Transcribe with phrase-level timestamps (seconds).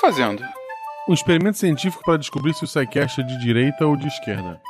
[0.00, 0.44] fazendo?
[1.08, 4.60] Um experimento científico para descobrir se o SciCast é de direita ou de esquerda.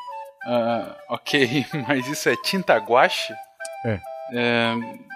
[0.44, 3.32] Ah, ok, mas isso é tinta guache?
[3.84, 4.00] É.
[4.32, 4.74] É,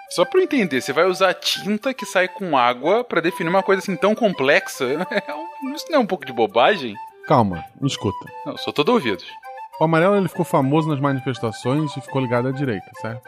[0.09, 3.63] só pra eu entender, você vai usar tinta que sai com água pra definir uma
[3.63, 4.85] coisa assim tão complexa?
[5.73, 6.95] Isso não é um pouco de bobagem?
[7.27, 8.25] Calma, me escuta.
[8.45, 9.25] Não, sou todo ouvidos.
[9.79, 13.23] O amarelo ele ficou famoso nas manifestações e ficou ligado à direita, certo?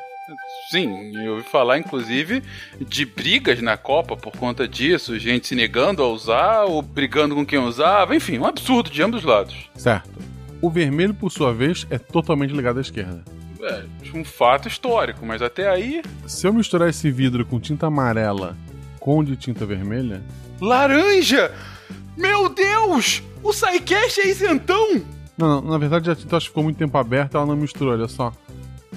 [0.70, 2.44] Sim, eu ouvi falar inclusive
[2.80, 7.46] de brigas na Copa por conta disso, gente se negando a usar ou brigando com
[7.46, 9.70] quem usava, enfim, um absurdo de ambos os lados.
[9.76, 10.12] Certo.
[10.62, 13.24] O vermelho, por sua vez, é totalmente ligado à esquerda.
[13.62, 16.02] É, um fato histórico, mas até aí.
[16.26, 18.56] Se eu misturar esse vidro com tinta amarela
[19.08, 20.22] com de tinta vermelha.
[20.60, 21.50] Laranja!
[22.18, 23.24] Meu Deus!
[23.42, 25.02] O SciCast é isentão!
[25.38, 27.94] Não, não, na verdade a tinta acho que ficou muito tempo aberta, ela não misturou,
[27.94, 28.34] olha só.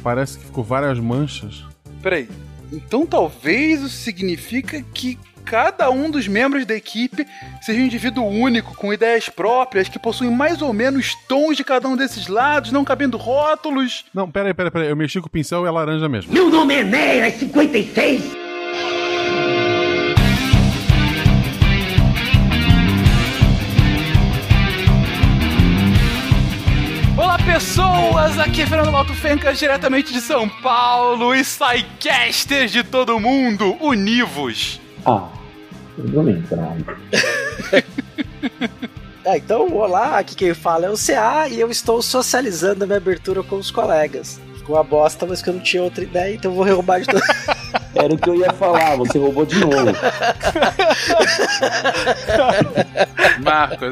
[0.02, 1.64] Parece que ficou várias manchas.
[2.02, 2.28] Peraí,
[2.72, 7.26] então talvez isso significa que cada um dos membros da equipe
[7.60, 11.88] seja um indivíduo único, com ideias próprias, que possuem mais ou menos tons de cada
[11.88, 14.04] um desses lados, não cabendo rótulos.
[14.14, 14.88] Não, peraí, peraí, peraí.
[14.88, 16.32] Eu mexi com o pincel e é laranja mesmo.
[16.32, 18.49] Meu nome é Neira, é 56!
[27.60, 33.76] Pessoas, aqui é Fernando Malto Fencas, diretamente de São Paulo, e SciCasters de todo mundo,
[33.82, 34.80] univos!
[35.04, 35.28] Ah,
[35.98, 36.74] me entrar.
[39.26, 42.96] É, então, olá, aqui quem fala é o CA e eu estou socializando a minha
[42.96, 44.40] abertura com os colegas.
[44.70, 47.20] Uma bosta, mas que eu não tinha outra ideia, então eu vou roubar de todo.
[47.92, 49.74] Era o que eu ia falar, você roubou de novo.
[53.42, 53.88] Marcos,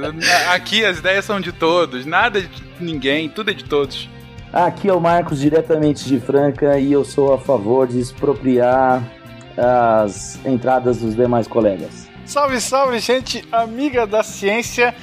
[0.53, 2.49] aqui as ideias são de todos, nada de
[2.79, 4.09] ninguém, tudo é de todos.
[4.53, 9.03] Aqui é o Marcos, diretamente de Franca, e eu sou a favor de expropriar
[9.57, 12.09] as entradas dos demais colegas.
[12.25, 14.95] Salve, salve, gente amiga da ciência.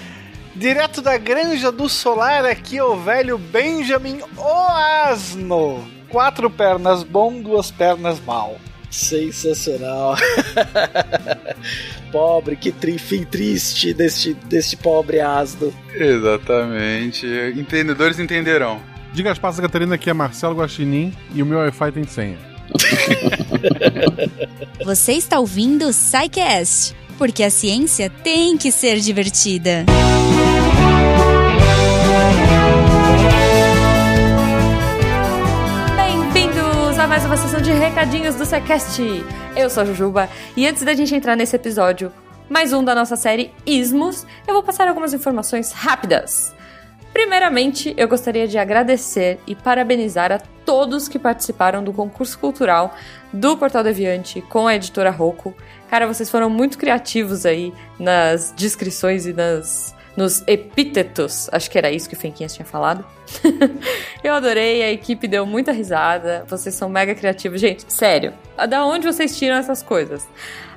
[0.56, 5.86] Direto da Granja do Solar, aqui é o velho Benjamin Oasno.
[6.08, 8.58] Quatro pernas bom, duas pernas mal.
[8.90, 10.16] Sensacional.
[12.10, 15.74] pobre, que tri, fim triste deste, deste pobre asno.
[15.94, 17.28] Exatamente.
[17.58, 18.80] Entendedores entenderão.
[19.14, 22.38] Diga as passas, Catarina, que é Marcelo Guaxinim e o meu Wi-Fi tem senha.
[24.86, 29.86] Você está ouvindo o SciCast, porque a ciência tem que ser divertida.
[35.96, 39.02] Bem-vindos a mais uma sessão de recadinhos do SciCast.
[39.56, 42.12] Eu sou a Jujuba e antes da gente entrar nesse episódio,
[42.50, 46.55] mais um da nossa série Ismos, eu vou passar algumas informações rápidas.
[47.16, 52.94] Primeiramente, eu gostaria de agradecer e parabenizar a todos que participaram do concurso cultural
[53.32, 55.56] do Portal Deviante com a editora Rocco.
[55.90, 61.50] Cara, vocês foram muito criativos aí nas descrições e nas nos epítetos.
[61.52, 63.06] Acho que era isso que o Fenquinhas tinha falado.
[64.24, 66.46] eu adorei, a equipe deu muita risada.
[66.48, 67.60] Vocês são mega criativos.
[67.60, 68.34] Gente, sério,
[68.70, 70.28] da onde vocês tiram essas coisas?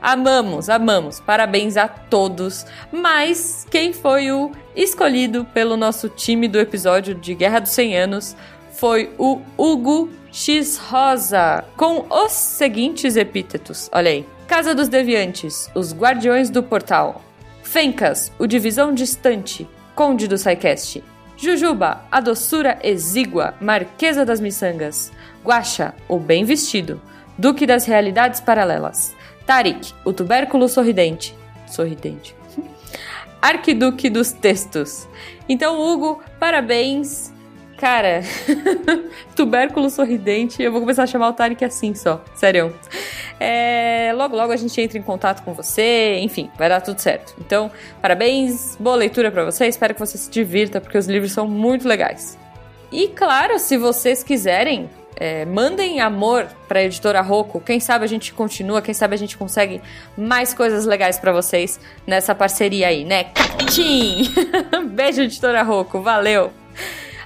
[0.00, 1.20] Amamos, amamos.
[1.20, 2.66] Parabéns a todos.
[2.90, 8.36] Mas quem foi o escolhido pelo nosso time do episódio de Guerra dos 100 Anos
[8.72, 13.88] foi o Hugo X Rosa, com os seguintes epítetos.
[13.92, 14.26] Olha aí.
[14.46, 17.22] Casa dos Deviantes, os Guardiões do Portal.
[17.70, 21.04] Fencas, o Divisão Distante, Conde do Saicast.
[21.36, 25.12] Jujuba, a doçura exígua, Marquesa das Miçangas.
[25.44, 26.98] Guaxa, o bem vestido,
[27.36, 29.14] Duque das Realidades Paralelas.
[29.44, 31.36] Tarik, o tubérculo sorridente.
[31.66, 32.34] Sorridente.
[33.42, 35.06] Arquiduque dos Textos.
[35.46, 37.34] Então, Hugo, parabéns.
[37.78, 38.22] Cara,
[39.36, 42.74] tubérculo sorridente, eu vou começar a chamar o Tarek assim só, sério.
[43.38, 47.36] É, logo, logo a gente entra em contato com você, enfim, vai dar tudo certo.
[47.38, 47.70] Então,
[48.02, 51.86] parabéns, boa leitura para você, espero que você se divirta, porque os livros são muito
[51.86, 52.36] legais.
[52.90, 57.60] E claro, se vocês quiserem, é, mandem amor para a editora Rocco.
[57.60, 59.80] Quem sabe a gente continua, quem sabe a gente consegue
[60.16, 63.24] mais coisas legais para vocês nessa parceria aí, né?
[63.24, 64.32] Catim!
[64.90, 66.52] Beijo, editora Rocco, valeu!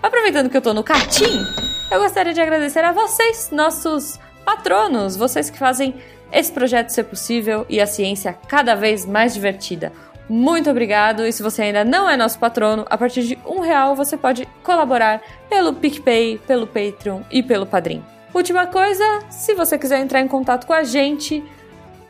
[0.02, 1.46] Aproveitando que eu tô no Catim,
[1.88, 5.94] eu gostaria de agradecer a vocês, nossos patronos, vocês que fazem
[6.32, 9.92] esse projeto ser possível e a ciência cada vez mais divertida.
[10.28, 11.24] Muito obrigado!
[11.24, 14.44] E se você ainda não é nosso patrono, a partir de um real você pode
[14.64, 18.04] colaborar pelo PicPay, pelo Patreon e pelo Padrim.
[18.34, 21.44] Última coisa, se você quiser entrar em contato com a gente,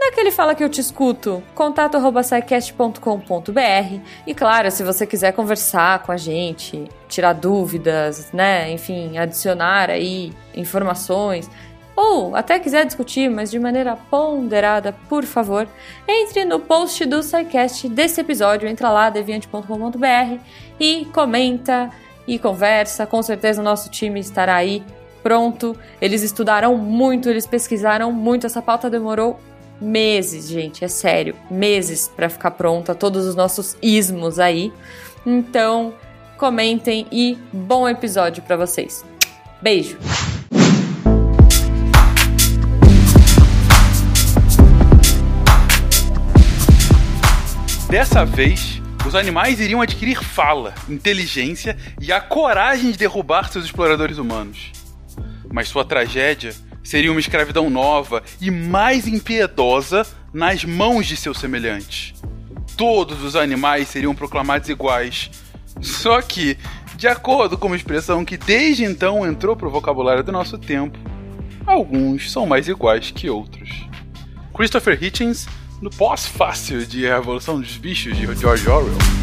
[0.04, 6.16] naquele Fala Que Eu Te Escuto, contato.sicast.com.br e claro, se você quiser conversar com a
[6.16, 11.48] gente, tirar dúvidas, né, enfim, adicionar aí informações,
[11.94, 15.68] ou até quiser discutir, mas de maneira ponderada, por favor,
[16.08, 20.38] entre no post do SciCast desse episódio, entra lá, deviante.com.br
[20.80, 21.90] e comenta
[22.26, 23.06] e conversa.
[23.06, 24.82] Com certeza o nosso time estará aí
[25.22, 25.76] pronto.
[26.00, 28.46] Eles estudaram muito, eles pesquisaram muito.
[28.46, 29.38] Essa pauta demorou
[29.80, 34.72] meses, gente, é sério, meses para ficar pronta, todos os nossos ismos aí.
[35.26, 35.94] Então,
[36.36, 39.04] comentem e bom episódio para vocês.
[39.60, 39.96] Beijo.
[47.88, 54.16] Dessa vez, os animais iriam adquirir fala, inteligência e a coragem de derrubar seus exploradores
[54.16, 54.72] humanos.
[55.52, 62.14] Mas sua tragédia seria uma escravidão nova e mais impiedosa nas mãos de seus semelhantes.
[62.76, 65.30] Todos os animais seriam proclamados iguais.
[65.80, 66.56] Só que,
[66.96, 70.98] de acordo com uma expressão que desde então entrou para o vocabulário do nosso tempo,
[71.66, 73.70] alguns são mais iguais que outros.
[74.54, 75.46] Christopher Hitchens
[75.80, 79.21] no pós-fácil de A Revolução dos Bichos de George Orwell.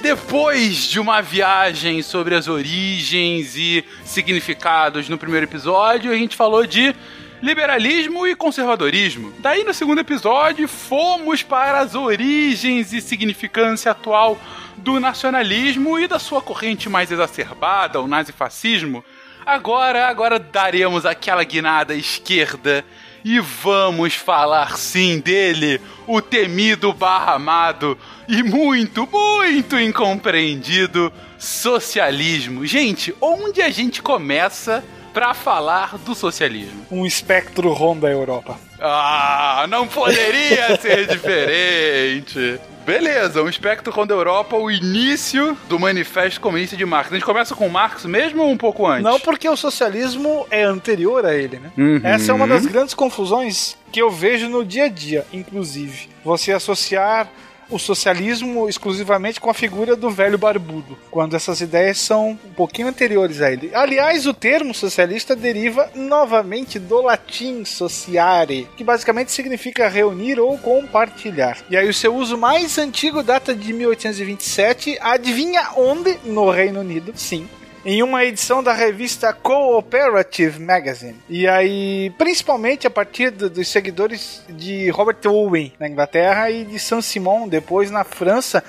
[0.00, 6.66] Depois de uma viagem sobre as origens e significados no primeiro episódio, a gente falou
[6.66, 6.92] de
[7.40, 9.32] liberalismo e conservadorismo.
[9.38, 14.36] Daí, no segundo episódio, fomos para as origens e significância atual
[14.78, 19.04] do nacionalismo e da sua corrente mais exacerbada, o nazifascismo.
[19.46, 22.84] Agora, agora daremos aquela guinada esquerda
[23.24, 27.96] e vamos falar sim dele, o temido barra amado
[28.28, 32.66] e muito, muito incompreendido socialismo.
[32.66, 36.86] Gente, onde a gente começa para falar do socialismo.
[36.90, 38.58] Um espectro ronda a Europa.
[38.80, 42.58] Ah, não poderia ser diferente.
[42.84, 47.12] Beleza, um espectro ronda a Europa, o início do Manifesto Comunista de Marx.
[47.12, 49.04] A gente começa com Marx mesmo ou um pouco antes?
[49.04, 51.70] Não, porque o socialismo é anterior a ele, né?
[51.78, 52.00] Uhum.
[52.02, 56.08] Essa é uma das grandes confusões que eu vejo no dia a dia, inclusive.
[56.24, 57.28] Você associar
[57.72, 62.88] o socialismo exclusivamente com a figura do velho barbudo, quando essas ideias são um pouquinho
[62.88, 63.70] anteriores a ele.
[63.74, 71.58] Aliás, o termo socialista deriva novamente do latim sociare, que basicamente significa reunir ou compartilhar.
[71.70, 76.18] E aí o seu uso mais antigo data de 1827, adivinha onde?
[76.24, 77.48] No Reino Unido, sim
[77.84, 81.16] em uma edição da revista Cooperative Magazine.
[81.28, 86.78] E aí, principalmente a partir do, dos seguidores de Robert Owen na Inglaterra e de
[86.78, 88.62] Saint-Simon depois na França,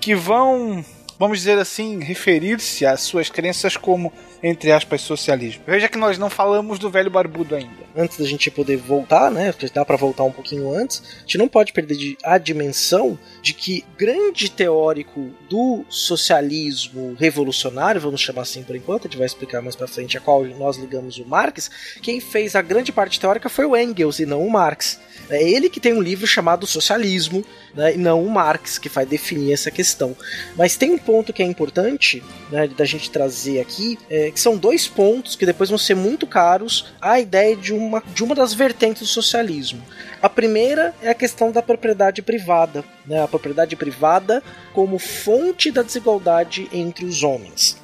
[0.00, 0.84] que vão
[1.18, 4.12] vamos dizer assim, referir-se às suas crenças como,
[4.42, 5.62] entre aspas, socialismo.
[5.66, 7.88] Veja que nós não falamos do velho barbudo ainda.
[7.96, 9.52] Antes da gente poder voltar, né?
[9.74, 11.02] Dá para voltar um pouquinho antes.
[11.18, 18.20] A gente não pode perder a dimensão de que grande teórico do socialismo revolucionário, vamos
[18.20, 21.18] chamar assim por enquanto, a gente vai explicar mais para frente a qual nós ligamos
[21.18, 21.70] o Marx,
[22.02, 25.00] quem fez a grande parte teórica foi o Engels e não o Marx.
[25.30, 27.44] É ele que tem um livro chamado Socialismo,
[27.74, 30.16] né, e não o Marx, que vai definir essa questão.
[30.56, 34.56] Mas tem um ponto que é importante né, da gente trazer aqui, é, que são
[34.56, 38.52] dois pontos que depois vão ser muito caros à ideia de uma, de uma das
[38.54, 39.82] vertentes do socialismo.
[40.20, 45.82] A primeira é a questão da propriedade privada, né, a propriedade privada como fonte da
[45.82, 47.76] desigualdade entre os homens.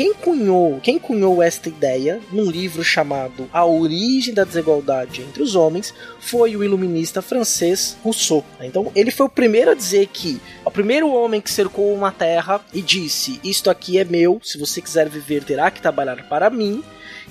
[0.00, 5.54] Quem cunhou, quem cunhou esta ideia num livro chamado A Origem da Desigualdade entre os
[5.54, 8.42] Homens foi o iluminista francês Rousseau.
[8.62, 12.62] Então, ele foi o primeiro a dizer que o primeiro homem que cercou uma terra
[12.72, 16.82] e disse: Isto aqui é meu, se você quiser viver, terá que trabalhar para mim.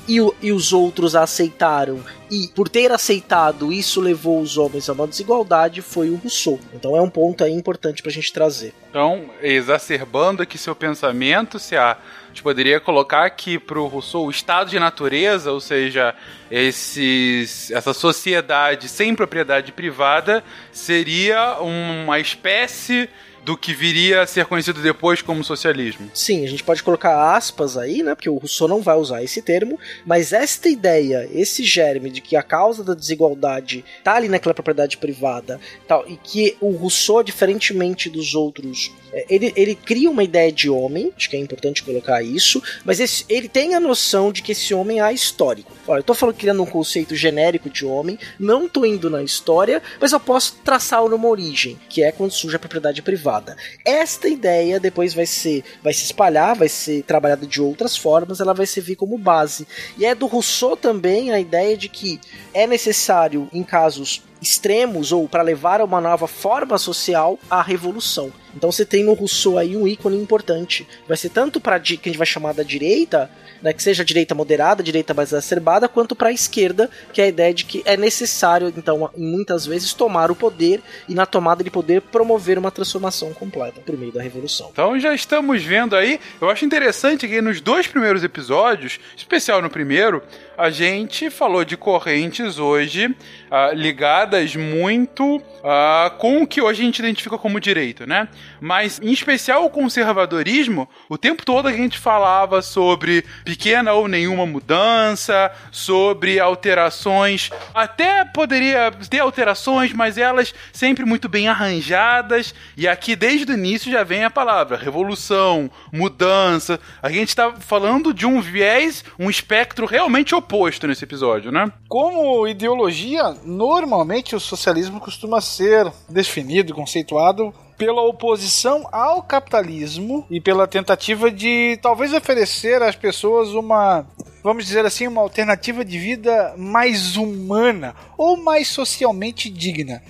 [0.10, 5.08] E, e, os outros aceitaram, e por ter aceitado, isso levou os homens a uma
[5.08, 6.60] desigualdade, foi o Rousseau.
[6.74, 8.74] Então é um ponto aí importante para a gente trazer.
[8.90, 11.96] Então, exacerbando aqui seu pensamento, se a
[12.30, 16.16] gente poderia colocar aqui para o Rousseau o estado de natureza, ou seja,
[16.50, 23.08] esses, essa sociedade sem propriedade privada, seria uma espécie
[23.44, 26.10] do que viria a ser conhecido depois como socialismo.
[26.14, 28.16] Sim, a gente pode colocar aspas aí, né?
[28.16, 32.36] Porque o Rousseau não vai usar esse termo, mas esta ideia, esse germe de que
[32.36, 38.10] a causa da desigualdade tá ali naquela propriedade privada, tal, e que o Rousseau, diferentemente
[38.10, 38.92] dos outros
[39.30, 43.26] Ele, ele cria uma ideia de homem, acho que é importante colocar isso, mas esse-
[43.28, 45.72] ele tem a noção de que esse homem é histórico.
[45.88, 49.82] Olha, eu tô falando criando um conceito genérico de homem, não tô indo na história,
[50.00, 53.56] mas eu posso traçar numa origem, que é quando surge a propriedade privada.
[53.84, 58.54] Esta ideia depois vai ser, vai se espalhar, vai ser trabalhada de outras formas, ela
[58.54, 59.68] vai servir como base.
[59.98, 62.20] E é do Rousseau também a ideia de que
[62.54, 68.32] é necessário, em casos extremos ou para levar a uma nova forma social a revolução.
[68.56, 70.88] Então você tem no Rousseau aí um ícone importante.
[71.08, 73.30] Vai ser tanto para que a gente vai chamar da direita,
[73.62, 77.22] né, que seja a direita moderada, a direita mais exacerbada, quanto para a esquerda, que
[77.22, 81.26] é a ideia de que é necessário, então, muitas vezes tomar o poder e na
[81.26, 84.70] tomada de poder promover uma transformação completa por meio da revolução.
[84.72, 86.20] Então já estamos vendo aí.
[86.42, 90.24] Eu acho interessante que nos dois primeiros episódios, especial no primeiro,
[90.60, 93.16] a gente falou de correntes hoje
[93.50, 98.28] ah, ligadas muito ah, com o que hoje a gente identifica como direito, né?
[98.60, 104.46] Mas em especial o conservadorismo, o tempo todo a gente falava sobre pequena ou nenhuma
[104.46, 107.50] mudança, sobre alterações.
[107.74, 112.54] Até poderia ter alterações, mas elas sempre muito bem arranjadas.
[112.76, 116.82] E aqui desde o início já vem a palavra revolução, mudança.
[117.02, 120.49] A gente tá falando de um viés, um espectro realmente oposto
[120.88, 121.72] nesse episódio, né?
[121.88, 130.68] Como ideologia, normalmente o socialismo costuma ser definido, conceituado pela oposição ao capitalismo e pela
[130.68, 134.06] tentativa de talvez oferecer às pessoas uma,
[134.44, 140.02] vamos dizer assim, uma alternativa de vida mais humana ou mais socialmente digna.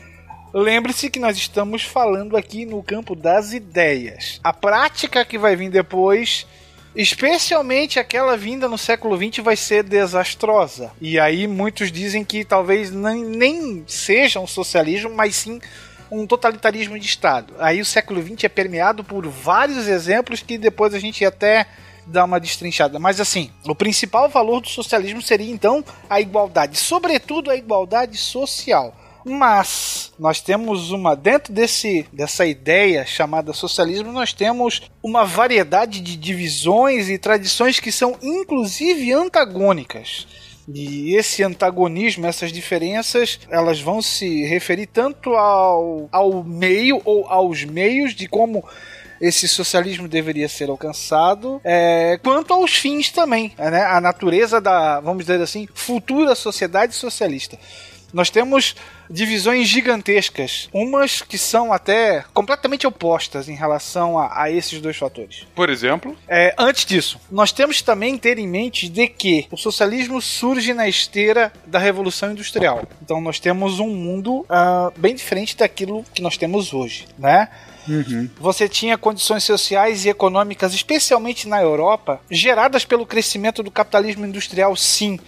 [0.51, 4.39] Lembre-se que nós estamos falando aqui no campo das ideias.
[4.43, 6.47] A prática que vai vir depois
[6.95, 10.91] Especialmente aquela vinda no século XX vai ser desastrosa.
[10.99, 15.59] E aí muitos dizem que talvez nem, seja um socialismo, mas sim
[16.11, 17.53] um totalitarismo de Estado.
[17.59, 21.67] Aí o século XX é permeado por vários exemplos que depois a gente até
[22.07, 22.97] dar uma destrinchada.
[22.97, 28.95] Mas assim, o principal valor do socialismo seria então a igualdade, sobretudo a igualdade social.
[29.29, 36.17] Mas nós temos uma dentro desse dessa ideia chamada socialismo, nós temos uma variedade de
[36.17, 40.27] divisões e tradições que são inclusive antagônicas.
[40.73, 47.63] E esse antagonismo, essas diferenças, elas vão se referir tanto ao, ao meio ou aos
[47.63, 48.63] meios de como
[49.19, 53.83] esse socialismo deveria ser alcançado, é, quanto aos fins também, né?
[53.83, 57.57] a natureza da, vamos dizer assim, futura sociedade socialista.
[58.13, 58.75] Nós temos
[59.09, 65.47] divisões gigantescas, umas que são até completamente opostas em relação a, a esses dois fatores.
[65.55, 69.57] Por exemplo, É, antes disso, nós temos que também ter em mente de que o
[69.57, 72.83] socialismo surge na esteira da Revolução Industrial.
[73.01, 77.49] Então nós temos um mundo ah, bem diferente daquilo que nós temos hoje, né?
[78.39, 84.75] Você tinha condições sociais e econômicas, especialmente na Europa, geradas pelo crescimento do capitalismo industrial,
[84.75, 85.19] sim.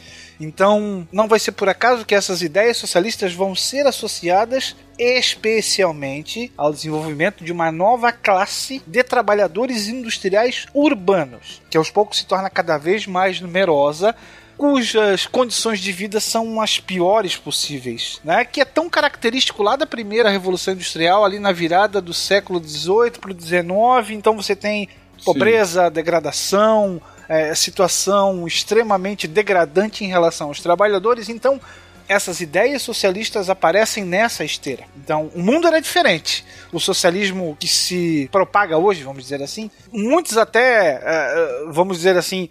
[0.41, 6.73] Então, não vai ser por acaso que essas ideias socialistas vão ser associadas especialmente ao
[6.73, 12.77] desenvolvimento de uma nova classe de trabalhadores industriais urbanos, que aos poucos se torna cada
[12.77, 14.15] vez mais numerosa,
[14.57, 18.45] cujas condições de vida são as piores possíveis, né?
[18.45, 23.11] Que é tão característico lá da primeira revolução industrial, ali na virada do século XVIII
[23.19, 24.11] para o XIX.
[24.11, 24.87] Então você tem
[25.25, 31.29] pobreza, degradação, é, situação extremamente degradante em relação aos trabalhadores.
[31.29, 31.59] Então
[32.07, 34.83] essas ideias socialistas aparecem nessa esteira.
[34.97, 36.43] Então, o mundo era diferente.
[36.69, 42.49] O socialismo que se propaga hoje, vamos dizer assim, muitos até, eh, vamos dizer assim,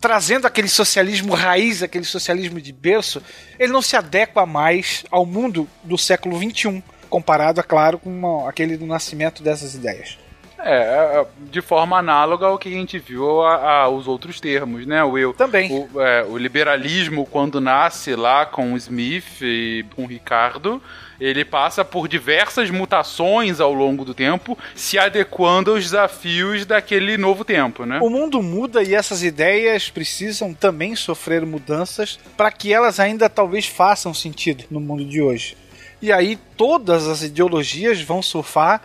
[0.00, 3.22] trazendo aquele socialismo raiz, aquele socialismo de berço,
[3.58, 8.48] ele não se adequa mais ao mundo do século XXI, comparado, é claro, com uma-
[8.48, 10.18] aquele do nascimento dessas ideias.
[10.64, 14.86] É, é, de forma análoga ao que a gente viu a, a- os outros termos,
[14.86, 15.32] né, Will?
[15.34, 15.70] Também.
[15.92, 20.82] O, é, o liberalismo, quando nasce lá com o Smith e com o Ricardo,
[21.20, 27.44] ele passa por diversas mutações ao longo do tempo, se adequando aos desafios daquele novo
[27.44, 27.98] tempo, né?
[28.02, 33.66] O mundo muda e essas ideias precisam também sofrer mudanças para que elas ainda talvez
[33.66, 35.56] façam sentido no mundo de hoje.
[36.02, 38.82] E aí todas as ideologias vão surfar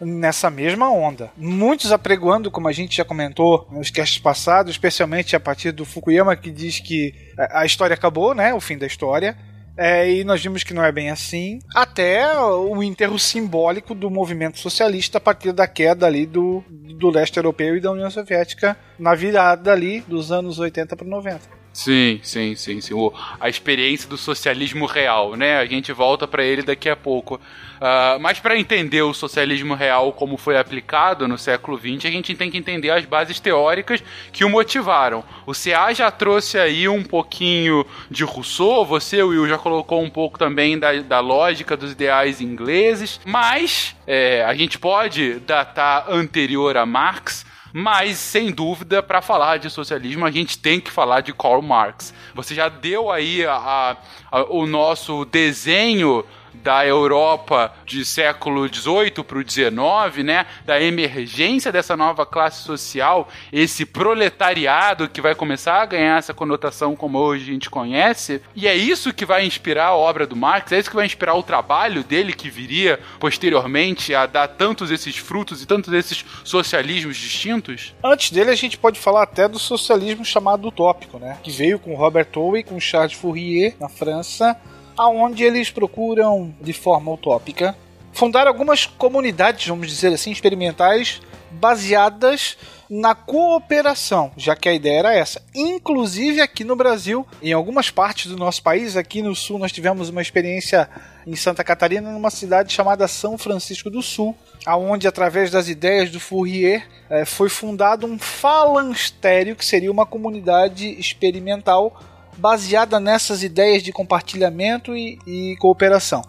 [0.00, 1.30] nessa mesma onda.
[1.36, 6.36] Muitos apregoando, como a gente já comentou nos casts passados, especialmente a partir do Fukuyama
[6.36, 9.36] que diz que a história acabou, né, o fim da história.
[9.76, 14.58] É, e nós vimos que não é bem assim, até o enterro simbólico do movimento
[14.58, 19.14] socialista a partir da queda ali do, do leste europeu e da União Soviética na
[19.14, 21.59] virada ali dos anos 80 para 90.
[21.72, 22.94] Sim, sim, sim, sim.
[22.94, 25.58] O, a experiência do socialismo real, né?
[25.58, 27.36] A gente volta para ele daqui a pouco.
[27.36, 32.34] Uh, mas para entender o socialismo real como foi aplicado no século XX, a gente
[32.34, 35.24] tem que entender as bases teóricas que o motivaram.
[35.46, 40.38] O CA já trouxe aí um pouquinho de Rousseau, você, Will, já colocou um pouco
[40.38, 46.84] também da, da lógica dos ideais ingleses, mas é, a gente pode datar anterior a
[46.84, 51.62] Marx mas, sem dúvida, para falar de socialismo, a gente tem que falar de Karl
[51.62, 52.12] Marx.
[52.34, 53.96] Você já deu aí a,
[54.30, 61.72] a, o nosso desenho da Europa de século XVIII para o XIX, né, da emergência
[61.72, 67.50] dessa nova classe social, esse proletariado que vai começar a ganhar essa conotação como hoje
[67.50, 70.90] a gente conhece, e é isso que vai inspirar a obra do Marx, é isso
[70.90, 75.66] que vai inspirar o trabalho dele que viria posteriormente a dar tantos esses frutos e
[75.66, 77.94] tantos esses socialismos distintos?
[78.02, 81.94] Antes dele a gente pode falar até do socialismo chamado utópico, né, que veio com
[81.94, 84.56] Robert Owen, com Charles Fourier na França,
[85.00, 87.74] aonde eles procuram, de forma utópica,
[88.12, 95.14] fundar algumas comunidades, vamos dizer assim, experimentais, baseadas na cooperação, já que a ideia era
[95.14, 95.40] essa.
[95.54, 100.10] Inclusive aqui no Brasil, em algumas partes do nosso país, aqui no sul, nós tivemos
[100.10, 100.86] uma experiência
[101.26, 106.20] em Santa Catarina, numa cidade chamada São Francisco do Sul, aonde através das ideias do
[106.20, 111.98] Fourier eh, foi fundado um falanstério, que seria uma comunidade experimental
[112.40, 116.24] baseada nessas ideias de compartilhamento e, e cooperação.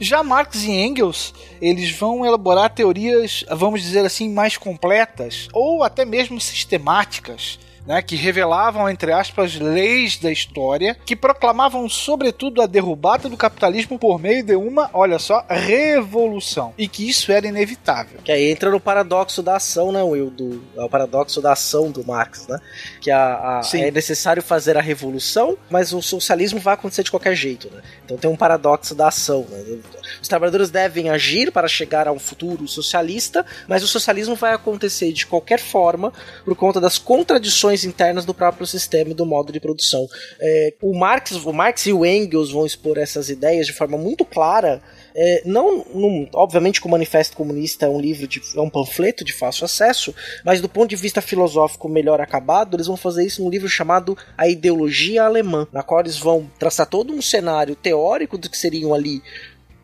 [0.00, 6.04] Já Marx e Engels, eles vão elaborar teorias, vamos dizer assim, mais completas ou até
[6.04, 7.58] mesmo sistemáticas
[7.88, 13.98] né, que revelavam, entre aspas, leis da história, que proclamavam, sobretudo, a derrubada do capitalismo
[13.98, 16.74] por meio de uma, olha só, revolução.
[16.76, 18.20] E que isso era inevitável.
[18.22, 20.28] Que aí entra no paradoxo da ação, né, Will?
[20.28, 22.60] Do, é o paradoxo da ação do Marx, né?
[23.00, 27.34] Que a, a é necessário fazer a revolução, mas o socialismo vai acontecer de qualquer
[27.34, 27.80] jeito, né?
[28.04, 29.46] Então tem um paradoxo da ação.
[29.48, 29.78] Né?
[30.20, 35.10] Os trabalhadores devem agir para chegar a um futuro socialista, mas o socialismo vai acontecer
[35.10, 36.12] de qualquer forma
[36.44, 40.06] por conta das contradições internas do próprio sistema e do modo de produção.
[40.40, 44.24] É, o, Marx, o Marx e o Engels vão expor essas ideias de forma muito
[44.24, 44.82] clara
[45.20, 45.84] é, não,
[46.32, 50.14] obviamente que o Manifesto Comunista é um livro de, é um panfleto de fácil acesso,
[50.44, 54.16] mas do ponto de vista filosófico melhor acabado, eles vão fazer isso num livro chamado
[54.36, 58.94] A Ideologia Alemã, na qual eles vão traçar todo um cenário teórico do que seriam
[58.94, 59.20] ali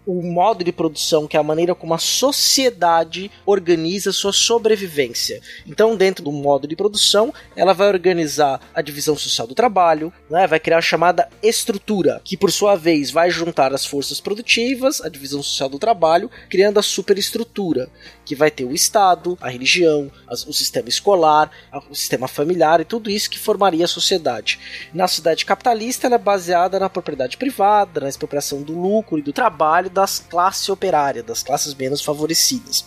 [0.07, 5.41] o modo de produção, que é a maneira como a sociedade organiza sua sobrevivência.
[5.67, 10.47] Então, dentro do modo de produção, ela vai organizar a divisão social do trabalho, né,
[10.47, 15.09] vai criar a chamada estrutura, que por sua vez vai juntar as forças produtivas, a
[15.09, 17.89] divisão social do trabalho, criando a superestrutura,
[18.25, 21.51] que vai ter o Estado, a religião, o sistema escolar,
[21.91, 24.59] o sistema familiar e tudo isso que formaria a sociedade.
[24.93, 29.33] Na sociedade capitalista, ela é baseada na propriedade privada, na expropriação do lucro e do
[29.33, 32.85] trabalho das classes operárias, das classes menos favorecidas.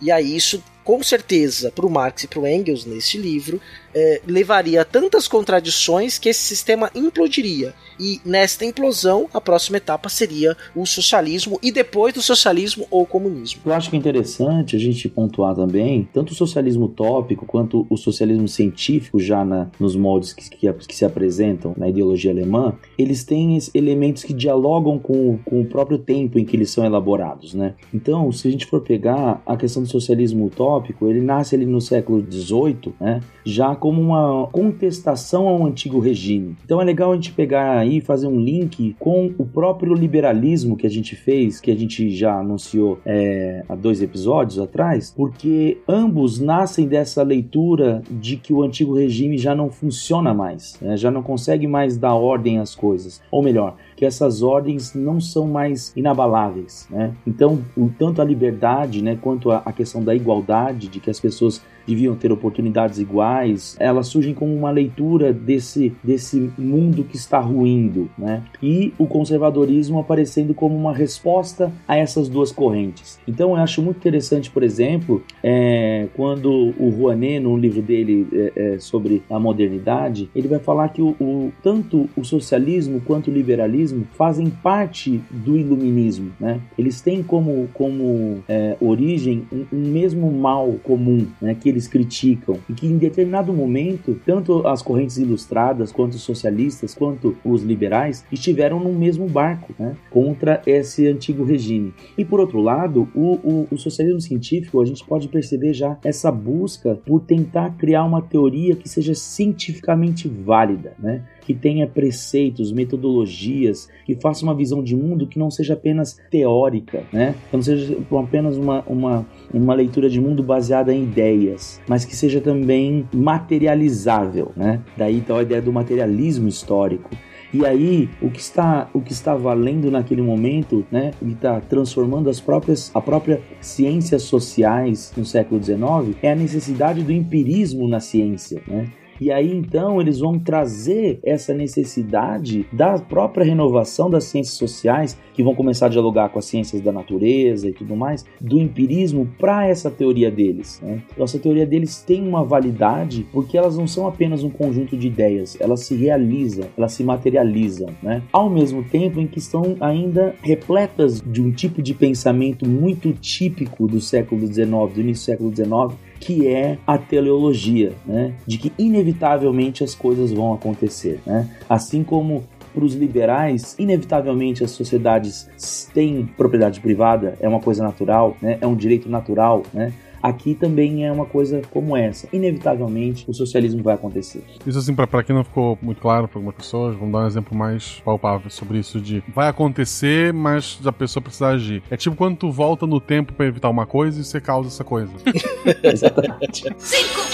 [0.00, 3.60] E aí isso com certeza, para o Marx e para o Engels neste livro,
[3.96, 7.72] é, levaria a tantas contradições que esse sistema implodiria.
[7.98, 13.62] E nesta implosão, a próxima etapa seria o socialismo e depois do socialismo ou comunismo.
[13.64, 17.96] Eu acho que é interessante a gente pontuar também, tanto o socialismo utópico quanto o
[17.96, 23.24] socialismo científico, já na, nos moldes que, que, que, se apresentam na ideologia alemã, eles
[23.24, 27.54] têm elementos que dialogam com, com o próprio tempo em que eles são elaborados.
[27.54, 27.74] Né?
[27.94, 31.80] Então, se a gente for pegar a questão do socialismo utópico, ele nasce ali no
[31.80, 33.20] século XVIII, né?
[33.42, 36.56] já como uma contestação ao antigo regime.
[36.64, 40.76] Então é legal a gente pegar aí e fazer um link com o próprio liberalismo
[40.76, 45.78] que a gente fez, que a gente já anunciou é, há dois episódios atrás, porque
[45.86, 50.96] ambos nascem dessa leitura de que o antigo regime já não funciona mais, né?
[50.96, 53.22] já não consegue mais dar ordem às coisas.
[53.30, 57.14] Ou melhor, que essas ordens não são mais inabaláveis, né?
[57.26, 57.58] Então,
[57.98, 62.32] tanto a liberdade, né, quanto a, questão da igualdade, de que as pessoas deviam ter
[62.32, 68.42] oportunidades iguais, elas surgem como uma leitura desse, desse mundo que está ruindo, né?
[68.62, 73.20] E o conservadorismo aparecendo como uma resposta a essas duas correntes.
[73.26, 78.52] Então eu acho muito interessante, por exemplo, é, quando o Rouanet, no livro dele é,
[78.56, 83.34] é, sobre a modernidade, ele vai falar que o, o, tanto o socialismo quanto o
[83.34, 86.60] liberalismo fazem parte do iluminismo, né?
[86.78, 91.54] Eles têm como, como é, origem um, um mesmo mal comum, né?
[91.54, 96.94] Que eles criticam e que em determinado momento, tanto as correntes ilustradas, quanto os socialistas,
[96.94, 101.94] quanto os liberais estiveram no mesmo barco né, contra esse antigo regime.
[102.16, 106.30] E por outro lado, o, o, o socialismo científico, a gente pode perceber já essa
[106.30, 111.24] busca por tentar criar uma teoria que seja cientificamente válida, né?
[111.46, 117.04] Que tenha preceitos, metodologias, que faça uma visão de mundo que não seja apenas teórica,
[117.12, 117.36] né?
[117.48, 122.16] que não seja apenas uma, uma, uma leitura de mundo baseada em ideias, mas que
[122.16, 124.50] seja também materializável.
[124.56, 124.82] Né?
[124.96, 127.10] Daí então a ideia do materialismo histórico.
[127.54, 132.28] E aí, o que está, o que está valendo naquele momento, né, e está transformando
[132.28, 138.00] as próprias, a própria ciências sociais no século XIX é a necessidade do empirismo na
[138.00, 138.86] ciência, né?
[139.20, 145.42] E aí então eles vão trazer essa necessidade da própria renovação das ciências sociais, que
[145.42, 149.66] vão começar a dialogar com as ciências da natureza e tudo mais, do empirismo para
[149.66, 150.80] essa teoria deles.
[150.82, 151.02] Né?
[151.16, 155.56] Nossa teoria deles tem uma validade porque elas não são apenas um conjunto de ideias,
[155.60, 158.22] elas se realizam, elas se materializam, né?
[158.32, 163.86] Ao mesmo tempo em que estão ainda repletas de um tipo de pensamento muito típico
[163.86, 168.34] do século XIX, do início do século XIX, que é a teleologia, né?
[168.46, 171.48] De que inevitavelmente as coisas vão acontecer, né?
[171.68, 172.44] Assim como
[172.76, 175.48] para os liberais, inevitavelmente as sociedades
[175.94, 178.58] têm propriedade privada, é uma coisa natural, né?
[178.60, 179.94] é um direito natural, né?
[180.28, 182.28] Aqui também é uma coisa como essa.
[182.32, 184.42] Inevitavelmente, o socialismo vai acontecer.
[184.66, 187.56] Isso, assim, para quem não ficou muito claro para algumas pessoas, vamos dar um exemplo
[187.56, 191.82] mais palpável sobre isso de vai acontecer, mas a pessoa precisa agir.
[191.90, 194.84] É tipo quando tu volta no tempo para evitar uma coisa e você causa essa
[194.84, 195.12] coisa.
[195.82, 196.62] Exatamente.
[196.62, 196.72] 5,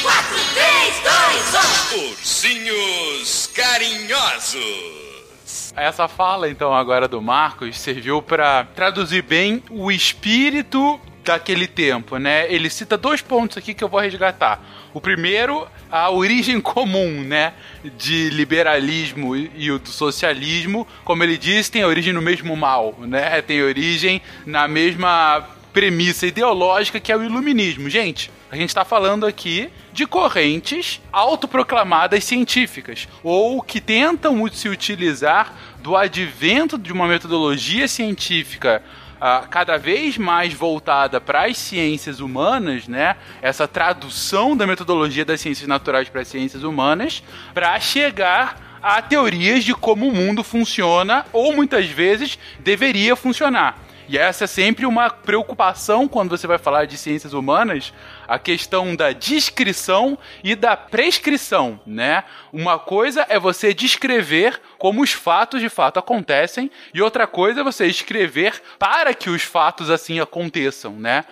[0.03, 2.11] 4, 3, 2, 1.
[2.11, 5.03] Ursinhos carinhosos.
[5.75, 12.53] Essa fala, então, agora do Marcos serviu para traduzir bem o espírito daquele tempo, né?
[12.53, 14.61] Ele cita dois pontos aqui que eu vou resgatar.
[14.93, 17.55] O primeiro, a origem comum, né,
[17.97, 23.41] de liberalismo e o do socialismo, como ele diz, tem origem no mesmo mal, né?
[23.43, 27.89] Tem origem na mesma premissa ideológica que é o iluminismo.
[27.89, 35.55] Gente, a gente está falando aqui de correntes autoproclamadas científicas ou que tentam se utilizar
[35.81, 38.83] do advento de uma metodologia científica
[39.51, 43.17] cada vez mais voltada para as ciências humanas, né?
[43.41, 47.23] Essa tradução da metodologia das ciências naturais para as ciências humanas,
[47.55, 53.79] para chegar a teorias de como o mundo funciona ou muitas vezes deveria funcionar.
[54.09, 57.95] E essa é sempre uma preocupação quando você vai falar de ciências humanas,
[58.27, 62.25] a questão da descrição e da prescrição, né?
[62.53, 67.65] Uma coisa é você descrever como os fatos de fato acontecem, e outra coisa é
[67.65, 71.25] você escrever para que os fatos assim aconteçam, né?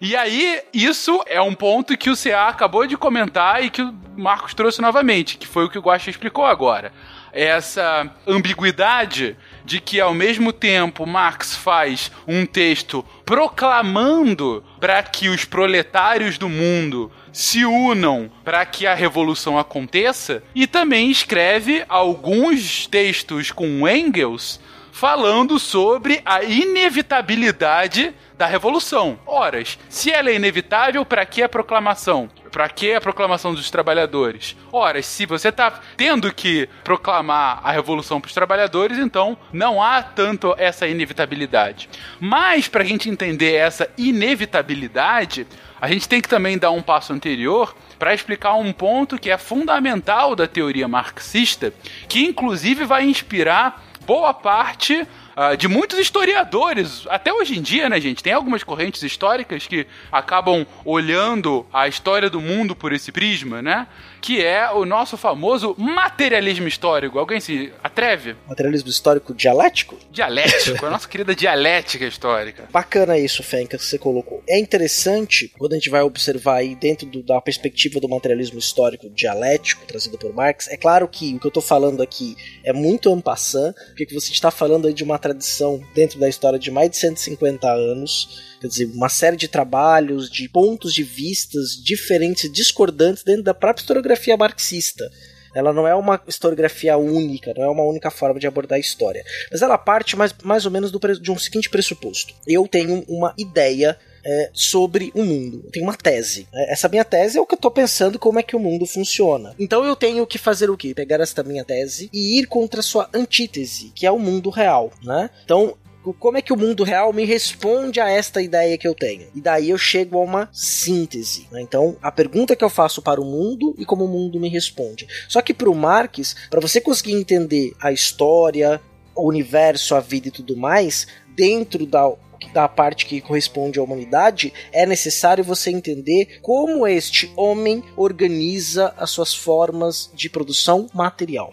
[0.00, 3.94] E aí, isso é um ponto que o CA acabou de comentar e que o
[4.14, 6.92] Marcos trouxe novamente, que foi o que o Guaxa explicou agora.
[7.32, 15.44] Essa ambiguidade de que ao mesmo tempo Marx faz um texto proclamando para que os
[15.44, 23.50] proletários do mundo se unam para que a revolução aconteça e também escreve alguns textos
[23.50, 24.60] com Engels
[24.92, 29.18] falando sobre a inevitabilidade da revolução.
[29.26, 32.30] Horas, se ela é inevitável, para que a proclamação?
[32.56, 34.56] Para que a proclamação dos trabalhadores?
[34.72, 40.02] Ora, se você está tendo que proclamar a revolução para os trabalhadores, então não há
[40.02, 41.86] tanto essa inevitabilidade.
[42.18, 45.46] Mas, para a gente entender essa inevitabilidade,
[45.78, 49.36] a gente tem que também dar um passo anterior para explicar um ponto que é
[49.36, 51.74] fundamental da teoria marxista,
[52.08, 55.06] que inclusive vai inspirar boa parte
[55.36, 58.22] uh, de muitos historiadores, até hoje em dia, né, gente?
[58.22, 63.86] Tem algumas correntes históricas que acabam olhando a história do mundo por esse prisma, né?
[64.20, 67.18] Que é o nosso famoso materialismo histórico.
[67.18, 68.34] Alguém se atreve?
[68.48, 69.96] Materialismo histórico dialético?
[70.10, 72.68] Dialético, a nossa querida dialética histórica.
[72.72, 74.42] Bacana isso, Fenka, que você colocou.
[74.48, 79.08] É interessante quando a gente vai observar aí dentro do, da perspectiva do materialismo histórico
[79.10, 80.68] dialético trazido por Marx.
[80.68, 84.50] É claro que o que eu estou falando aqui é muito ampassant, porque você está
[84.50, 88.90] falando aí de uma tradição dentro da história de mais de 150 anos, quer dizer,
[88.94, 94.36] uma série de trabalhos, de pontos de vistas diferentes e discordantes dentro da própria historiografia
[94.36, 95.10] marxista.
[95.54, 99.24] Ela não é uma historiografia única, não é uma única forma de abordar a história.
[99.50, 102.34] Mas ela parte mais, mais ou menos do, de um seguinte pressuposto.
[102.46, 105.62] Eu tenho uma ideia é, sobre o mundo.
[105.64, 106.48] Eu tenho uma tese.
[106.52, 106.66] Né?
[106.68, 109.54] Essa minha tese é o que eu estou pensando como é que o mundo funciona.
[109.58, 110.92] Então eu tenho que fazer o quê?
[110.92, 114.90] Pegar esta minha tese e ir contra a sua antítese, que é o mundo real,
[115.02, 115.30] né?
[115.44, 115.76] Então
[116.20, 119.26] como é que o mundo real me responde a esta ideia que eu tenho.
[119.34, 121.48] E daí eu chego a uma síntese.
[121.50, 121.60] Né?
[121.60, 125.06] Então, a pergunta que eu faço para o mundo e como o mundo me responde.
[125.28, 128.80] Só que para o Marx, para você conseguir entender a história,
[129.16, 132.10] o universo, a vida e tudo mais, dentro da
[132.52, 139.10] da parte que corresponde à humanidade, é necessário você entender como este homem organiza as
[139.10, 141.52] suas formas de produção material.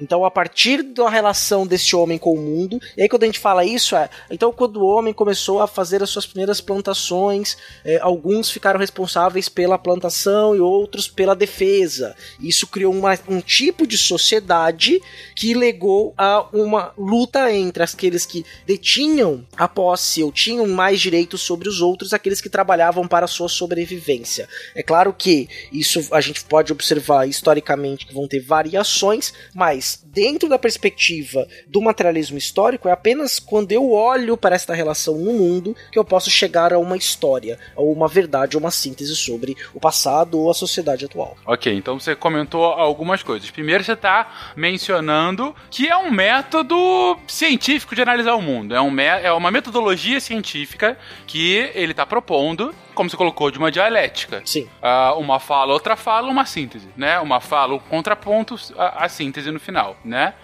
[0.00, 3.38] Então, a partir da relação desse homem com o mundo, e aí quando a gente
[3.38, 4.08] fala isso, é.
[4.30, 9.48] Então, quando o homem começou a fazer as suas primeiras plantações, é, alguns ficaram responsáveis
[9.48, 12.14] pela plantação e outros pela defesa.
[12.40, 15.00] Isso criou uma, um tipo de sociedade
[15.34, 21.40] que legou a uma luta entre aqueles que detinham a posse ou tinham mais direitos
[21.42, 24.48] sobre os outros, aqueles que trabalhavam para a sua sobrevivência.
[24.74, 30.02] É claro que isso a gente pode observar historicamente que vão ter variações, mas mas
[30.04, 35.32] dentro da perspectiva do materialismo histórico, é apenas quando eu olho para esta relação no
[35.32, 39.56] mundo que eu posso chegar a uma história, a uma verdade, a uma síntese sobre
[39.72, 41.36] o passado ou a sociedade atual.
[41.46, 43.50] Ok, então você comentou algumas coisas.
[43.50, 48.74] Primeiro, você está mencionando que é um método científico de analisar o mundo.
[48.74, 53.70] É, um, é uma metodologia científica que ele está propondo como você colocou, de uma
[53.70, 54.42] dialética.
[54.44, 54.68] Sim.
[54.82, 57.20] Uh, uma fala, outra fala, uma síntese, né?
[57.20, 60.34] Uma fala, um contraponto, a, a síntese no final, né?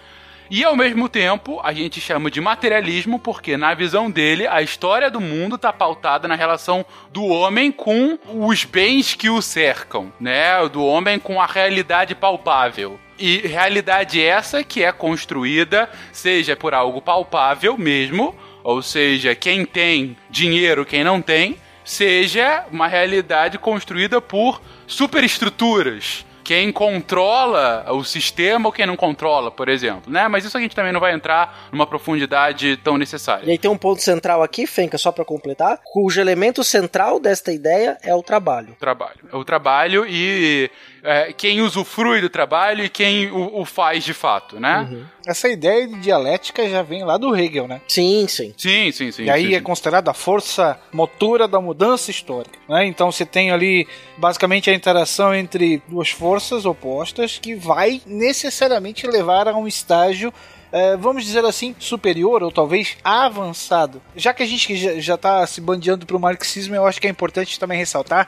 [0.49, 5.09] E ao mesmo tempo, a gente chama de materialismo porque, na visão dele, a história
[5.09, 10.67] do mundo está pautada na relação do homem com os bens que o cercam, né?
[10.69, 12.99] Do homem com a realidade palpável.
[13.17, 20.15] E realidade essa que é construída, seja por algo palpável mesmo, ou seja, quem tem
[20.29, 28.71] dinheiro, quem não tem, seja uma realidade construída por superestruturas quem controla o sistema ou
[28.73, 30.27] quem não controla, por exemplo, né?
[30.27, 33.45] Mas isso a gente também não vai entrar numa profundidade tão necessária.
[33.45, 37.51] E aí tem um ponto central aqui, Fenka, só para completar, cujo elemento central desta
[37.51, 38.73] ideia é o trabalho.
[38.73, 39.19] O trabalho.
[39.31, 40.69] O trabalho e
[41.03, 44.87] é, quem usufrui do trabalho e quem o, o faz de fato, né?
[44.89, 45.05] Uhum.
[45.27, 47.81] Essa ideia de dialética já vem lá do Hegel, né?
[47.87, 48.53] Sim, sim.
[48.57, 49.23] Sim, sim, sim.
[49.23, 52.85] E aí sim, é considerada a força motora da mudança histórica, né?
[52.85, 53.85] Então você tem ali
[54.17, 60.33] basicamente a interação entre duas forças opostas que vai necessariamente levar a um estágio
[60.71, 64.01] é, vamos dizer assim, superior ou talvez avançado.
[64.15, 67.11] Já que a gente já está se bandeando para o marxismo, eu acho que é
[67.11, 68.27] importante também ressaltar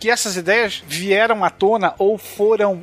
[0.00, 2.82] que essas ideias vieram à tona ou foram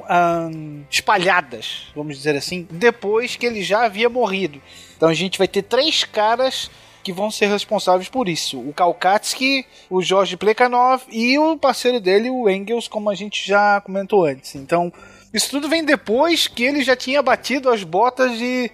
[0.90, 4.62] espalhadas, vamos dizer assim, depois que ele já havia morrido.
[4.96, 6.70] Então a gente vai ter três caras
[7.04, 12.30] que vão ser responsáveis por isso: o Kalkatsky, o Jorge Plekhanov e o parceiro dele,
[12.30, 14.54] o Engels, como a gente já comentou antes.
[14.56, 14.94] Então,
[15.34, 18.72] isso tudo vem depois que ele já tinha batido as botas e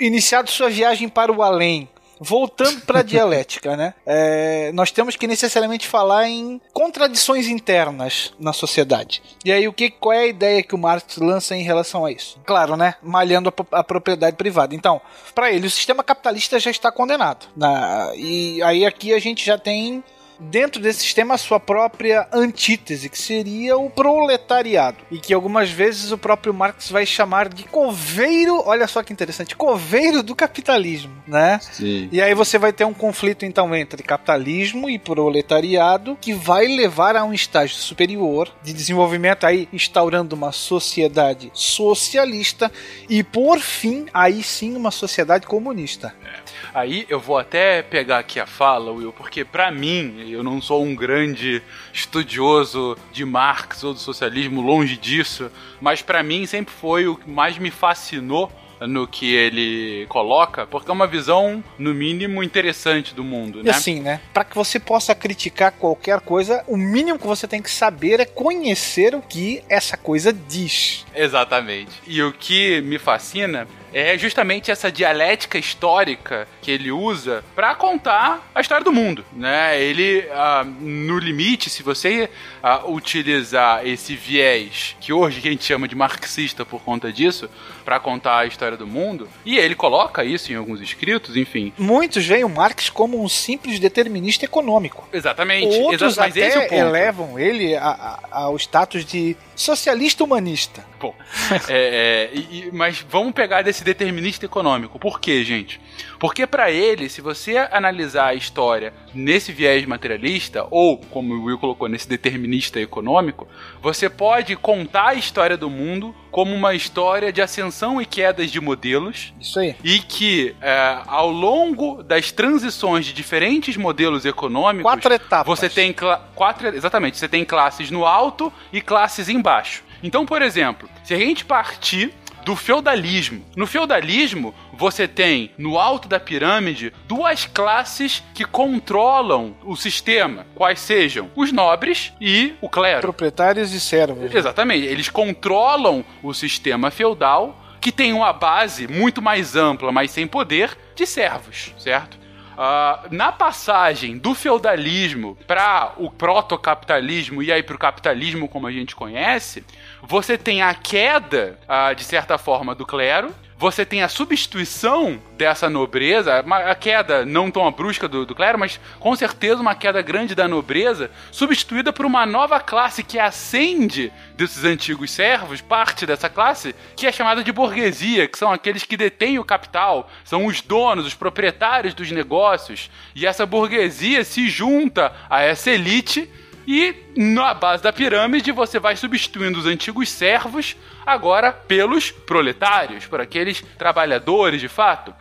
[0.00, 1.88] iniciado sua viagem para o além
[2.20, 3.94] voltando para a dialética, né?
[4.06, 9.22] É, nós temos que necessariamente falar em contradições internas na sociedade.
[9.44, 12.12] E aí o que qual é a ideia que o Marx lança em relação a
[12.12, 12.38] isso?
[12.44, 12.94] Claro, né?
[13.02, 14.74] Malhando a, a propriedade privada.
[14.74, 15.00] Então,
[15.34, 17.46] para ele o sistema capitalista já está condenado.
[17.56, 20.02] Na, e aí aqui a gente já tem
[20.38, 24.98] dentro desse sistema a sua própria antítese, que seria o proletariado.
[25.10, 29.56] E que algumas vezes o próprio Marx vai chamar de coveiro, olha só que interessante,
[29.56, 31.58] coveiro do capitalismo, né?
[31.60, 32.08] Sim.
[32.10, 37.16] E aí você vai ter um conflito então entre capitalismo e proletariado que vai levar
[37.16, 42.70] a um estágio superior de desenvolvimento aí instaurando uma sociedade socialista
[43.08, 46.14] e por fim aí sim uma sociedade comunista.
[46.24, 46.43] É.
[46.74, 50.82] Aí eu vou até pegar aqui a fala, Will, porque para mim, eu não sou
[50.82, 55.48] um grande estudioso de Marx ou do socialismo, longe disso,
[55.80, 60.90] mas para mim sempre foi o que mais me fascinou no que ele coloca, porque
[60.90, 63.70] é uma visão, no mínimo, interessante do mundo, né?
[63.70, 64.20] Assim, né?
[64.32, 68.24] Para que você possa criticar qualquer coisa, o mínimo que você tem que saber é
[68.24, 71.06] conhecer o que essa coisa diz.
[71.14, 71.92] Exatamente.
[72.04, 78.50] E o que me fascina é justamente essa dialética histórica que ele usa para contar
[78.54, 79.80] a história do mundo, né?
[79.80, 82.28] Ele, ah, no limite, se você
[82.62, 87.48] ah, utilizar esse viés que hoje a gente chama de marxista por conta disso,
[87.84, 91.72] para contar a história do mundo, e ele coloca isso em alguns escritos, enfim.
[91.78, 95.06] Muitos veem o Marx como um simples determinista econômico.
[95.12, 95.66] Exatamente.
[95.76, 100.84] Outros Exato, mas até é elevam ele a- a- ao status de socialista humanista.
[100.98, 101.14] Bom,
[101.68, 104.98] é, é, e- mas vamos pegar desse determinista econômico.
[104.98, 105.80] Por quê, gente?
[106.18, 111.58] Porque para ele, se você analisar a história nesse viés materialista, ou como o Will
[111.58, 113.46] colocou, nesse determinista econômico,
[113.80, 118.60] você pode contar a história do mundo como uma história de ascensão e quedas de
[118.60, 119.32] modelos.
[119.40, 119.76] Isso aí.
[119.84, 125.46] E que é, ao longo das transições de diferentes modelos econômicos, Quatro etapas.
[125.46, 125.94] você tem
[126.34, 129.84] quatro, exatamente, você tem classes no alto e classes embaixo.
[130.02, 132.12] Então, por exemplo, se a gente partir
[132.44, 133.44] do feudalismo.
[133.56, 140.80] No feudalismo, você tem no alto da pirâmide duas classes que controlam o sistema, quais
[140.80, 143.00] sejam os nobres e o clero.
[143.00, 144.34] Proprietários e servos.
[144.34, 150.26] Exatamente, eles controlam o sistema feudal que tem uma base muito mais ampla, mas sem
[150.26, 152.18] poder, de servos, certo?
[152.56, 158.72] Ah, na passagem do feudalismo para o protocapitalismo e aí para o capitalismo como a
[158.72, 159.64] gente conhece,
[160.06, 165.70] você tem a queda, ah, de certa forma, do clero, você tem a substituição dessa
[165.70, 170.34] nobreza, a queda não tão brusca do, do clero, mas com certeza uma queda grande
[170.34, 176.74] da nobreza, substituída por uma nova classe que ascende desses antigos servos, parte dessa classe,
[176.96, 181.06] que é chamada de burguesia, que são aqueles que detêm o capital, são os donos,
[181.06, 182.90] os proprietários dos negócios.
[183.14, 186.28] E essa burguesia se junta a essa elite
[186.66, 193.20] e na base da pirâmide você vai substituindo os antigos servos agora pelos proletários, por
[193.20, 195.14] aqueles trabalhadores de fato.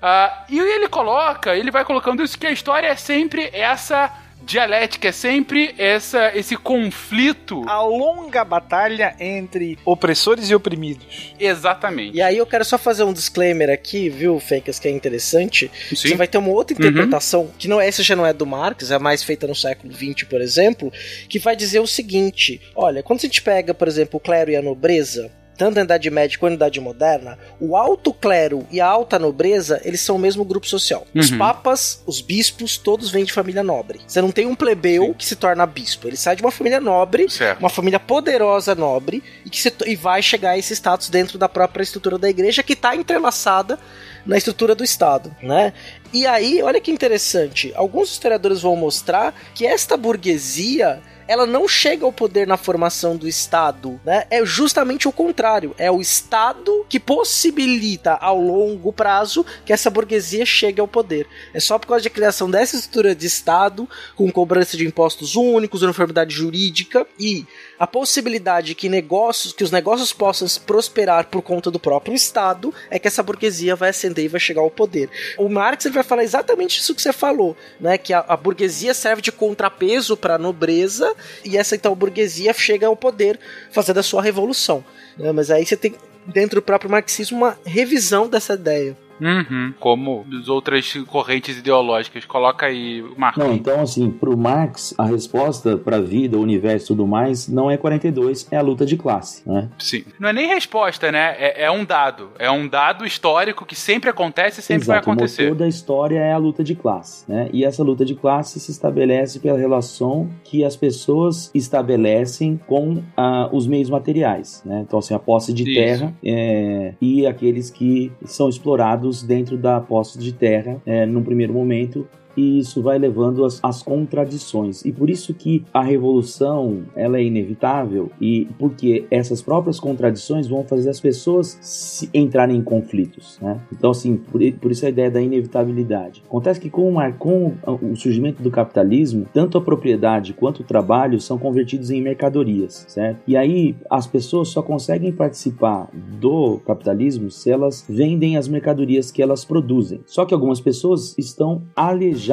[0.00, 4.12] Ah, e ele coloca, ele vai colocando isso que a história é sempre essa
[4.48, 7.62] dialética, é sempre essa, esse conflito.
[7.68, 11.34] A longa batalha entre opressores e oprimidos.
[11.38, 12.16] Exatamente.
[12.16, 15.70] E aí eu quero só fazer um disclaimer aqui, viu, Fencas, que é interessante.
[15.90, 15.96] Sim.
[15.96, 18.98] Você vai ter uma outra interpretação, que não essa já não é do Marx, é
[18.98, 20.90] mais feita no século XX, por exemplo,
[21.28, 24.56] que vai dizer o seguinte: olha, quando a gente pega, por exemplo, o clero e
[24.56, 28.86] a nobreza, tanto na Idade Média quanto na Idade Moderna, o alto clero e a
[28.86, 31.04] alta nobreza, eles são o mesmo grupo social.
[31.14, 31.38] Os Uhum.
[31.38, 34.00] papas, os bispos, todos vêm de família nobre.
[34.06, 37.28] Você não tem um plebeu que se torna bispo, ele sai de uma família nobre,
[37.28, 37.58] Certo.
[37.58, 41.48] uma família poderosa nobre e que se, e vai chegar a esse status dentro da
[41.48, 43.78] própria estrutura da igreja que está entrelaçada
[44.24, 45.72] na estrutura do Estado, né?
[46.12, 52.06] E aí, olha que interessante, alguns historiadores vão mostrar que esta burguesia ela não chega
[52.06, 54.24] ao poder na formação do Estado, né?
[54.30, 55.74] É justamente o contrário.
[55.76, 61.26] É o Estado que possibilita ao longo prazo que essa burguesia chegue ao poder.
[61.52, 63.86] É só por causa da criação dessa estrutura de Estado,
[64.16, 67.46] com cobrança de impostos únicos, uniformidade jurídica e
[67.78, 72.98] a possibilidade que negócios, que os negócios possam prosperar por conta do próprio Estado, é
[72.98, 75.08] que essa burguesia vai ascender e vai chegar ao poder.
[75.36, 77.96] O Marx ele vai falar exatamente isso que você falou, né?
[77.96, 81.14] Que a, a burguesia serve de contrapeso para a nobreza
[81.44, 83.38] e essa então burguesia chega ao poder
[83.70, 84.84] fazendo a sua revolução.
[85.16, 85.32] né?
[85.32, 85.94] Mas aí você tem
[86.26, 88.96] dentro do próprio marxismo uma revisão dessa ideia.
[89.20, 89.74] Uhum.
[89.78, 92.24] Como as outras correntes ideológicas.
[92.24, 93.42] Coloca aí, Marcos.
[93.42, 97.70] Não, então assim, pro Marx, a resposta pra vida, o universo e tudo mais não
[97.70, 99.68] é 42, é a luta de classe, né?
[99.78, 100.04] Sim.
[100.18, 101.34] Não é nem resposta, né?
[101.38, 102.30] É, é um dado.
[102.38, 105.42] É um dado histórico que sempre acontece e sempre vai Exato, acontecer.
[105.42, 107.48] o motor da história é a luta de classe, né?
[107.52, 113.48] E essa luta de classe se estabelece pela relação que as pessoas estabelecem com ah,
[113.52, 114.84] os meios materiais, né?
[114.86, 115.74] Então, assim, a posse de Isso.
[115.74, 121.52] terra é, e aqueles que são explorados dentro da posse de terra é, num primeiro
[121.52, 122.06] momento
[122.38, 124.84] e isso vai levando às, contradições.
[124.84, 130.62] E por isso que a revolução ela é inevitável e porque essas próprias contradições vão
[130.62, 133.38] fazer as pessoas entrarem em conflitos.
[133.42, 133.60] Né?
[133.72, 136.22] Então, assim, por, por isso a ideia da inevitabilidade.
[136.26, 140.64] Acontece que com o, mar- com o surgimento do capitalismo, tanto a propriedade quanto o
[140.64, 143.20] trabalho são convertidos em mercadorias, certo?
[143.26, 145.88] E aí as pessoas só conseguem participar
[146.20, 150.00] do capitalismo se elas vendem as mercadorias que elas produzem.
[150.06, 152.27] Só que algumas pessoas estão alejadas,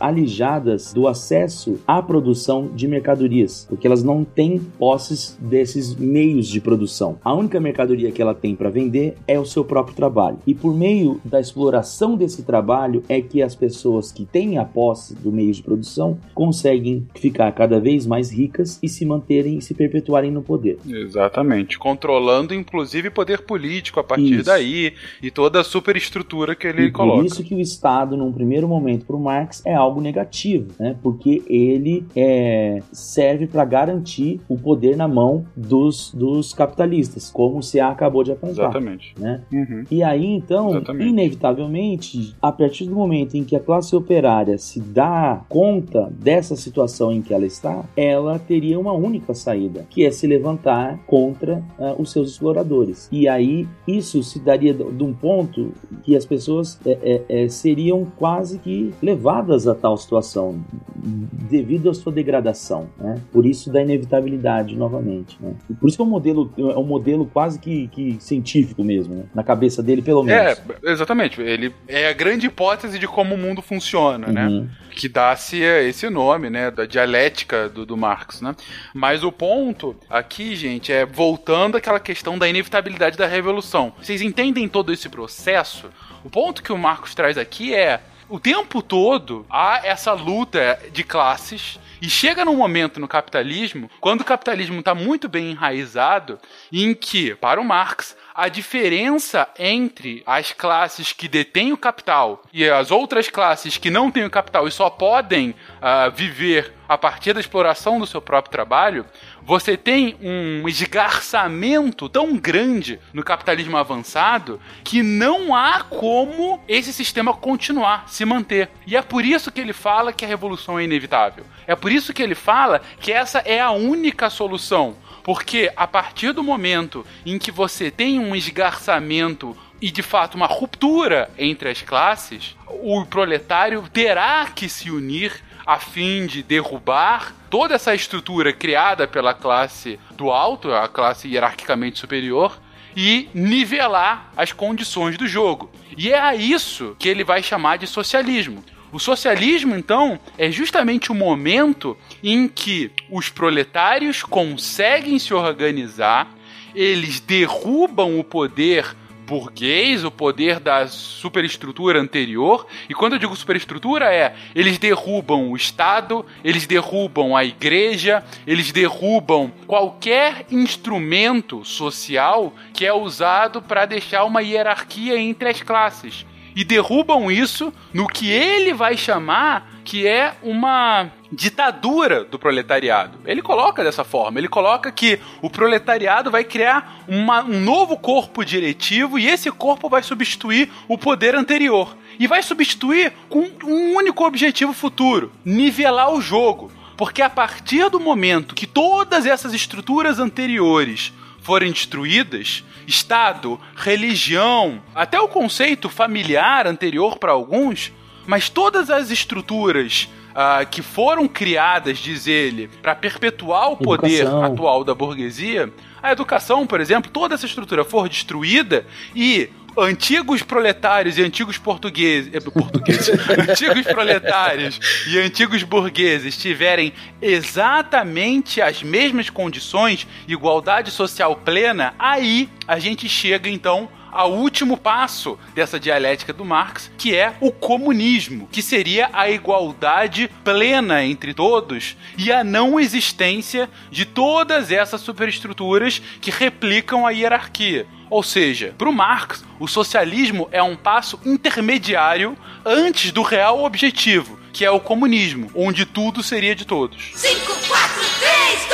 [0.00, 6.60] alijadas do acesso à produção de mercadorias, porque elas não têm posses desses meios de
[6.60, 7.18] produção.
[7.24, 10.38] A única mercadoria que ela tem para vender é o seu próprio trabalho.
[10.46, 15.14] E por meio da exploração desse trabalho é que as pessoas que têm a posse
[15.14, 19.74] do meio de produção conseguem ficar cada vez mais ricas e se manterem e se
[19.74, 20.78] perpetuarem no poder.
[20.86, 21.78] Exatamente.
[21.78, 24.44] Controlando, inclusive, poder político a partir Isso.
[24.44, 27.18] daí e toda a superestrutura que ele e coloca.
[27.18, 30.96] por isso que o Estado, num primeiro momento, para o Marx é algo negativo, né?
[31.02, 37.60] Porque ele é, serve para garantir o poder na mão dos, dos capitalistas, como o
[37.60, 38.70] CA acabou de apontar.
[38.70, 39.14] Exatamente.
[39.18, 39.42] Né?
[39.52, 39.84] Uhum.
[39.90, 41.08] E aí, então, Exatamente.
[41.08, 47.12] inevitavelmente, a partir do momento em que a classe operária se dá conta dessa situação
[47.12, 51.94] em que ela está, ela teria uma única saída, que é se levantar contra ah,
[51.98, 53.08] os seus exploradores.
[53.10, 57.48] E aí, isso se daria de de um ponto que as pessoas é, é, é,
[57.48, 60.64] seriam quase que levadas a tal situação,
[60.96, 62.88] devido à sua degradação.
[62.98, 63.20] Né?
[63.32, 65.36] Por isso da inevitabilidade, novamente.
[65.40, 65.54] Né?
[65.80, 69.24] Por isso que é um modelo, é um modelo quase que, que científico mesmo, né?
[69.34, 70.58] na cabeça dele, pelo menos.
[70.58, 71.40] É, exatamente.
[71.40, 74.46] Ele é a grande hipótese de como o mundo funciona, né?
[74.46, 74.68] Uhum.
[74.90, 76.70] Que dá-se esse nome, né?
[76.70, 78.54] Da dialética do, do Marx, né?
[78.94, 83.92] Mas o ponto aqui, gente, é voltando àquela questão da inevitabilidade da revolução.
[84.00, 85.90] Vocês entendem todo esse processo?
[86.24, 91.04] O ponto que o Marcos traz aqui é o tempo todo há essa luta de
[91.04, 96.38] classes e chega num momento no capitalismo, quando o capitalismo está muito bem enraizado,
[96.72, 102.68] em que, para o Marx, a diferença entre as classes que detêm o capital e
[102.68, 107.32] as outras classes que não têm o capital e só podem ah, viver a partir
[107.32, 109.06] da exploração do seu próprio trabalho,
[109.42, 117.32] você tem um esgarçamento tão grande no capitalismo avançado que não há como esse sistema
[117.32, 118.70] continuar, se manter.
[118.86, 121.44] E é por isso que ele fala que a revolução é inevitável.
[121.66, 124.96] É por isso que ele fala que essa é a única solução.
[125.24, 130.46] Porque a partir do momento em que você tem um esgarçamento e de fato uma
[130.46, 137.74] ruptura entre as classes, o proletário terá que se unir a fim de derrubar toda
[137.74, 142.60] essa estrutura criada pela classe do alto, a classe hierarquicamente superior,
[142.94, 145.70] e nivelar as condições do jogo.
[145.96, 148.62] E é a isso que ele vai chamar de socialismo.
[148.92, 156.34] O socialismo, então, é justamente o momento em que os proletários conseguem se organizar,
[156.74, 158.96] eles derrubam o poder
[159.26, 162.66] burguês, o poder da superestrutura anterior.
[162.88, 168.72] E quando eu digo superestrutura é, eles derrubam o Estado, eles derrubam a igreja, eles
[168.72, 176.24] derrubam qualquer instrumento social que é usado para deixar uma hierarquia entre as classes.
[176.56, 183.18] E derrubam isso no que ele vai chamar que é uma ditadura do proletariado.
[183.26, 188.44] Ele coloca dessa forma, ele coloca que o proletariado vai criar uma, um novo corpo
[188.44, 191.96] diretivo e esse corpo vai substituir o poder anterior.
[192.18, 196.70] E vai substituir com um único objetivo futuro: nivelar o jogo.
[196.96, 201.12] Porque a partir do momento que todas essas estruturas anteriores
[201.42, 207.92] forem destruídas, Estado, religião, até o conceito familiar anterior para alguns,
[208.26, 214.44] mas todas as estruturas ah, que foram criadas, diz ele, para perpetuar o poder Educação.
[214.44, 215.72] atual da burguesia,
[216.02, 222.32] a educação, por exemplo, toda essa estrutura for destruída e antigos proletários e antigos portugueses,
[222.32, 223.08] eh, portugueses
[223.48, 232.78] antigos proletários e antigos burgueses tiverem exatamente as mesmas condições, igualdade social plena, aí a
[232.78, 238.62] gente chega então ao último passo dessa dialética do Marx, que é o comunismo, que
[238.62, 246.30] seria a igualdade plena entre todos e a não existência de todas essas superestruturas que
[246.30, 247.86] replicam a hierarquia.
[248.08, 254.38] Ou seja, para o Marx, o socialismo é um passo intermediário antes do real objetivo,
[254.52, 257.10] que é o comunismo, onde tudo seria de todos.
[257.14, 258.68] 5, 4, 3,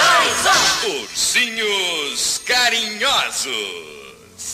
[0.45, 1.03] 2, 1.
[1.03, 4.00] Ursinhos carinhosos.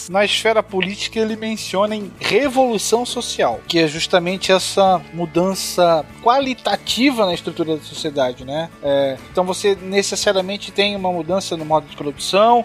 [0.08, 7.34] Na esfera política, ele menciona em revolução social, que é justamente essa mudança qualitativa na
[7.34, 8.70] estrutura da sociedade, né?
[8.82, 12.64] É, então você necessariamente tem uma mudança no modo de produção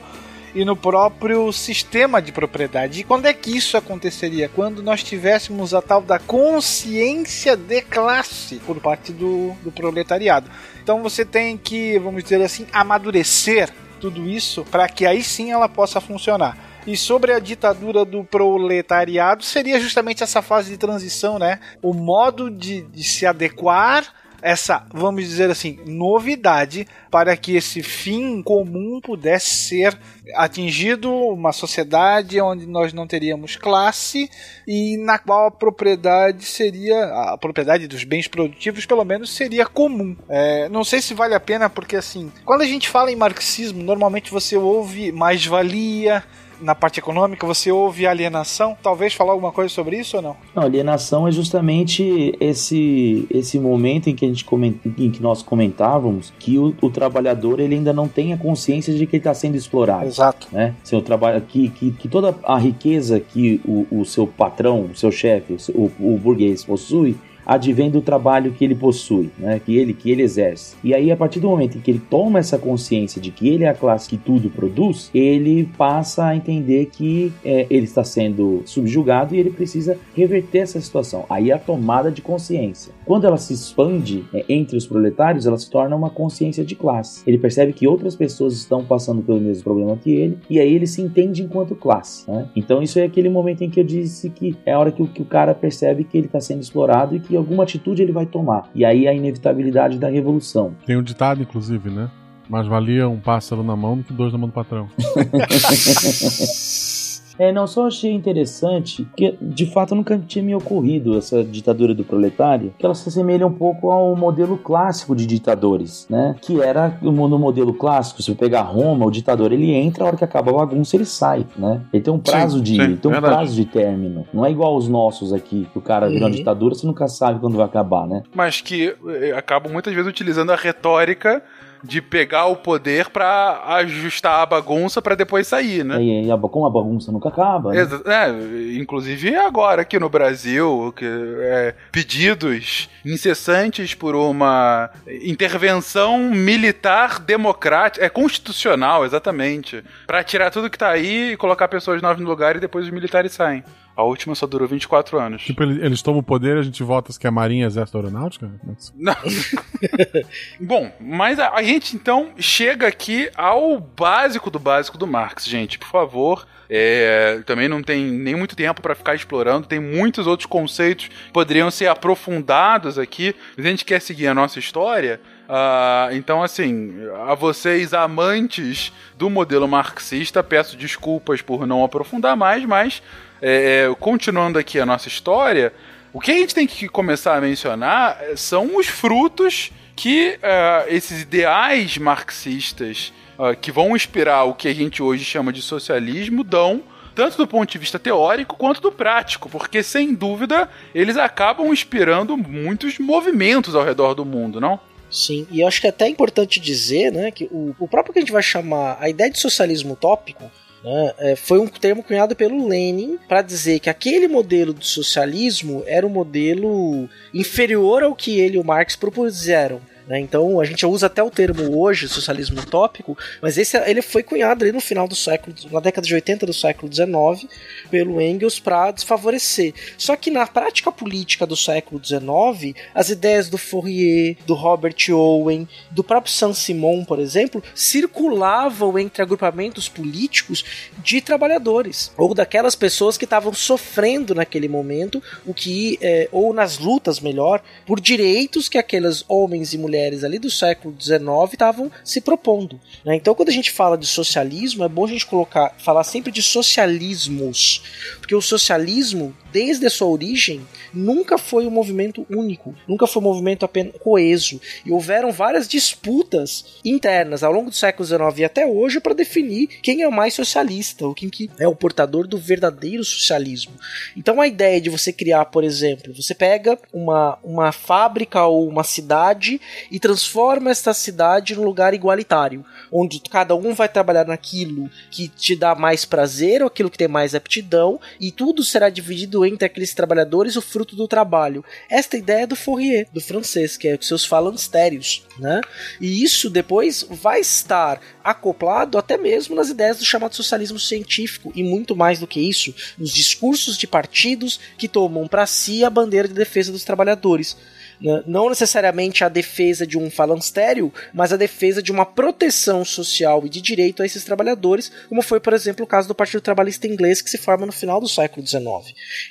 [0.53, 2.99] e no próprio sistema de propriedade.
[2.99, 4.49] E quando é que isso aconteceria?
[4.49, 10.49] Quando nós tivéssemos a tal da consciência de classe por parte do, do proletariado.
[10.83, 15.69] Então você tem que, vamos dizer assim, amadurecer tudo isso para que aí sim ela
[15.69, 16.70] possa funcionar.
[16.85, 21.59] E sobre a ditadura do proletariado, seria justamente essa fase de transição, né?
[21.81, 24.05] O modo de, de se adequar
[24.41, 29.97] essa, vamos dizer assim, novidade para que esse fim comum pudesse ser
[30.35, 34.29] atingido, uma sociedade onde nós não teríamos classe
[34.67, 40.15] e na qual a propriedade seria, a propriedade dos bens produtivos pelo menos seria comum.
[40.27, 43.83] É, não sei se vale a pena porque assim, quando a gente fala em marxismo,
[43.83, 46.23] normalmente você ouve mais-valia,
[46.61, 48.77] na parte econômica, você ouve alienação.
[48.81, 50.37] Talvez falar alguma coisa sobre isso ou não?
[50.55, 55.41] Não, alienação é justamente esse esse momento em que a gente coment, em que nós
[55.41, 59.33] comentávamos que o, o trabalhador ele ainda não tem a consciência de que ele está
[59.33, 60.05] sendo explorado.
[60.05, 60.47] Exato.
[60.51, 60.75] Né?
[60.83, 65.11] Seu trabalho que, que, que toda a riqueza que o, o seu patrão, o seu
[65.11, 67.17] chefe, o, o burguês possui
[67.53, 69.59] advém do trabalho que ele possui, né?
[69.63, 70.75] que, ele, que ele exerce.
[70.83, 73.65] E aí, a partir do momento em que ele toma essa consciência de que ele
[73.65, 78.61] é a classe que tudo produz, ele passa a entender que é, ele está sendo
[78.65, 81.25] subjugado e ele precisa reverter essa situação.
[81.29, 82.93] Aí a tomada de consciência.
[83.05, 87.23] Quando ela se expande é, entre os proletários, ela se torna uma consciência de classe.
[87.25, 90.87] Ele percebe que outras pessoas estão passando pelo mesmo problema que ele, e aí ele
[90.87, 92.29] se entende enquanto classe.
[92.29, 92.49] Né?
[92.55, 95.07] Então, isso é aquele momento em que eu disse que é a hora que o,
[95.07, 98.25] que o cara percebe que ele está sendo explorado e que alguma atitude ele vai
[98.25, 98.69] tomar.
[98.73, 100.73] E aí a inevitabilidade da revolução.
[100.85, 102.09] Tem um ditado, inclusive, né?
[102.49, 104.87] Mais valia um pássaro na mão do que dois na mão do patrão.
[107.39, 112.03] É, não, só achei interessante, que de fato nunca tinha me ocorrido essa ditadura do
[112.03, 116.35] proletário, que ela se assemelha um pouco ao modelo clássico de ditadores, né?
[116.41, 120.17] Que era no modelo clássico, se você pegar Roma, o ditador ele entra, a hora
[120.17, 121.81] que acaba a bagunça ele sai, né?
[121.93, 123.35] Ele tem um prazo Sim, de sim, tem um verdade.
[123.35, 124.25] prazo de término.
[124.33, 126.35] Não é igual aos nossos aqui, que o cara vira uma Uhum.
[126.35, 128.23] ditadura, você nunca sabe quando vai acabar, né?
[128.35, 131.41] Mas que eh, acabam muitas vezes utilizando a retórica
[131.83, 136.01] de pegar o poder pra ajustar a bagunça pra depois sair, né?
[136.01, 137.81] E, e a, como a bagunça nunca acaba, né?
[138.05, 144.89] É, inclusive agora aqui no Brasil, que, é, pedidos incessantes por uma
[145.23, 152.01] intervenção militar democrática, é constitucional, exatamente, Pra tirar tudo que tá aí e colocar pessoas
[152.01, 153.63] novas no lugar e depois os militares saem.
[153.95, 155.41] A última só durou 24 anos.
[155.43, 157.97] Tipo, ele- eles tomam o poder e a gente vota se que é Marinha, Exército
[157.97, 158.49] Aeronáutica?
[158.95, 159.15] Não.
[160.59, 165.77] Bom, mas a, a gente então chega aqui ao básico do básico do Marx, gente,
[165.77, 166.47] por favor.
[166.73, 171.31] É, também não tem nem muito tempo para ficar explorando, tem muitos outros conceitos que
[171.33, 175.19] poderiam ser aprofundados aqui, mas a gente quer seguir a nossa história.
[175.53, 176.93] Ah, então, assim,
[177.27, 183.03] a vocês amantes do modelo marxista, peço desculpas por não aprofundar mais, mas
[183.41, 185.73] é, é, continuando aqui a nossa história,
[186.13, 190.85] o que a gente tem que começar a mencionar eh, são os frutos que eh,
[190.87, 196.45] esses ideais marxistas ah, que vão inspirar o que a gente hoje chama de socialismo
[196.45, 196.81] dão,
[197.13, 202.37] tanto do ponto de vista teórico quanto do prático, porque sem dúvida eles acabam inspirando
[202.37, 204.79] muitos movimentos ao redor do mundo, não?
[205.11, 208.19] Sim, e eu acho que é até importante dizer né, que o, o próprio que
[208.19, 210.49] a gente vai chamar a ideia de socialismo utópico
[210.83, 215.83] né, é, foi um termo cunhado pelo Lenin para dizer que aquele modelo de socialismo
[215.85, 219.81] era um modelo inferior ao que ele e o Marx propuseram.
[220.07, 220.19] Né.
[220.19, 224.63] Então a gente usa até o termo hoje, socialismo utópico, mas esse ele foi cunhado
[224.63, 227.49] ali no final do século, na década de 80 do século XIX,
[227.89, 229.73] pelo Engels para desfavorecer.
[229.97, 235.67] Só que na prática política do século XIX, as ideias do Fourier, do Robert Owen,
[235.91, 240.63] do próprio Saint-Simon, por exemplo, circulavam entre agrupamentos políticos
[241.03, 246.77] de trabalhadores ou daquelas pessoas que estavam sofrendo naquele momento, o que é, ou nas
[246.77, 251.19] lutas melhor por direitos que aqueles homens e mulheres ali do século XIX
[251.51, 252.79] estavam se propondo.
[253.05, 253.15] né?
[253.15, 256.41] Então, quando a gente fala de socialismo, é bom a gente colocar, falar sempre de
[256.41, 257.83] socialismos,
[258.19, 260.61] porque o socialismo, desde a sua origem,
[260.93, 264.59] nunca foi um movimento único, nunca foi um movimento apenas coeso.
[264.85, 269.67] E houveram várias disputas internas ao longo do século XIX e até hoje para definir
[269.81, 273.73] quem é o mais socialista, ou quem que é o portador do verdadeiro socialismo.
[274.15, 278.83] Então a ideia de você criar, por exemplo, você pega uma, uma fábrica ou uma
[278.83, 285.27] cidade e transforma essa cidade num lugar igualitário, onde cada um vai trabalhar naquilo que
[285.27, 289.65] te dá mais prazer ou aquilo que tem mais aptidão, e tudo será dividido entre
[289.65, 291.63] aqueles trabalhadores o fruto do trabalho.
[291.89, 295.61] Esta ideia é do Fourier, do francês, que é os seus falancérios, né?
[295.99, 301.63] E isso depois vai estar acoplado até mesmo nas ideias do chamado socialismo científico e
[301.63, 306.27] muito mais do que isso, nos discursos de partidos que tomam para si a bandeira
[306.27, 307.57] de defesa dos trabalhadores
[308.01, 308.23] né?
[308.25, 313.49] não necessariamente a defesa de um falanstério, mas a defesa de uma proteção social e
[313.49, 317.21] de direito a esses trabalhadores, como foi, por exemplo, o caso do Partido Trabalhista Inglês,
[317.21, 318.63] que se forma no final do século XIX.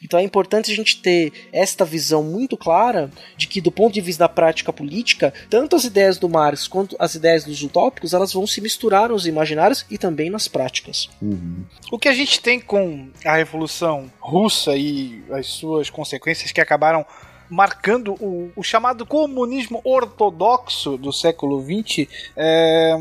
[0.02, 4.00] Então é importante a gente ter esta visão muito clara de que, do ponto de
[4.00, 8.32] vista da prática política, tanto as ideias do Marx quanto as ideias dos utópicos, elas
[8.32, 11.08] vão se misturar nos imaginários e também nas práticas.
[11.20, 11.64] Uhum.
[11.90, 17.04] O que a gente tem com a Revolução Russa e as suas consequências que acabaram
[17.50, 22.96] marcando o, o chamado comunismo ortodoxo do século XX é,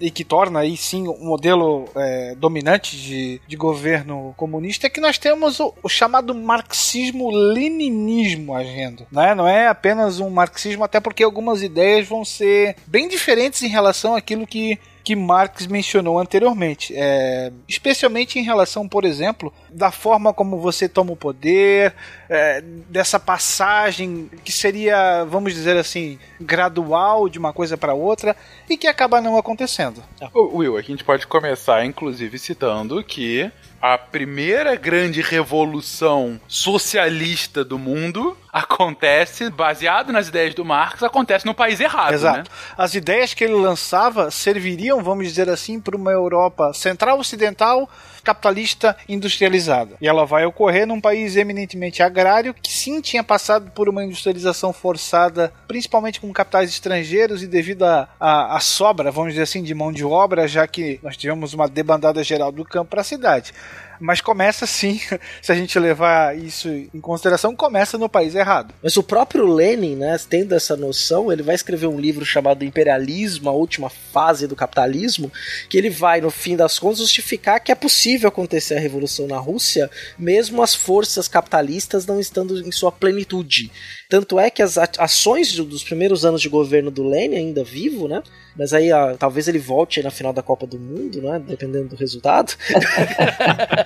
[0.00, 5.00] e que torna aí sim um modelo é, dominante de, de governo comunista, é que
[5.00, 9.06] nós temos o, o chamado marxismo-leninismo agindo.
[9.10, 9.34] Né?
[9.34, 14.14] Não é apenas um marxismo, até porque algumas ideias vão ser bem diferentes em relação
[14.14, 20.58] àquilo que que Marx mencionou anteriormente, é, especialmente em relação, por exemplo, da forma como
[20.58, 21.94] você toma o poder,
[22.28, 28.34] é, dessa passagem que seria, vamos dizer assim, gradual de uma coisa para outra
[28.68, 30.02] e que acaba não acontecendo.
[30.34, 33.50] Will, a gente pode começar, inclusive, citando que
[33.80, 41.54] a primeira grande revolução socialista do mundo acontece, baseado nas ideias do Marx, acontece no
[41.54, 42.14] país errado.
[42.14, 42.50] Exato.
[42.50, 42.56] Né?
[42.78, 47.88] As ideias que ele lançava serviriam, vamos dizer assim, para uma Europa central ocidental
[48.26, 49.96] capitalista industrializada.
[50.00, 54.72] E ela vai ocorrer num país eminentemente agrário que sim tinha passado por uma industrialização
[54.72, 60.04] forçada, principalmente com capitais estrangeiros e devido à sobra, vamos dizer assim, de mão de
[60.04, 63.52] obra, já que nós tivemos uma debandada geral do campo para a cidade.
[64.00, 65.00] Mas começa sim,
[65.42, 68.74] se a gente levar isso em consideração, começa no país errado.
[68.82, 73.48] Mas o próprio Lenin, né, tendo essa noção, ele vai escrever um livro chamado Imperialismo,
[73.48, 75.32] a última fase do capitalismo,
[75.68, 79.38] que ele vai, no fim das contas, justificar que é possível acontecer a revolução na
[79.38, 83.70] Rússia, mesmo as forças capitalistas não estando em sua plenitude.
[84.08, 88.22] Tanto é que as ações dos primeiros anos de governo do Lenin, ainda vivo, né?
[88.56, 91.42] Mas aí ah, talvez ele volte na final da Copa do Mundo, né?
[91.44, 92.54] Dependendo do resultado.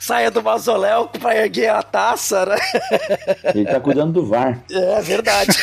[0.00, 2.56] Saia do mausoléu pra erguer a taça, né?
[3.54, 4.62] Ele tá cuidando do VAR.
[4.70, 5.56] É verdade.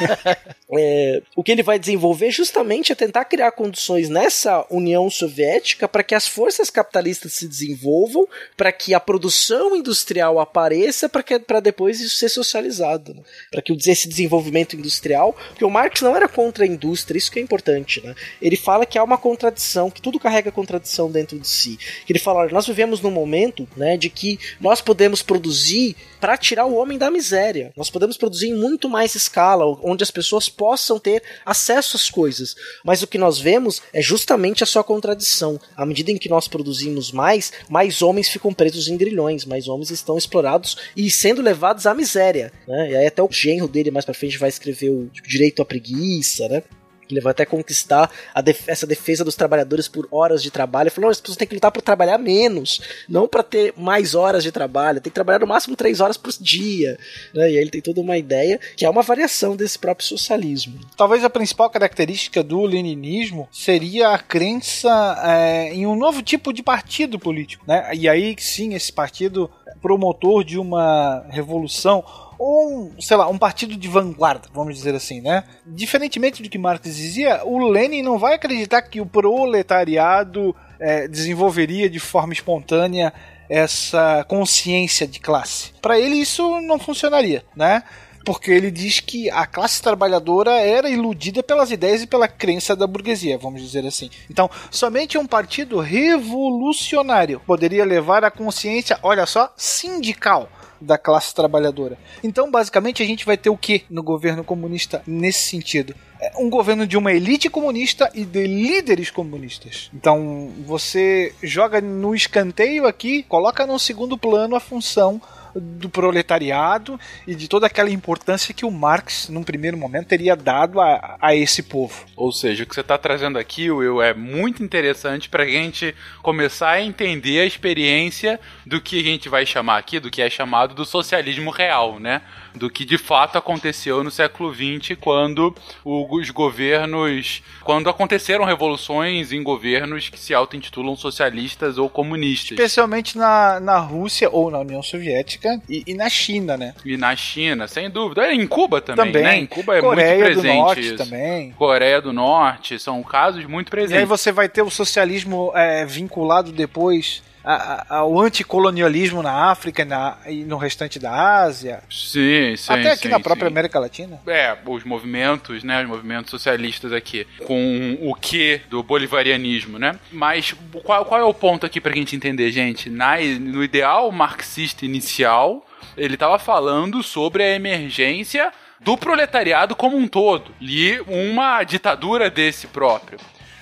[0.72, 6.02] é, o que ele vai desenvolver justamente é tentar criar condições nessa União Soviética para
[6.02, 8.26] que as forças capitalistas se desenvolvam,
[8.56, 13.14] para que a produção industrial apareça, para depois isso ser socializado.
[13.14, 13.22] Né?
[13.50, 15.36] Para que esse desenvolvimento industrial.
[15.48, 18.00] Porque o Marx não era contra a indústria, isso que é importante.
[18.04, 18.14] Né?
[18.40, 21.78] Ele fala que há uma contradição, que tudo carrega contradição dentro de si.
[22.08, 23.39] Ele fala: olha, nós vivemos num momento
[23.76, 27.72] né, de que nós podemos produzir para tirar o homem da miséria.
[27.76, 32.54] Nós podemos produzir em muito mais escala, onde as pessoas possam ter acesso às coisas.
[32.84, 35.58] Mas o que nós vemos é justamente a sua contradição.
[35.76, 39.90] À medida em que nós produzimos mais, mais homens ficam presos em grilhões, mais homens
[39.90, 42.52] estão explorados e sendo levados à miséria.
[42.66, 42.90] Né?
[42.90, 45.64] E aí até o genro dele mais para frente vai escrever o tipo, direito à
[45.64, 46.62] preguiça, né?
[47.10, 48.10] Ele vai até conquistar
[48.42, 50.88] def essa defesa dos trabalhadores por horas de trabalho.
[50.88, 54.42] Ele falou: as pessoas têm que lutar para trabalhar menos, não para ter mais horas
[54.42, 55.00] de trabalho.
[55.00, 56.98] Tem que trabalhar no máximo três horas por dia.
[57.34, 57.52] Né?
[57.52, 60.78] E aí ele tem toda uma ideia que é uma variação desse próprio socialismo.
[60.96, 64.90] Talvez a principal característica do leninismo seria a crença
[65.24, 67.64] é, em um novo tipo de partido político.
[67.66, 67.90] Né?
[67.94, 69.50] E aí sim, esse partido
[69.80, 72.04] promotor de uma revolução
[72.40, 75.44] ou um, sei lá, um partido de vanguarda, vamos dizer assim, né?
[75.66, 81.90] Diferentemente do que Marx dizia, o Lenin não vai acreditar que o proletariado é, desenvolveria
[81.90, 83.12] de forma espontânea
[83.46, 85.72] essa consciência de classe.
[85.82, 87.82] Para ele isso não funcionaria, né?
[88.24, 92.86] porque ele diz que a classe trabalhadora era iludida pelas ideias e pela crença da
[92.86, 94.10] burguesia, vamos dizer assim.
[94.30, 100.48] Então, somente um partido revolucionário poderia levar a consciência, olha só, sindical
[100.80, 101.98] da classe trabalhadora.
[102.22, 105.94] Então, basicamente, a gente vai ter o que no governo comunista nesse sentido?
[106.20, 109.90] É um governo de uma elite comunista e de líderes comunistas.
[109.94, 115.20] Então, você joga no escanteio aqui, coloca no segundo plano a função
[115.54, 120.80] do proletariado e de toda aquela importância que o Marx, num primeiro momento, teria dado
[120.80, 122.04] a, a esse povo.
[122.16, 125.94] Ou seja, o que você está trazendo aqui, Will, é muito interessante para a gente
[126.22, 130.30] começar a entender a experiência do que a gente vai chamar aqui, do que é
[130.30, 132.22] chamado do socialismo real, né?
[132.54, 137.42] Do que de fato aconteceu no século XX, quando os governos.
[137.62, 142.52] quando aconteceram revoluções em governos que se auto-intitulam socialistas ou comunistas.
[142.52, 146.74] Especialmente na, na Rússia ou na União Soviética e, e na China, né?
[146.84, 148.32] E na China, sem dúvida.
[148.32, 149.22] Em Cuba também, também.
[149.22, 149.36] né?
[149.38, 150.54] Em Cuba é Coreia muito presente.
[150.54, 150.96] Do Norte isso.
[150.96, 151.52] também.
[151.52, 153.96] Coreia do Norte, são casos muito presentes.
[153.96, 160.18] E aí você vai ter o socialismo é, vinculado depois ao anticolonialismo na África na,
[160.26, 161.82] e no restante da Ásia.
[161.90, 162.72] Sim, sim.
[162.72, 163.52] Até aqui sim, na própria sim.
[163.52, 164.20] América Latina.
[164.26, 165.82] É, os movimentos, né?
[165.82, 167.26] Os movimentos socialistas aqui.
[167.46, 169.98] Com o que do bolivarianismo, né?
[170.12, 172.90] Mas qual, qual é o ponto aqui pra gente entender, gente?
[172.90, 175.66] Na, no ideal marxista inicial,
[175.96, 182.66] ele estava falando sobre a emergência do proletariado como um todo e uma ditadura desse
[182.66, 183.18] próprio.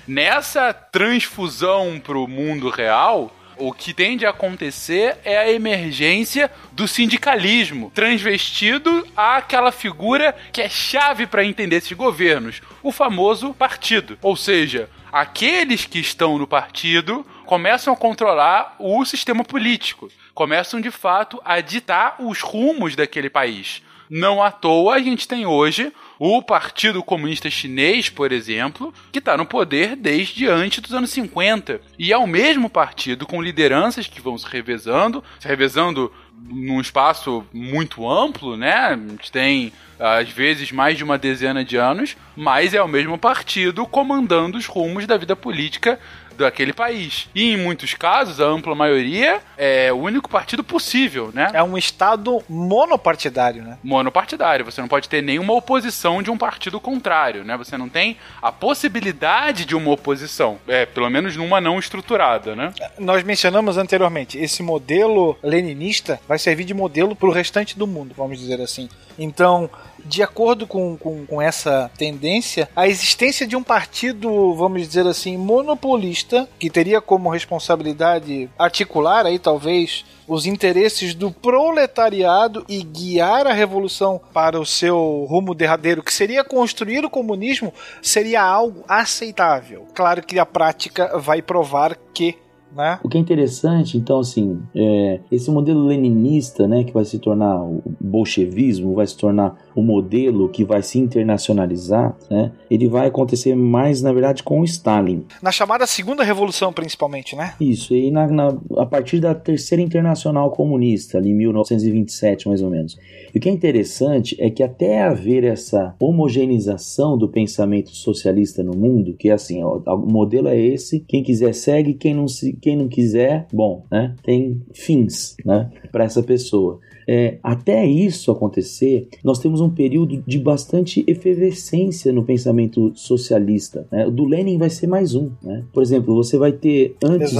[0.06, 6.86] Nessa transfusão para o mundo real, O que tende a acontecer é a emergência do
[6.86, 14.16] sindicalismo, transvestido àquela figura que é chave para entender esses governos, o famoso partido.
[14.22, 20.92] Ou seja, aqueles que estão no partido começam a controlar o sistema político, começam de
[20.92, 23.82] fato a ditar os rumos daquele país.
[24.10, 29.36] Não à toa a gente tem hoje o Partido Comunista Chinês, por exemplo, que está
[29.36, 31.80] no poder desde antes dos anos 50.
[31.98, 37.44] E é o mesmo partido com lideranças que vão se revezando, se revezando num espaço
[37.52, 38.72] muito amplo, né?
[38.72, 43.18] A gente tem às vezes mais de uma dezena de anos, mas é o mesmo
[43.18, 45.98] partido comandando os rumos da vida política
[46.38, 47.28] daquele país.
[47.34, 51.50] E em muitos casos, a ampla maioria é o único partido possível, né?
[51.52, 53.78] É um estado monopartidário, né?
[53.82, 54.64] Monopartidário.
[54.64, 57.56] Você não pode ter nenhuma oposição de um partido contrário, né?
[57.56, 62.72] Você não tem a possibilidade de uma oposição, é, pelo menos numa não estruturada, né?
[62.98, 68.14] Nós mencionamos anteriormente, esse modelo leninista vai servir de modelo para o restante do mundo,
[68.16, 68.88] vamos dizer assim.
[69.18, 69.68] Então,
[70.04, 75.36] de acordo com, com, com, essa tendência, a existência de um partido, vamos dizer assim,
[75.36, 83.52] monopolista, que teria como responsabilidade articular aí talvez os interesses do proletariado e guiar a
[83.52, 87.72] revolução para o seu rumo derradeiro, que seria construir o comunismo,
[88.02, 89.86] seria algo aceitável.
[89.94, 92.36] Claro que a prática vai provar que
[92.74, 92.98] né?
[93.02, 97.62] O que é interessante, então, assim, é, esse modelo leninista, né, que vai se tornar
[97.62, 103.54] o bolchevismo, vai se tornar o modelo que vai se internacionalizar, né, ele vai acontecer
[103.54, 105.24] mais, na verdade, com o Stalin.
[105.42, 107.54] Na chamada Segunda Revolução, principalmente, né?
[107.60, 112.70] Isso, e na, na, a partir da Terceira Internacional Comunista, ali em 1927, mais ou
[112.70, 112.96] menos.
[113.34, 118.76] E o que é interessante é que até haver essa homogeneização do pensamento socialista no
[118.76, 122.57] mundo, que é assim, ó, o modelo é esse, quem quiser segue, quem não, se,
[122.60, 126.80] quem não quiser, bom, né, tem fins, né, para essa pessoa.
[127.08, 133.86] É, até isso acontecer, nós temos um período de bastante efervescência no pensamento socialista.
[133.90, 134.06] Né?
[134.06, 135.30] O do Lenin vai ser mais um.
[135.42, 135.64] Né?
[135.72, 137.34] Por exemplo, você vai ter, antes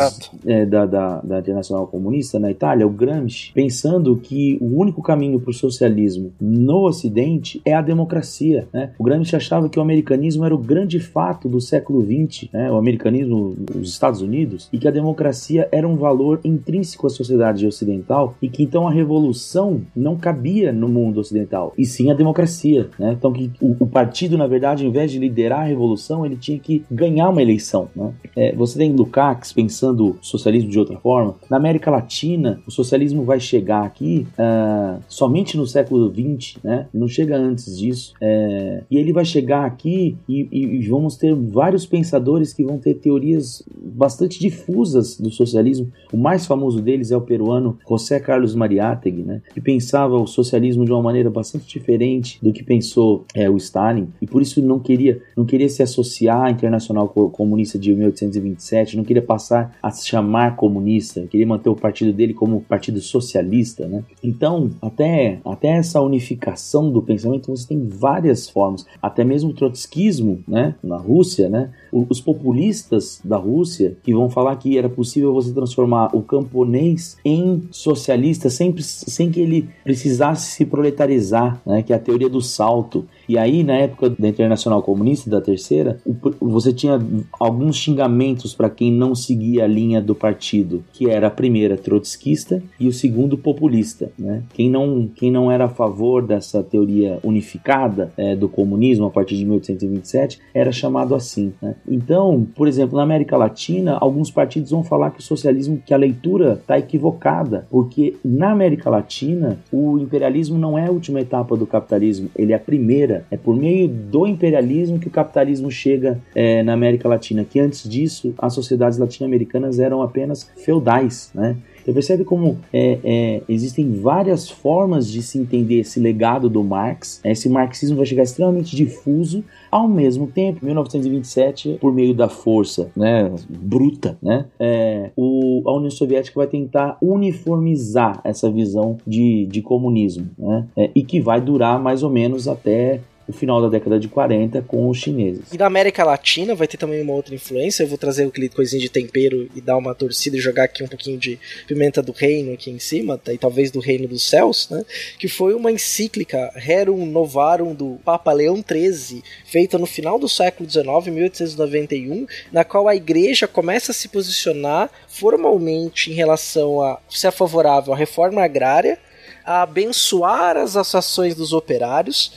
[0.46, 5.38] é, da, da, da, Internacional Comunista na Itália, o Gramsci, pensando que o único caminho
[5.38, 8.66] para o socialismo no Ocidente é a democracia.
[8.72, 8.92] Né?
[8.98, 12.70] O Gramsci achava que o americanismo era o grande fato do século XX, né?
[12.70, 17.66] o americanismo, os Estados Unidos, e que a democracia era um valor intrínseco à sociedade
[17.66, 19.57] ocidental e que então a revolução
[19.94, 22.88] não cabia no mundo ocidental, e sim a democracia.
[22.98, 23.14] Né?
[23.18, 26.58] Então, que o, o, partido, na verdade, ao invés de liderar a revolução, ele tinha
[26.58, 27.88] que ganhar uma eleição.
[27.94, 28.12] Né?
[28.36, 31.36] É, você tem Lukács pensando socialismo de outra forma.
[31.50, 36.86] Na América Latina, o socialismo vai chegar aqui uh, somente no século XX, né?
[36.92, 38.14] não chega antes disso.
[38.20, 42.94] É, e ele vai chegar aqui e, e vamos ter vários pensadores que vão ter
[42.94, 45.90] teorias bastante difusas do socialismo.
[46.12, 49.42] O mais famoso deles é o peruano José Carlos Mariátegui, né?
[49.52, 54.08] Que pensava o socialismo de uma maneira bastante diferente do que pensou é, o Stalin
[54.20, 59.04] e por isso não queria não queria se associar à Internacional Comunista de 1827, não
[59.04, 64.04] queria passar a se chamar comunista, queria manter o partido dele como partido socialista, né?
[64.22, 70.40] Então, até até essa unificação do pensamento você tem várias formas, até mesmo o trotskismo,
[70.46, 71.70] né, na Rússia, né?
[71.92, 77.62] Os populistas da Rússia que vão falar que era possível você transformar o camponês em
[77.70, 82.42] socialista sem, sem que que ele precisasse se proletarizar, né, que é a teoria do
[82.42, 83.06] salto.
[83.28, 85.98] E aí, na época da Internacional Comunista, da terceira,
[86.40, 86.98] você tinha
[87.38, 92.62] alguns xingamentos para quem não seguia a linha do partido, que era a primeira trotskista
[92.80, 94.10] e o segundo populista.
[94.18, 94.42] Né?
[94.54, 99.36] Quem, não, quem não era a favor dessa teoria unificada é, do comunismo a partir
[99.36, 101.52] de 1827 era chamado assim.
[101.60, 101.74] Né?
[101.86, 105.98] Então, por exemplo, na América Latina, alguns partidos vão falar que o socialismo, que a
[105.98, 111.66] leitura está equivocada, porque na América Latina o imperialismo não é a última etapa do
[111.66, 116.62] capitalismo, ele é a primeira é por meio do imperialismo que o capitalismo chega é,
[116.62, 121.56] na América Latina, que antes disso as sociedades latino-americanas eram apenas feudais, né?
[121.84, 127.20] Você percebe como é, é, existem várias formas de se entender esse legado do Marx.
[127.24, 132.90] Esse marxismo vai chegar extremamente difuso, ao mesmo tempo, em 1927, por meio da força
[132.96, 139.62] né, bruta, né, é, o, a União Soviética vai tentar uniformizar essa visão de, de
[139.62, 144.00] comunismo, né, é, e que vai durar mais ou menos até o final da década
[144.00, 145.52] de 40 com os chineses.
[145.52, 147.82] E na América Latina vai ter também uma outra influência.
[147.82, 150.88] Eu vou trazer aquele coisinho de tempero e dar uma torcida e jogar aqui um
[150.88, 153.32] pouquinho de pimenta do reino aqui em cima, tá?
[153.32, 154.82] e talvez do reino dos céus, né?
[155.18, 160.68] Que foi uma encíclica Rerum Novarum do Papa Leão XIII, feita no final do século
[160.68, 167.30] XIX, 1891, na qual a igreja começa a se posicionar formalmente em relação a ser
[167.30, 168.98] favorável à reforma agrária,
[169.44, 172.32] a abençoar as ações dos operários,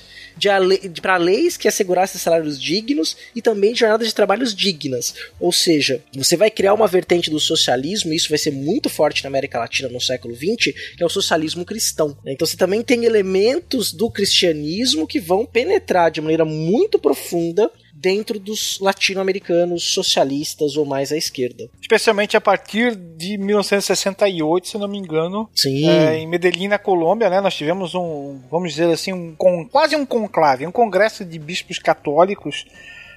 [1.01, 5.13] para leis que assegurassem salários dignos e também jornadas de trabalhos dignas.
[5.39, 9.23] Ou seja, você vai criar uma vertente do socialismo, e isso vai ser muito forte
[9.23, 12.17] na América Latina no século XX, que é o socialismo cristão.
[12.25, 17.71] Então você também tem elementos do cristianismo que vão penetrar de maneira muito profunda
[18.01, 21.69] dentro dos latino-americanos socialistas ou mais à esquerda.
[21.79, 25.87] Especialmente a partir de 1968, se não me engano, Sim.
[25.87, 29.35] é, em Medellín, na Colômbia, né, nós tivemos um, vamos dizer assim, um
[29.69, 32.65] quase um conclave, um congresso de bispos católicos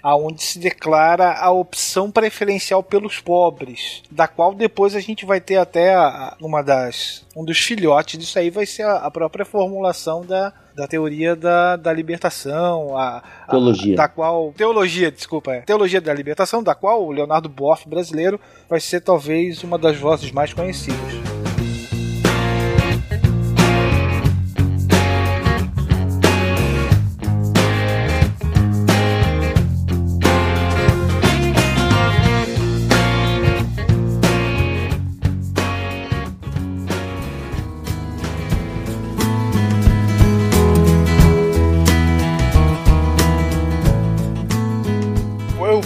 [0.03, 5.57] aonde se declara a opção preferencial pelos pobres, da qual depois a gente vai ter
[5.57, 5.97] até
[6.43, 11.37] uma das um dos filhotes disso aí vai ser a própria formulação da, da teoria
[11.37, 13.97] da, da libertação, a, a- Teologia.
[13.97, 18.81] da qual teologia, desculpa, é, teologia da libertação, da qual o Leonardo Boff brasileiro vai
[18.81, 21.34] ser talvez uma das vozes mais conhecidas.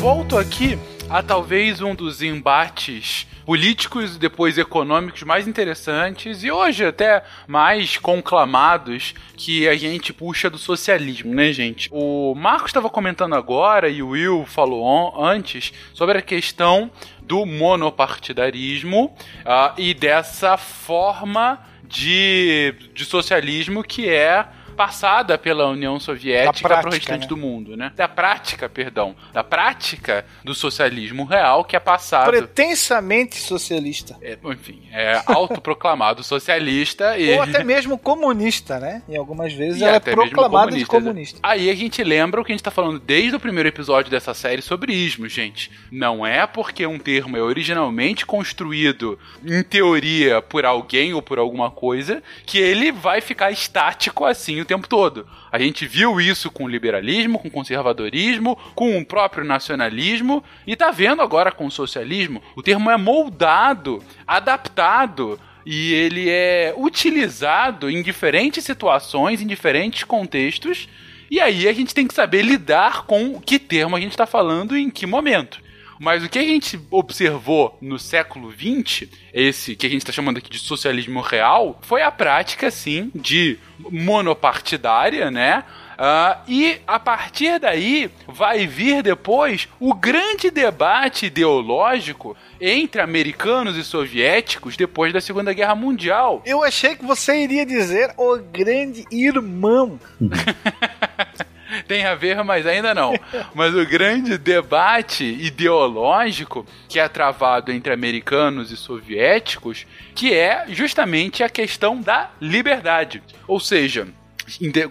[0.09, 0.79] Volto aqui
[1.11, 7.99] a talvez um dos embates políticos e depois econômicos mais interessantes e hoje até mais
[7.99, 11.91] conclamados que a gente puxa do socialismo, né, gente?
[11.93, 16.91] O Marcos estava comentando agora e o Will falou antes sobre a questão
[17.21, 24.49] do monopartidarismo ah, e dessa forma de, de socialismo que é
[24.79, 27.27] passada pela União Soviética para o restante né?
[27.27, 27.91] do mundo, né?
[27.97, 34.17] Da prática, perdão, da prática do socialismo real que é passado Pretensamente socialista.
[34.23, 39.03] é, enfim, é autoproclamado socialista e Ou até mesmo comunista, né?
[39.09, 41.41] Em algumas vezes E ela é proclamada de comunista, comunista.
[41.43, 44.33] Aí a gente lembra o que a gente tá falando desde o primeiro episódio dessa
[44.33, 45.73] série sobre ismos, gente.
[45.91, 51.69] Não é porque um termo é originalmente construído, em teoria, por alguém ou por alguma
[51.69, 55.27] coisa, que ele vai ficar estático assim o tempo todo.
[55.51, 60.77] A gente viu isso com o liberalismo, com o conservadorismo, com o próprio nacionalismo e
[60.77, 62.43] tá vendo agora com o socialismo.
[62.55, 70.89] O termo é moldado, adaptado e ele é utilizado em diferentes situações, em diferentes contextos.
[71.31, 74.77] E aí a gente tem que saber lidar com que termo a gente está falando
[74.77, 75.61] e em que momento.
[75.99, 80.39] Mas o que a gente observou no século XX, esse que a gente está chamando
[80.39, 83.59] aqui de socialismo real, foi a prática, sim, de
[83.91, 85.65] monopartidária, né?
[86.01, 93.83] Ah, e a partir daí vai vir depois o grande debate ideológico entre americanos e
[93.83, 96.41] soviéticos depois da Segunda Guerra Mundial.
[96.47, 99.99] Eu achei que você iria dizer o grande irmão.
[101.89, 103.15] Tem a ver, mas ainda não.
[103.55, 111.43] Mas o grande debate ideológico que é travado entre americanos e soviéticos, que é justamente
[111.43, 113.23] a questão da liberdade.
[113.47, 114.07] Ou seja,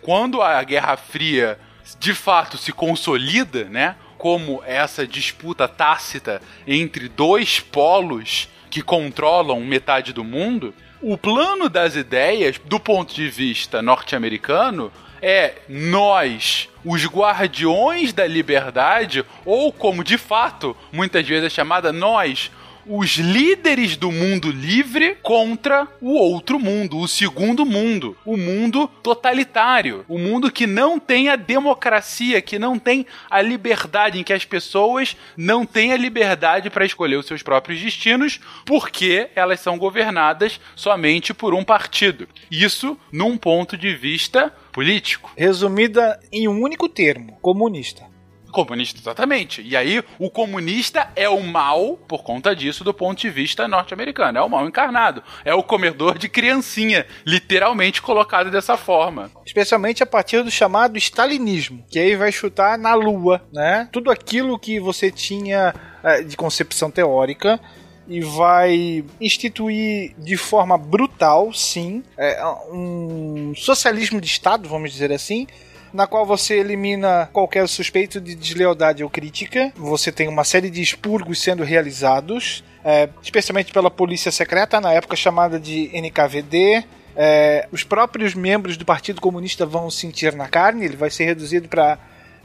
[0.02, 1.60] quando a Guerra Fria
[2.00, 3.96] de fato se consolida, né?
[4.18, 11.96] Como essa disputa tácita entre dois polos que controlam metade do mundo, o plano das
[11.96, 14.92] ideias, do ponto de vista norte-americano,
[15.22, 22.52] é nós, os guardiões da liberdade, ou como de fato muitas vezes é chamada nós,
[22.90, 30.06] os líderes do mundo livre contra o outro mundo, o segundo mundo, o mundo totalitário,
[30.08, 34.46] o mundo que não tem a democracia, que não tem a liberdade, em que as
[34.46, 40.60] pessoas não têm a liberdade para escolher os seus próprios destinos, porque elas são governadas
[40.76, 42.28] somente por um partido.
[42.50, 45.32] Isso num ponto de vista político.
[45.36, 48.04] Resumida em um único termo: comunista.
[48.52, 49.60] Comunista, exatamente.
[49.62, 54.38] E aí, o comunista é o mal, por conta disso, do ponto de vista norte-americano.
[54.38, 55.24] É o mal encarnado.
[55.44, 59.32] É o comedor de criancinha, literalmente colocado dessa forma.
[59.46, 63.90] Especialmente a partir do chamado stalinismo, que aí vai chutar na lua, né?
[63.92, 65.74] Tudo aquilo que você tinha
[66.04, 67.60] eh, de concepção teórica
[68.08, 72.42] e vai instituir de forma brutal, sim, é,
[72.72, 75.46] um socialismo de Estado, vamos dizer assim,
[75.94, 79.72] na qual você elimina qualquer suspeito de deslealdade ou crítica.
[79.76, 85.16] Você tem uma série de expurgos sendo realizados, é, especialmente pela polícia secreta, na época
[85.16, 86.84] chamada de NKVD.
[87.16, 91.68] É, os próprios membros do Partido Comunista vão sentir na carne, ele vai ser reduzido
[91.68, 91.98] para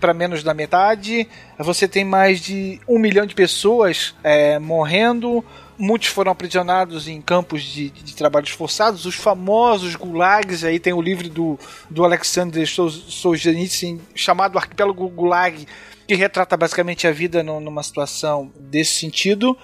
[0.03, 1.29] para menos da metade.
[1.57, 5.45] Você tem mais de um milhão de pessoas é, morrendo.
[5.79, 10.65] Muitos foram aprisionados em campos de, de trabalhos forçados, os famosos gulags.
[10.65, 11.57] Aí tem o livro do,
[11.89, 15.69] do Alexander Solzhenitsyn chamado Arquipélago Gulag,
[16.09, 19.57] que retrata basicamente a vida numa situação desse sentido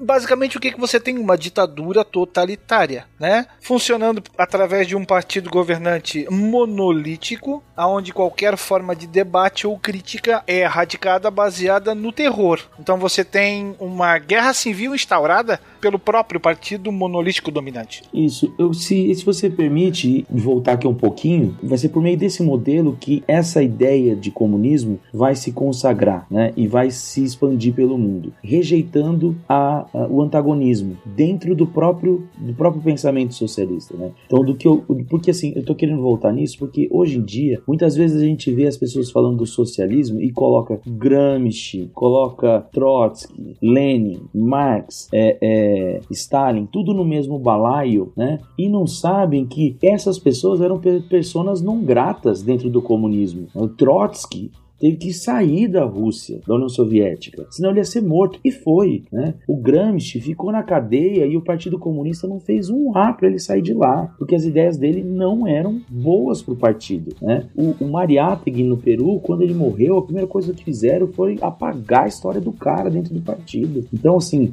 [0.00, 1.18] basicamente o que, que você tem?
[1.18, 3.46] Uma ditadura totalitária, né?
[3.60, 10.60] Funcionando através de um partido governante monolítico, aonde qualquer forma de debate ou crítica é
[10.60, 12.60] erradicada baseada no terror.
[12.78, 18.02] Então você tem uma guerra civil instaurada pelo próprio partido monolítico dominante.
[18.14, 18.54] Isso.
[18.58, 22.96] Eu, se, se você permite voltar aqui um pouquinho, vai ser por meio desse modelo
[22.98, 26.52] que essa ideia de comunismo vai se consagrar, né?
[26.56, 29.71] E vai se expandir pelo mundo, rejeitando a
[30.10, 34.12] o antagonismo dentro do próprio, do próprio pensamento socialista, né?
[34.26, 37.60] Então, do que eu, porque assim, eu tô querendo voltar nisso porque hoje em dia,
[37.66, 43.56] muitas vezes a gente vê as pessoas falando do socialismo e coloca Gramsci, coloca Trotsky,
[43.62, 48.38] Lenin, Marx, é, é, Stalin, tudo no mesmo balaio, né?
[48.58, 53.46] E não sabem que essas pessoas eram pessoas não gratas dentro do comunismo.
[53.54, 54.50] O Trotsky
[54.82, 58.40] teve que sair da Rússia, da União Soviética, senão ele ia ser morto.
[58.44, 59.34] E foi, né?
[59.46, 63.38] O Gramsci ficou na cadeia e o Partido Comunista não fez um A para ele
[63.38, 67.46] sair de lá, porque as ideias dele não eram boas para o partido, né?
[67.56, 72.04] O, o Mariátegui no Peru, quando ele morreu, a primeira coisa que fizeram foi apagar
[72.04, 73.86] a história do cara dentro do partido.
[73.94, 74.52] Então, assim,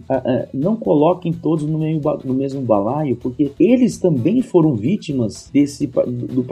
[0.54, 6.44] não coloquem todos no, meio, no mesmo balaio, porque eles também foram vítimas desse do,
[6.44, 6.50] do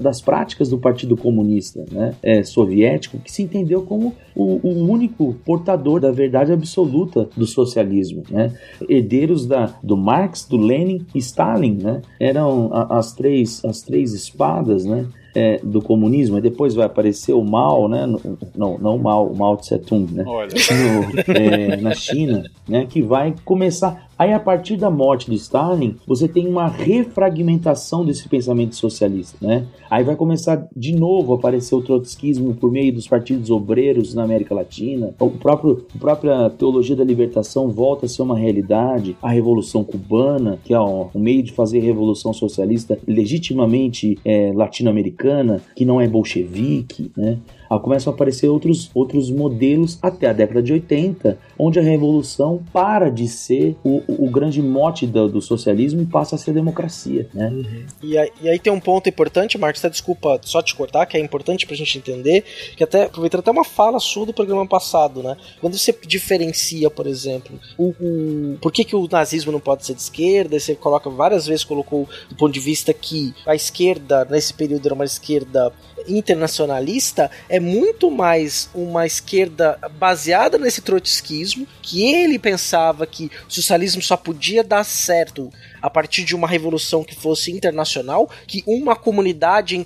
[0.00, 2.14] das práticas do Partido Comunista, né?
[2.22, 8.22] É, soviético que se entendeu como o, o, único portador da verdade absoluta do socialismo,
[8.30, 8.52] né?
[8.88, 12.02] Herdeiros da, do Marx, do Lenin e Stalin, né?
[12.20, 15.06] Eram a, as três as três espadas, né?
[15.38, 18.06] É, do comunismo, e depois vai aparecer o Mao, né?
[18.06, 18.20] No,
[18.56, 20.24] não, não o Mao, o Mao Tse Tung, né?
[20.24, 22.86] No, é, na China, né?
[22.86, 24.08] Que vai começar.
[24.18, 29.64] Aí, a partir da morte de Stalin, você tem uma refragmentação desse pensamento socialista, né?
[29.88, 34.24] Aí vai começar de novo a aparecer o trotskismo por meio dos partidos obreiros na
[34.24, 35.14] América Latina.
[35.20, 39.16] O próprio, a própria teologia da libertação volta a ser uma realidade.
[39.22, 45.27] A Revolução Cubana, que é um meio de fazer revolução socialista legitimamente é, latino-americana,
[45.74, 47.38] que não é bolchevique, né?
[47.76, 53.10] Começam a aparecer outros, outros modelos até a década de 80, onde a revolução para
[53.10, 57.28] de ser o, o grande mote do, do, socialismo e passa a ser a democracia.
[57.34, 57.48] Né?
[57.48, 57.86] Uhum.
[58.02, 61.16] E, aí, e, aí, tem um ponto importante, Marcos, tá, desculpa só te cortar, que
[61.16, 62.44] é importante pra gente entender,
[62.76, 65.36] que até, aproveitando até uma fala sua do programa passado, né?
[65.60, 69.94] Quando você diferencia, por exemplo, o, o, por que, que o nazismo não pode ser
[69.94, 74.54] de esquerda, você coloca várias vezes, colocou do ponto de vista que a esquerda, nesse
[74.54, 75.72] período, era uma esquerda
[76.06, 83.52] internacionalista, é é muito mais uma esquerda baseada nesse trotskismo, que ele pensava que o
[83.52, 85.50] socialismo só podia dar certo
[85.82, 89.76] a partir de uma revolução que fosse internacional, que uma comunidade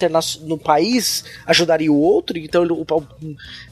[0.43, 2.67] no país ajudaria o outro, então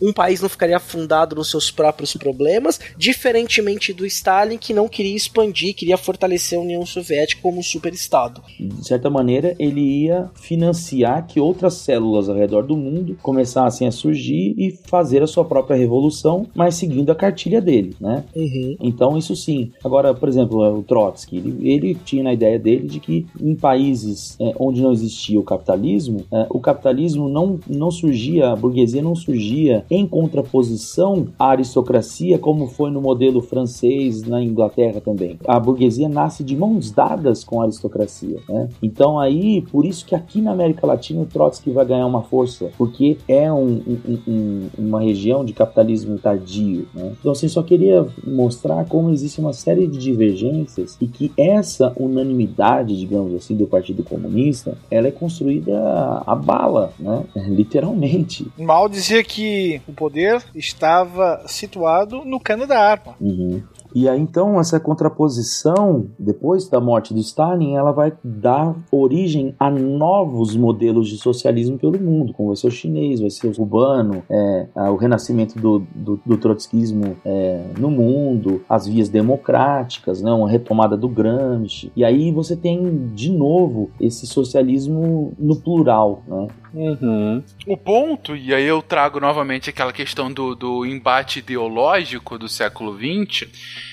[0.01, 5.17] um país não ficaria afundado nos seus próprios problemas, diferentemente do Stalin que não queria
[5.17, 8.43] expandir, queria fortalecer a União Soviética como um superestado.
[8.59, 13.90] De certa maneira, ele ia financiar que outras células ao redor do mundo começassem a
[13.91, 18.25] surgir e fazer a sua própria revolução, mas seguindo a cartilha dele, né?
[18.35, 18.77] Uhum.
[18.81, 19.71] Então, isso sim.
[19.85, 24.37] Agora, por exemplo, o Trotsky, ele, ele tinha na ideia dele de que em países
[24.41, 29.15] é, onde não existia o capitalismo, é, o capitalismo não, não surgia, a burguesia não
[29.15, 35.39] surgia em contraposição à aristocracia, como foi no modelo francês na Inglaterra também.
[35.47, 38.39] A burguesia nasce de mãos dadas com a aristocracia.
[38.49, 38.69] Né?
[38.83, 42.71] Então aí, por isso que aqui na América Latina o Trotsky vai ganhar uma força,
[42.77, 46.87] porque é um, um, um, uma região de capitalismo tardio.
[46.95, 47.13] Né?
[47.19, 52.99] Então assim, só queria mostrar como existe uma série de divergências e que essa unanimidade,
[52.99, 57.25] digamos assim, do Partido Comunista, ela é construída a bala, né?
[57.49, 58.47] Literalmente.
[58.59, 63.15] Mal dizia que o poder estava situado no cano da arma.
[63.21, 63.63] Uhum.
[63.95, 69.71] E aí então essa contraposição, depois da morte do Stalin, ela vai dar origem a
[69.71, 74.23] novos modelos de socialismo pelo mundo, como vai ser o chinês, vai ser o cubano,
[74.29, 80.49] é, o renascimento do, do, do trotskismo é, no mundo, as vias democráticas, né, uma
[80.49, 81.93] retomada do Gramsci.
[81.97, 86.49] E aí você tem de novo esse socialismo no plural, né?
[86.73, 87.43] Uhum.
[87.67, 92.97] O ponto, e aí eu trago novamente aquela questão do, do embate ideológico do século
[92.97, 93.49] XX,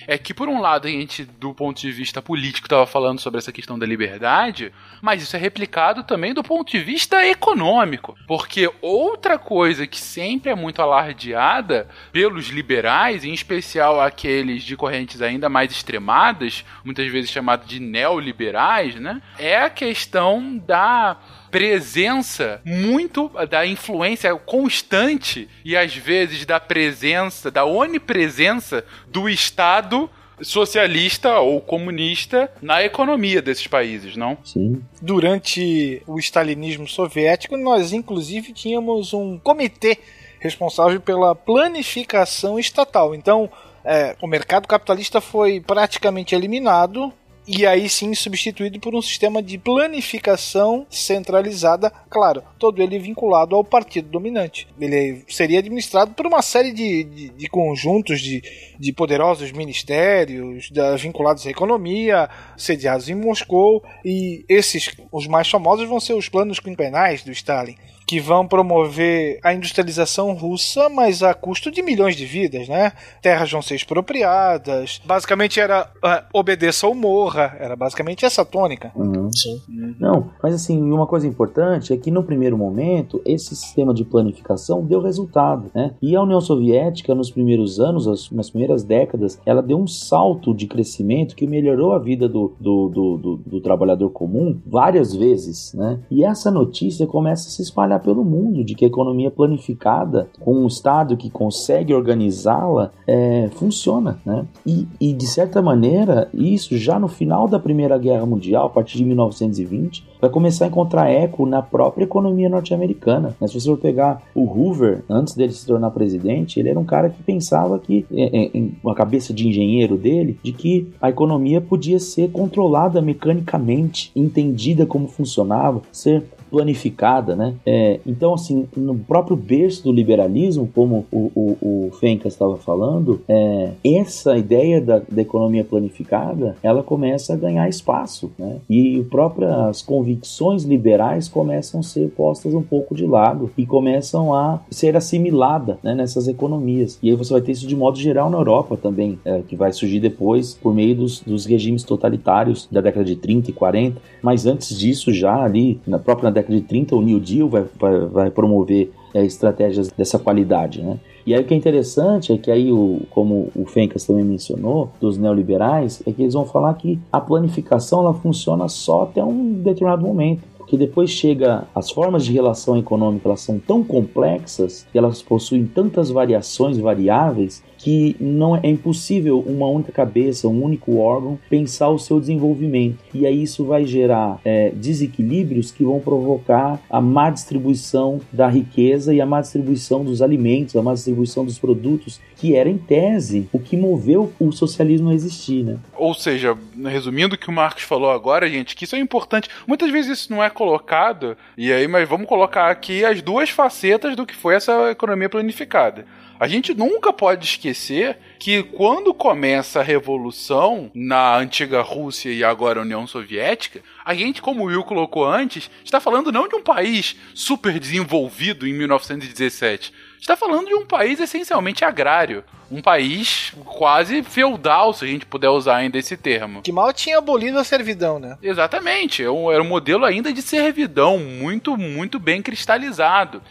[0.07, 3.39] é que, por um lado, a gente, do ponto de vista político, estava falando sobre
[3.39, 4.71] essa questão da liberdade,
[5.01, 8.15] mas isso é replicado também do ponto de vista econômico.
[8.28, 15.21] Porque outra coisa que sempre é muito alardeada pelos liberais, em especial aqueles de correntes
[15.21, 21.17] ainda mais extremadas, muitas vezes chamados de neoliberais, né, é a questão da
[21.51, 30.09] presença muito da influência constante e às vezes da presença, da onipresença do Estado
[30.41, 34.37] socialista ou comunista na economia desses países, não?
[34.43, 34.83] Sim.
[35.01, 39.97] Durante o stalinismo soviético, nós inclusive tínhamos um comitê
[40.39, 43.15] responsável pela planificação estatal.
[43.15, 43.49] Então,
[43.83, 47.11] é, o mercado capitalista foi praticamente eliminado
[47.47, 53.63] e aí sim substituído por um sistema de planificação centralizada, claro, todo ele vinculado ao
[53.63, 54.67] partido dominante.
[54.79, 58.41] Ele seria administrado por uma série de, de, de conjuntos de,
[58.77, 65.87] de poderosos ministérios da, vinculados à economia, sediados em Moscou, e esses, os mais famosos,
[65.87, 67.75] vão ser os planos quinquenais do Stalin
[68.07, 72.93] que vão promover a industrialização russa, mas a custo de milhões de vidas, né?
[73.21, 75.01] Terras vão ser expropriadas.
[75.05, 77.57] Basicamente era uh, obedeça ou morra.
[77.59, 78.93] Era basicamente essa tônica.
[78.95, 79.29] Uhum.
[79.33, 79.61] Sim.
[79.99, 84.85] Não, mas assim, uma coisa importante é que no primeiro momento, esse sistema de planificação
[84.85, 85.93] deu resultado, né?
[86.01, 90.53] E a União Soviética, nos primeiros anos, as, nas primeiras décadas, ela deu um salto
[90.53, 95.73] de crescimento que melhorou a vida do, do, do, do, do trabalhador comum várias vezes,
[95.73, 95.99] né?
[96.09, 100.29] E essa notícia começa a se espalhar espalhar pelo mundo de que a economia planificada,
[100.39, 104.19] com um Estado que consegue organizá-la, é, funciona.
[104.25, 104.45] Né?
[104.65, 108.97] E, e, de certa maneira, isso já no final da Primeira Guerra Mundial, a partir
[108.97, 113.35] de 1920, vai começar a encontrar eco na própria economia norte-americana.
[113.39, 113.47] Né?
[113.47, 117.09] Se você for pegar o Hoover, antes dele se tornar presidente, ele era um cara
[117.09, 122.31] que pensava que, em uma cabeça de engenheiro dele, de que a economia podia ser
[122.31, 127.53] controlada mecanicamente, entendida como funcionava, ser planificada, né?
[127.65, 133.21] É, então, assim, no próprio berço do liberalismo, como o, o, o Fencas estava falando,
[133.27, 138.57] é, essa ideia da, da, economia planificada, ela começa a ganhar espaço, né?
[138.69, 144.61] E próprias convicções liberais começam a ser postas um pouco de lado e começam a
[144.69, 146.97] ser assimiladas né, nessas economias.
[147.01, 149.71] E aí você vai ter isso de modo geral na Europa também, é, que vai
[149.71, 154.45] surgir depois por meio dos, dos regimes totalitários da década de 30 e 40, mas
[154.45, 158.31] antes disso, já ali na própria década de 30, o New Deal vai, vai, vai
[158.31, 160.97] promover é, estratégias dessa qualidade, né?
[161.25, 164.89] E aí o que é interessante é que aí, o, como o Fencas também mencionou,
[165.01, 169.53] dos neoliberais, é que eles vão falar que a planificação ela funciona só até um
[169.53, 175.21] determinado momento porque depois chega as formas de relação econômica elas são tão complexas elas
[175.21, 181.89] possuem tantas variações variáveis que não é impossível uma única cabeça, um único órgão pensar
[181.89, 182.97] o seu desenvolvimento.
[183.13, 189.13] E aí isso vai gerar é, desequilíbrios que vão provocar a má distribuição da riqueza
[189.13, 193.47] e a má distribuição dos alimentos, a má distribuição dos produtos, que era em tese
[193.51, 195.78] o que moveu o socialismo a existir, né?
[195.95, 199.49] Ou seja, resumindo o que o Marcos falou agora, gente, que isso é importante.
[199.65, 204.15] Muitas vezes isso não é colocado, e aí, mas vamos colocar aqui as duas facetas
[204.15, 206.05] do que foi essa economia planificada.
[206.39, 212.81] A gente nunca pode esquecer que quando começa a revolução na antiga Rússia e agora
[212.81, 217.15] União Soviética, a gente, como o Will colocou antes, está falando não de um país
[217.33, 219.91] super desenvolvido em 1917.
[220.21, 222.43] Está falando de um país essencialmente agrário.
[222.69, 226.61] Um país quase feudal, se a gente puder usar ainda esse termo.
[226.61, 228.38] Que mal tinha abolido a servidão, né?
[228.43, 229.23] Exatamente.
[229.23, 233.41] Era um modelo ainda de servidão, muito, muito bem cristalizado.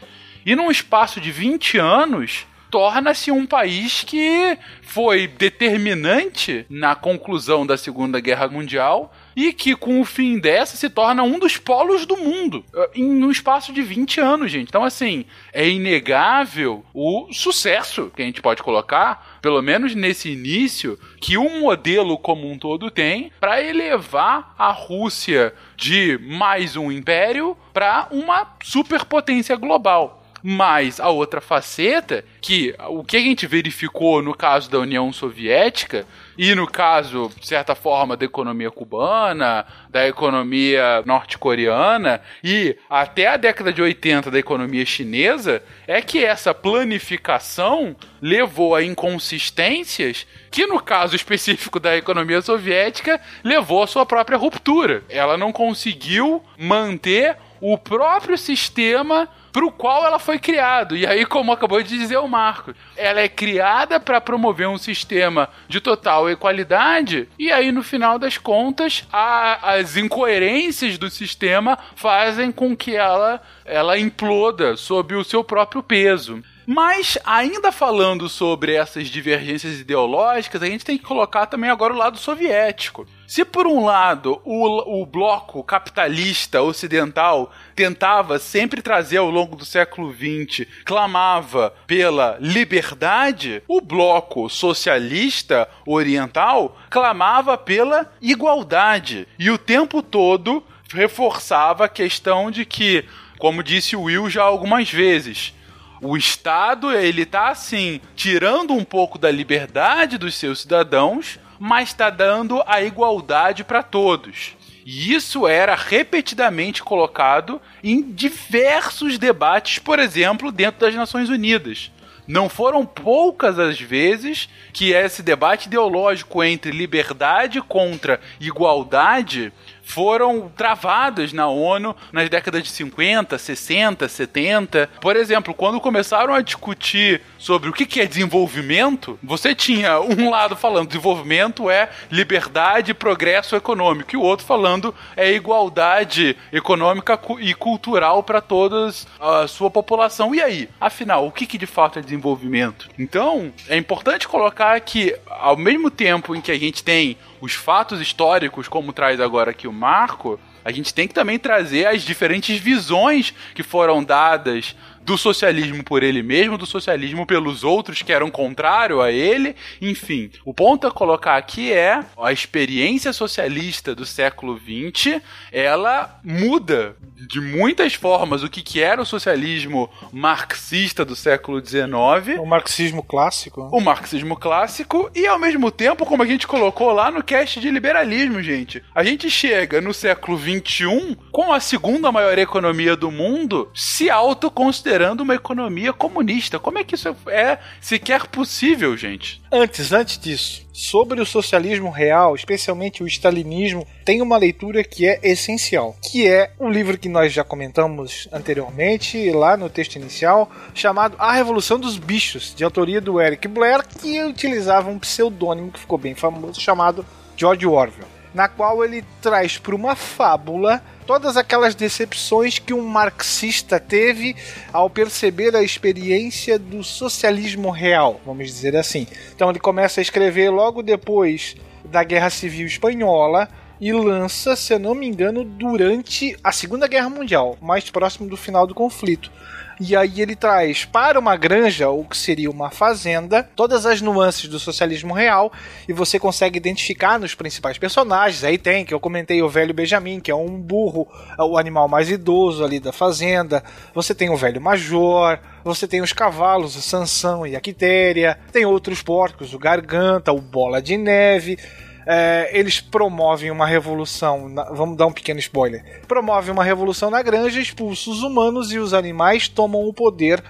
[0.45, 7.77] E num espaço de 20 anos, torna-se um país que foi determinante na conclusão da
[7.77, 12.17] Segunda Guerra Mundial e que com o fim dessa se torna um dos polos do
[12.17, 14.69] mundo eh, em um espaço de 20 anos, gente.
[14.69, 20.99] Então, assim, é inegável o sucesso que a gente pode colocar, pelo menos nesse início,
[21.21, 27.57] que um modelo como um todo tem para elevar a Rússia de mais um império
[27.75, 30.26] para uma superpotência global.
[30.49, 36.07] Mas a outra faceta, que o que a gente verificou no caso da União Soviética,
[36.39, 43.37] e no caso, de certa forma, da economia cubana, da economia norte-coreana e até a
[43.37, 50.81] década de 80 da economia chinesa, é que essa planificação levou a inconsistências que, no
[50.81, 55.03] caso específico da economia soviética, levou à sua própria ruptura.
[55.09, 60.95] Ela não conseguiu manter o próprio sistema para o qual ela foi criada.
[60.95, 65.49] E aí, como acabou de dizer o Marco, ela é criada para promover um sistema
[65.67, 72.53] de total equalidade, e aí, no final das contas, a, as incoerências do sistema fazem
[72.53, 76.43] com que ela, ela imploda sob o seu próprio peso.
[76.67, 81.97] Mas, ainda falando sobre essas divergências ideológicas, a gente tem que colocar também agora o
[81.97, 83.07] lado soviético.
[83.27, 89.65] Se por um lado o, o bloco capitalista ocidental tentava sempre trazer ao longo do
[89.65, 99.27] século XX, clamava pela liberdade, o bloco socialista oriental clamava pela igualdade.
[99.39, 100.63] E o tempo todo
[100.93, 103.05] reforçava a questão de que,
[103.39, 105.53] como disse Will já algumas vezes,
[106.01, 112.11] o Estado, ele tá assim, tirando um pouco da liberdade dos seus cidadãos, mas está
[112.11, 114.57] dando a igualdade para todos.
[114.85, 121.91] E isso era repetidamente colocado em diversos debates, por exemplo, dentro das Nações Unidas.
[122.27, 129.53] Não foram poucas as vezes que esse debate ideológico entre liberdade contra igualdade
[129.87, 134.91] foram travadas na ONU nas décadas de 50, 60, 70.
[135.01, 140.57] Por exemplo, quando começaram a discutir sobre o que é desenvolvimento, você tinha um lado
[140.57, 147.55] falando desenvolvimento é liberdade e progresso econômico, e o outro falando é igualdade econômica e
[147.55, 150.35] cultural para toda a sua população.
[150.35, 150.69] E aí?
[150.81, 152.89] Afinal, o que, que de fato é desenvolvimento?
[152.99, 158.01] Então, é importante colocar que, ao mesmo tempo em que a gente tem os fatos
[158.01, 162.59] históricos, como traz agora aqui o Marco, a gente tem que também trazer as diferentes
[162.59, 164.75] visões que foram dadas
[165.07, 169.55] do socialismo por ele mesmo, do socialismo pelos outros que eram contrário a ele.
[169.81, 175.21] Enfim, o ponto a colocar aqui é a experiência socialista do século XX,
[175.53, 176.97] ela muda
[177.29, 182.41] de muitas formas o que, que era o socialismo marxista do século XIX.
[182.41, 183.69] O marxismo clássico.
[183.73, 187.71] O marxismo clássico e ao mesmo tempo, como a gente colocou lá no cast de
[187.71, 193.71] liberalismo, gente, a gente chega no século XXI com a segunda maior economia do mundo
[193.73, 196.59] se autoconsiderando considerando uma economia comunista.
[196.59, 199.43] Como é que isso é sequer possível, gente?
[199.53, 205.21] Antes, antes disso, sobre o socialismo real, especialmente o stalinismo, tem uma leitura que é
[205.23, 211.17] essencial, que é um livro que nós já comentamos anteriormente, lá no texto inicial, chamado
[211.19, 215.99] A Revolução dos Bichos, de autoria do Eric Blair, que utilizava um pseudônimo que ficou
[215.99, 217.05] bem famoso, chamado
[217.37, 223.81] George Orwell, na qual ele traz para uma fábula todas aquelas decepções que um marxista
[223.81, 224.37] teve
[224.71, 229.07] ao perceber a experiência do socialismo real, vamos dizer assim.
[229.35, 233.49] Então ele começa a escrever logo depois da Guerra Civil Espanhola
[233.81, 238.37] e lança, se eu não me engano, durante a Segunda Guerra Mundial, mais próximo do
[238.37, 239.31] final do conflito.
[239.79, 244.49] E aí ele traz para uma granja, ou que seria uma fazenda, todas as nuances
[244.49, 245.53] do socialismo real
[245.87, 248.43] e você consegue identificar nos principais personagens.
[248.43, 251.07] Aí tem, que eu comentei, o velho Benjamin, que é um burro,
[251.39, 253.63] o animal mais idoso ali da fazenda.
[253.95, 258.65] Você tem o velho Major, você tem os cavalos, o Sansão e a Quitéria, tem
[258.65, 261.59] outros porcos, o Garganta, o Bola de Neve
[262.07, 264.49] é, eles promovem uma revolução.
[264.49, 265.85] Na, vamos dar um pequeno spoiler.
[266.07, 270.43] Promovem uma revolução na granja, expulsam os humanos e os animais tomam o poder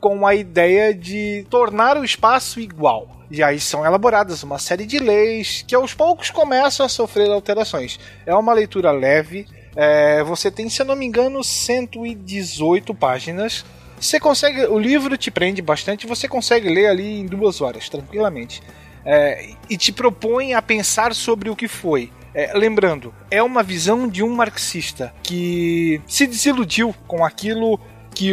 [0.00, 3.08] com a ideia de tornar o espaço igual.
[3.30, 7.98] E aí são elaboradas uma série de leis que aos poucos começam a sofrer alterações.
[8.26, 9.46] É uma leitura leve.
[9.76, 13.64] É, você tem, se eu não me engano, 118 páginas.
[13.98, 14.66] Você consegue.
[14.66, 18.60] O livro te prende bastante, você consegue ler ali em duas horas, tranquilamente
[19.04, 22.10] é, e te propõe a pensar sobre o que foi.
[22.34, 27.78] É, lembrando, é uma visão de um marxista que se desiludiu com aquilo
[28.12, 28.32] que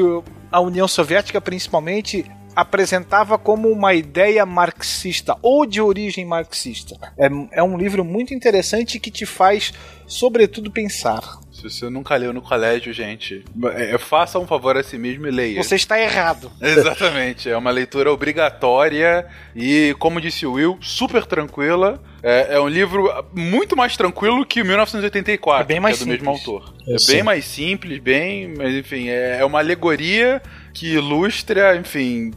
[0.52, 2.26] a União Soviética, principalmente,
[2.56, 6.98] apresentava como uma ideia marxista ou de origem marxista.
[7.18, 7.30] É,
[7.60, 9.72] é um livro muito interessante que te faz
[10.12, 11.40] sobretudo, pensar.
[11.52, 15.32] Se você nunca leu no colégio, gente, é, faça um favor a si mesmo e
[15.32, 15.62] leia.
[15.62, 16.50] Você está errado.
[16.62, 17.50] Exatamente.
[17.50, 22.02] É uma leitura obrigatória e, como disse o Will, super tranquila.
[22.24, 26.06] É, é um livro muito mais tranquilo que o 1984, É bem mais que é
[26.06, 26.48] do mesmo simples.
[26.48, 26.74] autor.
[26.88, 27.16] Eu é sei.
[27.16, 28.54] bem mais simples, bem.
[28.58, 30.42] Mas enfim, é, é uma alegoria
[30.74, 32.32] que ilustra, enfim.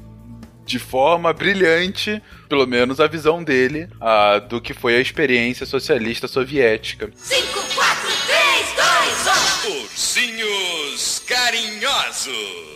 [0.66, 6.26] De forma brilhante, pelo menos a visão dele, ah, do que foi a experiência socialista
[6.26, 7.10] soviética.
[7.14, 8.03] 5, 4, 3, 2,
[10.34, 10.42] 1.
[10.42, 12.73] Ursinhos carinhosos.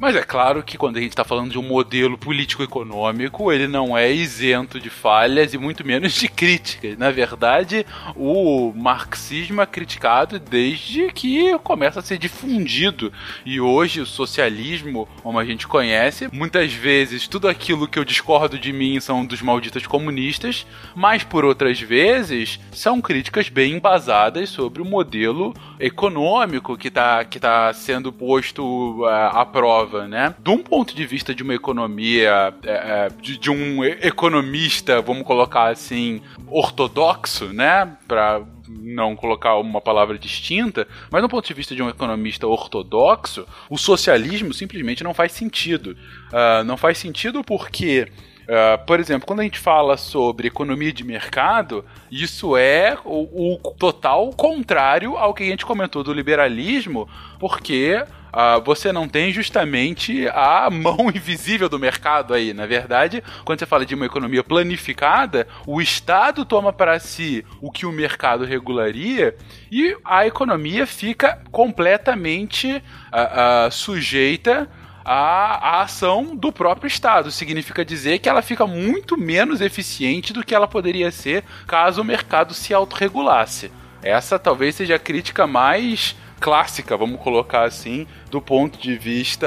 [0.00, 3.96] Mas é claro que quando a gente está falando de um modelo político-econômico, ele não
[3.98, 6.96] é isento de falhas e muito menos de críticas.
[6.96, 7.84] Na verdade,
[8.16, 13.12] o marxismo é criticado desde que começa a ser difundido.
[13.44, 18.58] E hoje o socialismo, como a gente conhece, muitas vezes tudo aquilo que eu discordo
[18.58, 24.80] de mim são dos malditos comunistas, mas por outras vezes são críticas bem embasadas sobre
[24.80, 30.34] o modelo econômico que está que tá sendo posto ah, à prova, né?
[30.38, 35.24] De um ponto de vista de uma economia, é, é, de, de um economista, vamos
[35.24, 37.96] colocar assim, ortodoxo, né?
[38.06, 43.46] Para não colocar uma palavra distinta, mas do ponto de vista de um economista ortodoxo,
[43.68, 45.96] o socialismo simplesmente não faz sentido.
[46.32, 48.08] Ah, não faz sentido porque
[48.50, 53.74] Uh, por exemplo, quando a gente fala sobre economia de mercado, isso é o, o
[53.78, 57.08] total contrário ao que a gente comentou do liberalismo,
[57.38, 58.02] porque
[58.32, 62.52] uh, você não tem justamente a mão invisível do mercado aí.
[62.52, 67.70] Na verdade, quando você fala de uma economia planificada, o Estado toma para si o
[67.70, 69.36] que o mercado regularia
[69.70, 72.82] e a economia fica completamente
[73.12, 74.68] uh, uh, sujeita
[75.04, 77.30] a, ação do próprio Estado.
[77.30, 82.04] Significa dizer que ela fica muito menos eficiente do que ela poderia ser caso o
[82.04, 83.72] mercado se autorregulasse.
[84.02, 89.46] Essa talvez seja a crítica mais clássica, vamos colocar assim, do ponto de vista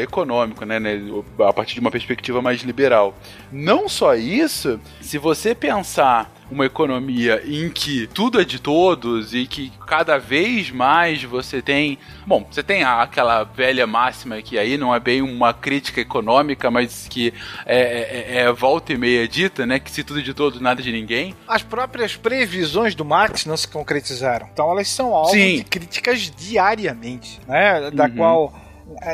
[0.00, 1.00] econômico, né, né,
[1.46, 3.14] a partir de uma perspectiva mais liberal.
[3.52, 9.46] Não só isso, se você pensar uma economia em que tudo é de todos e
[9.46, 11.98] que cada vez mais você tem.
[12.26, 17.06] Bom, você tem aquela velha máxima que aí não é bem uma crítica econômica, mas
[17.08, 17.34] que
[17.66, 19.78] é, é- é volta e meia dita, né?
[19.78, 21.34] Que se tudo é de todos, nada de ninguém.
[21.48, 24.48] As próprias previsões do Marx não se concretizaram.
[24.52, 25.56] Então elas são alvo Sim.
[25.56, 27.90] de críticas diariamente, né?
[27.90, 28.16] Da Uhum.
[28.16, 28.64] qual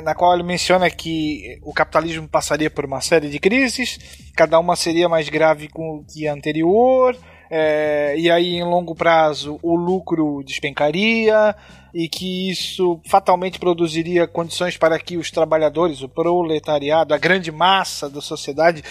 [0.02, 3.98] na qual ele menciona que o capitalismo passaria por uma série de crises,
[4.36, 7.16] cada uma seria mais grave com- que a anterior,
[7.50, 11.56] é, e aí em longo prazo o lucro despencaria
[11.92, 18.08] e que isso fatalmente produziria condições para que os trabalhadores, o proletariado, a grande massa
[18.08, 18.82] da sociedade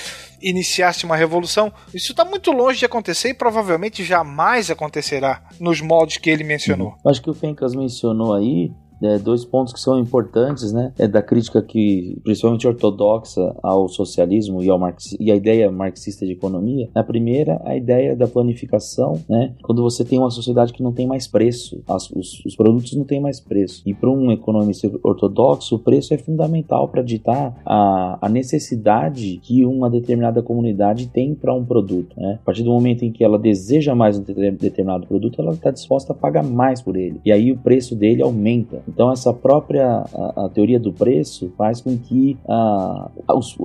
[0.42, 1.72] iniciasse uma revolução.
[1.94, 6.96] Isso está muito longe de acontecer e provavelmente jamais acontecerá nos moldes que ele mencionou.
[7.08, 10.92] Acho que o Fencas mencionou aí é, dois pontos que são importantes, né?
[10.98, 14.80] É da crítica que, principalmente ortodoxa, ao socialismo e, ao
[15.20, 16.90] e a ideia marxista de economia.
[16.96, 19.54] A primeira, a ideia da planificação, né?
[19.62, 23.04] Quando você tem uma sociedade que não tem mais preço, as- os, os produtos não
[23.04, 23.82] têm mais preço.
[23.86, 29.66] E para um economista ortodoxo, o preço é fundamental para ditar a, a necessidade que
[29.66, 32.40] uma determinada comunidade tem para um produto, né?
[32.42, 35.72] A partir do momento em que ela deseja mais um deter- determinado produto, ela está
[35.72, 37.20] disposta a pagar mais por ele.
[37.26, 38.82] E aí o preço dele aumenta.
[38.90, 43.12] Então essa própria a, a teoria do preço faz com que a,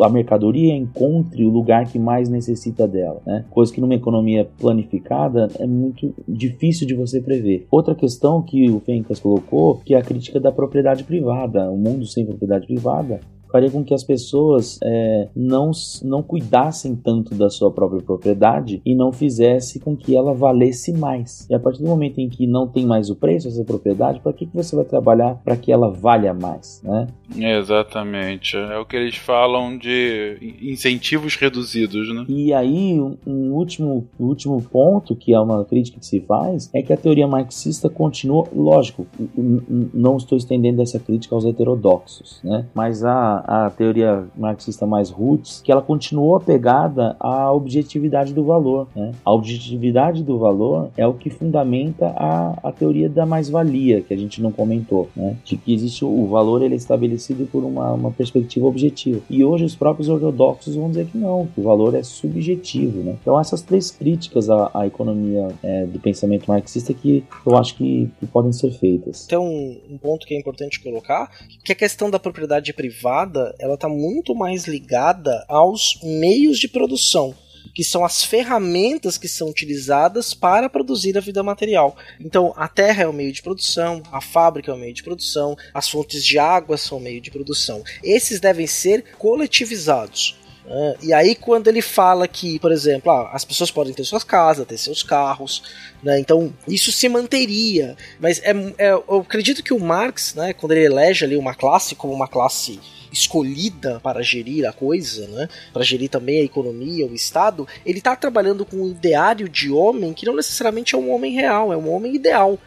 [0.03, 3.45] a, mercadoria encontre o lugar que mais necessita dela, né?
[3.51, 7.67] Coisa que numa economia planificada é muito difícil de você prever.
[7.71, 11.71] Outra questão que o Fencas colocou, que é a crítica da propriedade privada.
[11.71, 13.21] O mundo sem propriedade privada
[13.55, 15.71] faria com que as pessoas é, não,
[16.03, 21.47] não cuidassem tanto da sua própria propriedade e não fizesse com que ela valesse mais.
[21.49, 24.33] E a partir do momento em que não tem mais o preço dessa propriedade, para
[24.33, 26.83] que, que você vai trabalhar para que ela valha mais?
[26.83, 27.07] Né?
[27.37, 28.57] Exatamente.
[28.57, 32.25] É o que eles falam de incentivos reduzidos, né?
[32.29, 36.69] E aí, um, um último, um último ponto, que é uma crítica que se faz,
[36.75, 39.07] é que a teoria marxista continua, lógico,
[39.37, 42.67] não estou estendendo essa crítica aos heterodoxos, né?
[42.75, 48.89] mas a, a teoria marxista mais roots, que ela continuou apegada à objetividade do valor.
[48.95, 49.12] Né?
[49.25, 54.16] A objetividade do valor é o que fundamenta a, a teoria da mais-valia, que a
[54.16, 55.37] gente não comentou, né?
[55.45, 59.21] de que existe o valor ele é estabelecido por uma, uma perspectiva objetiva.
[59.29, 63.03] E hoje os próprios ortodoxos vão dizer que não, que o valor é subjetivo.
[63.03, 63.16] Né?
[63.21, 68.11] Então essas três críticas à, à economia é, do pensamento marxista que eu acho que,
[68.19, 69.25] que podem ser feitas.
[69.27, 71.31] Então, um ponto que é importante colocar,
[71.65, 77.35] que a questão da propriedade privada, ela está muito mais ligada aos meios de produção.
[77.74, 81.97] que são as ferramentas que são utilizadas para produzir a vida material.
[82.20, 85.56] Então, a terra é o meio de produção, a fábrica é o meio de produção,
[85.73, 87.82] as fontes de água são o meio de produção.
[88.01, 90.36] Esses devem ser coletivizados.
[90.65, 90.94] né?
[91.02, 94.66] e aí, quando ele fala que, por exemplo, ah, as pessoas podem ter suas casas,
[94.66, 95.62] ter seus carros,
[96.02, 96.20] né?
[96.20, 97.97] então isso se manteria.
[98.20, 101.97] Mas é, é- eu acredito que o Marx, né, quando ele elege ali uma classe
[101.97, 102.78] como uma classe
[103.15, 105.49] escolhida para gerir a coisa, né?
[105.73, 110.12] Para gerir também a economia, o Estado, ele está trabalhando com um ideário de homem
[110.12, 112.59] que não necessariamente é um homem real, é um homem ideal.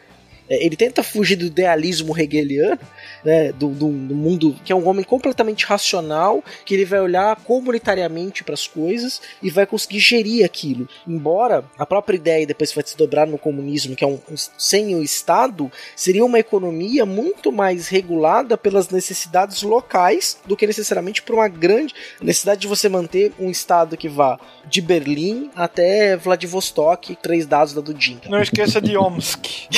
[0.50, 2.80] É, Ele tenta fugir do idealismo hegeliano,
[3.24, 7.36] né, do, do- do mundo que é um homem completamente racional, que ele vai olhar
[7.38, 10.88] comunitariamente para as coisas e vai conseguir gerir aquilo.
[11.08, 14.96] Embora a própria ideia depois vai se dobrar no comunismo, que é um, um- sem
[14.96, 21.36] o Estado, seria uma economia muito mais regulada pelas necessidades locais do que necessariamente por
[21.36, 27.46] uma grande necessidade de você manter um Estado que vá de Berlim até Vladivostok, três
[27.46, 28.20] dados da Dudin.
[28.30, 29.46] Não esqueça de Omsk.
[29.46, 29.70] 5,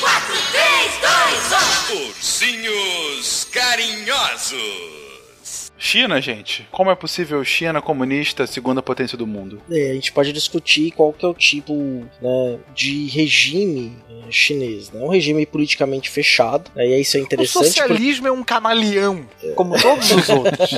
[0.00, 0.90] 4, 3,
[1.90, 2.06] 2, 1.
[2.08, 5.00] Ursinhos carinhosos.
[5.78, 6.68] China, gente.
[6.70, 9.62] Como é possível China comunista, segunda potência do mundo?
[9.70, 11.74] É, a gente pode discutir qual que é o tipo
[12.20, 14.90] né, de regime eh, chinês.
[14.90, 15.00] Né?
[15.00, 16.70] Um regime politicamente fechado.
[16.76, 17.66] Aí isso é O interessante.
[17.66, 19.26] socialismo é um camaleão,
[19.56, 20.70] como todos os outros.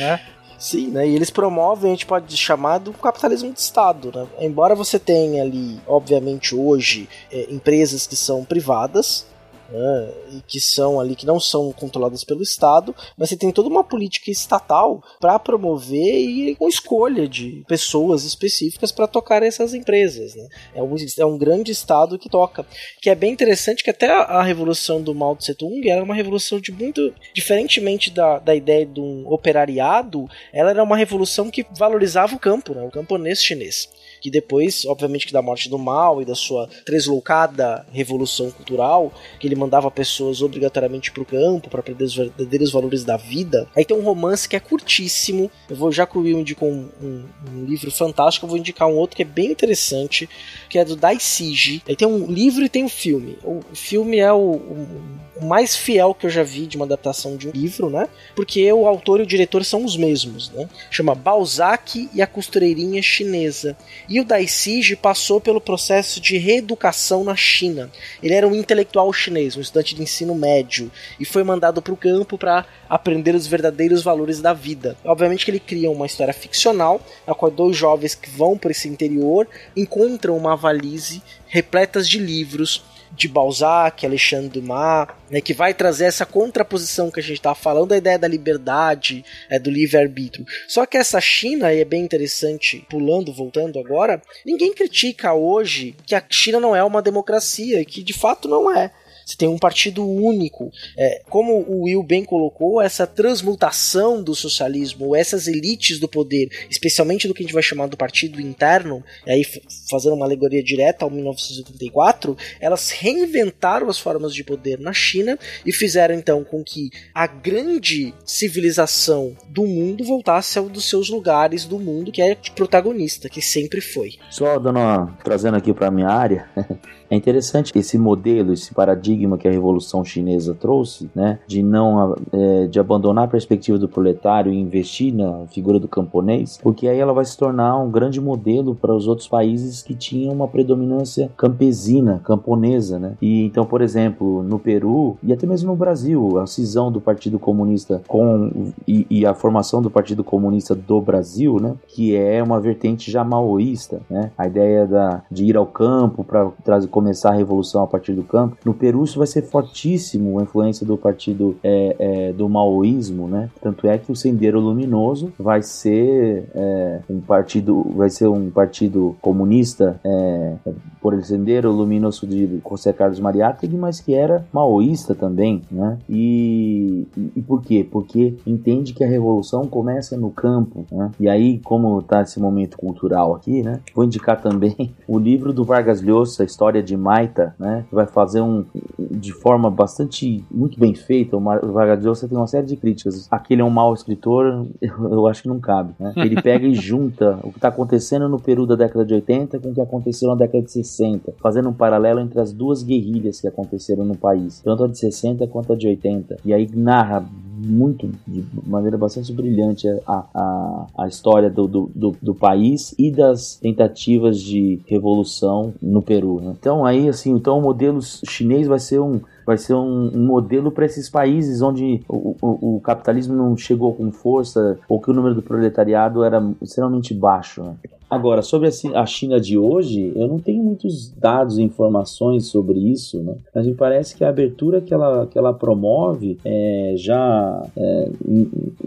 [0.00, 0.20] né?
[0.64, 1.06] Sim, né?
[1.06, 4.26] E eles promovem, a gente pode chamar do capitalismo de Estado, né?
[4.40, 9.26] Embora você tenha ali, obviamente, hoje, eh, empresas que são privadas,
[9.70, 10.10] né?
[10.32, 13.84] E que são ali, que não são controladas pelo Estado, mas você tem toda uma
[13.84, 20.48] política estatal para promover e com escolha de pessoas específicas para tocar essas empresas, né?
[20.74, 22.66] É um, é um grande Estado que toca.
[23.00, 26.60] Que é bem interessante que até a, revolução do Mao Tse Tung era uma revolução
[26.60, 27.12] de muito.
[27.32, 32.74] Diferentemente da, da ideia de um operariado, ela era uma revolução que valorizava o campo,
[32.74, 32.82] né?
[32.82, 33.88] o camponês chinês.
[34.24, 39.46] Que depois, obviamente, que da morte do Mao e da sua tresloucada revolução cultural, que
[39.46, 43.68] ele mandava pessoas obrigatoriamente para o campo para aprender os verdadeiros valores da vida.
[43.76, 45.50] Aí tem um romance que é curtíssimo.
[45.68, 48.88] Eu vou, já que o Will indicou um, um- um livro fantástico, eu vou indicar
[48.88, 50.26] um outro que é bem interessante,
[50.70, 51.82] que é do Dai Siji.
[51.86, 53.36] Aí tem um livro e tem um filme.
[53.44, 57.48] O filme é o- o mais fiel que eu já vi de uma adaptação de
[57.48, 58.08] um livro, né?
[58.34, 60.68] Porque o autor e o diretor são os mesmos, né?
[60.90, 63.76] Chama Balzac e a Costureirinha Chinesa.
[64.08, 67.90] E o Daisige passou pelo processo de reeducação na China.
[68.22, 71.96] Ele era um intelectual chinês, um estudante de ensino médio, e foi mandado para o
[71.96, 74.96] campo para aprender os verdadeiros valores da vida.
[75.04, 78.88] Obviamente que ele cria uma história ficcional, na qual dois jovens que vão para esse
[78.88, 82.82] interior encontram uma valise repletas de livros
[83.16, 87.88] de Balzac, Alexandre Dumas, né, que vai trazer essa contraposição que a gente estava falando,
[87.88, 90.44] da ideia da liberdade, é, do livre-arbítrio.
[90.68, 96.14] Só que essa China, e é bem interessante, pulando, voltando agora, ninguém critica hoje que
[96.14, 98.90] a China não é uma democracia, que de fato não é.
[99.24, 100.70] Você tem um partido único.
[100.96, 107.26] É, como o Will bem colocou, essa transmutação do socialismo, essas elites do poder, especialmente
[107.26, 109.46] do que a gente vai chamar do partido interno, e aí
[109.90, 115.72] fazendo uma alegoria direta ao 1984, elas reinventaram as formas de poder na China e
[115.72, 121.78] fizeram então com que a grande civilização do mundo voltasse ao dos seus lugares do
[121.78, 124.14] mundo que é protagonista, que sempre foi.
[124.30, 126.48] Só dando uma, trazendo aqui para minha área,
[127.10, 132.66] é interessante esse modelo, esse paradigma que a Revolução Chinesa trouxe, né, de não é,
[132.66, 137.12] de abandonar a perspectiva do proletário e investir na figura do camponês, porque aí ela
[137.12, 142.20] vai se tornar um grande modelo para os outros países que tinham uma predominância campesina,
[142.24, 143.14] camponesa, né?
[143.20, 147.38] E então, por exemplo, no Peru e até mesmo no Brasil, a cisão do Partido
[147.38, 152.60] Comunista com e, e a formação do Partido Comunista do Brasil, né, que é uma
[152.60, 154.30] vertente já maoísta, né?
[154.36, 158.56] A ideia da, de ir ao campo para começar a revolução a partir do campo.
[158.64, 163.50] No Peru isso vai ser fortíssimo, a influência do partido é, é, do maoísmo, né?
[163.60, 169.14] Tanto é que o Sendeiro Luminoso vai ser é, um partido, vai ser um partido
[169.20, 170.54] comunista é,
[171.02, 175.98] por el Sendeiro Luminoso de José Carlos Mariátegui, mas que era maoísta também, né?
[176.08, 177.86] E, e, e por quê?
[177.88, 181.10] Porque entende que a revolução começa no campo, né?
[181.20, 183.80] E aí, como tá esse momento cultural aqui, né?
[183.94, 187.84] Vou indicar também o livro do Vargas Llosa, História de Maita, né?
[187.88, 188.64] Que vai fazer um
[188.98, 191.36] de forma bastante muito bem feita.
[191.36, 193.26] O Vargas Llosa tem uma série de críticas.
[193.30, 196.12] Aquele é um mau escritor, eu, eu acho que não cabe, né?
[196.16, 199.70] Ele pega e junta o que está acontecendo no Peru da década de 80 com
[199.70, 203.48] o que aconteceu na década de 60, fazendo um paralelo entre as duas guerrilhas que
[203.48, 206.36] aconteceram no país, tanto a de 60 quanto a de 80.
[206.44, 207.24] E aí narra
[207.56, 213.10] muito, de maneira bastante brilhante a, a, a história do, do, do, do país e
[213.10, 216.40] das tentativas de revolução no Peru.
[216.40, 216.54] Né?
[216.58, 220.70] Então aí assim, então o modelo chinês vai ser um vai ser um, um modelo
[220.70, 225.12] para esses países onde o, o, o, capitalismo não chegou com força ou que o
[225.12, 227.62] número do proletariado era extremamente baixo.
[227.62, 227.74] Né?
[228.14, 233.20] Agora, sobre a China de hoje, eu não tenho muitos dados e informações sobre isso,
[233.20, 233.34] né?
[233.52, 238.08] mas me parece que a abertura que ela, que ela promove é, já é,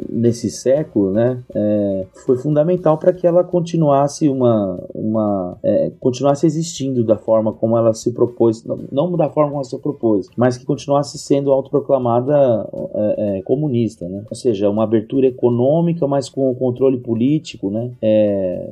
[0.09, 7.03] nesse século né, é, foi fundamental para que ela continuasse uma, uma é, continuasse existindo
[7.03, 10.57] da forma como ela se propôs, não, não da forma como ela se propôs, mas
[10.57, 14.23] que continuasse sendo autoproclamada é, é, comunista, né?
[14.29, 17.91] ou seja, uma abertura econômica, mas com o controle político, né?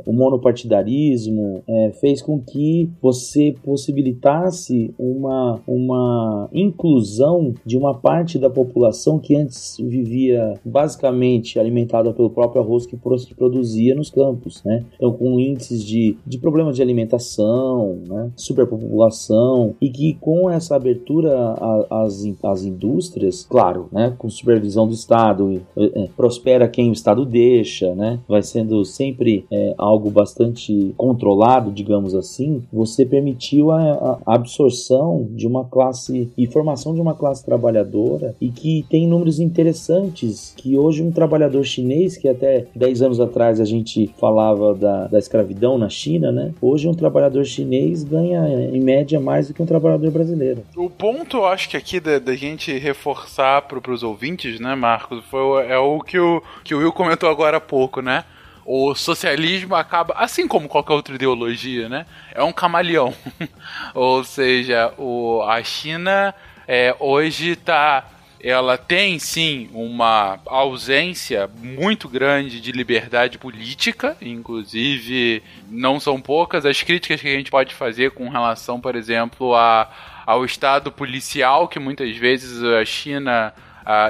[0.05, 8.37] o monopólio partidarismo é, fez com que você possibilitasse uma, uma inclusão de uma parte
[8.37, 12.95] da população que antes vivia basicamente alimentada pelo próprio arroz que
[13.35, 14.85] produzia nos campos, né?
[14.95, 18.31] Então, com índices de, de problemas de alimentação, né?
[18.35, 21.55] superpopulação, e que com essa abertura
[21.89, 24.13] às, às indústrias, claro, né?
[24.15, 28.19] com supervisão do Estado, é, prospera quem o Estado deixa, né?
[28.27, 35.27] vai sendo sempre é, algo bastante bastante controlado, digamos assim, você permitiu a, a absorção
[35.31, 40.77] de uma classe e formação de uma classe trabalhadora e que tem números interessantes que
[40.77, 45.77] hoje um trabalhador chinês, que até 10 anos atrás a gente falava da, da escravidão
[45.77, 46.53] na China, né?
[46.61, 50.63] Hoje um trabalhador chinês ganha em média mais do que um trabalhador brasileiro.
[50.75, 55.23] O ponto, eu acho que aqui da, da gente reforçar para os ouvintes, né, Marcos,
[55.29, 58.25] foi, é o que o, que o Will comentou agora há pouco, né?
[58.65, 62.05] O socialismo acaba, assim como qualquer outra ideologia, né?
[62.33, 63.13] É um camaleão.
[63.93, 66.33] Ou seja, o, a China
[66.67, 68.05] é, hoje está
[68.47, 76.79] ela tem sim uma ausência muito grande de liberdade política, inclusive não são poucas as
[76.83, 79.89] críticas que a gente pode fazer com relação, por exemplo, a,
[80.27, 83.51] ao Estado policial, que muitas vezes a China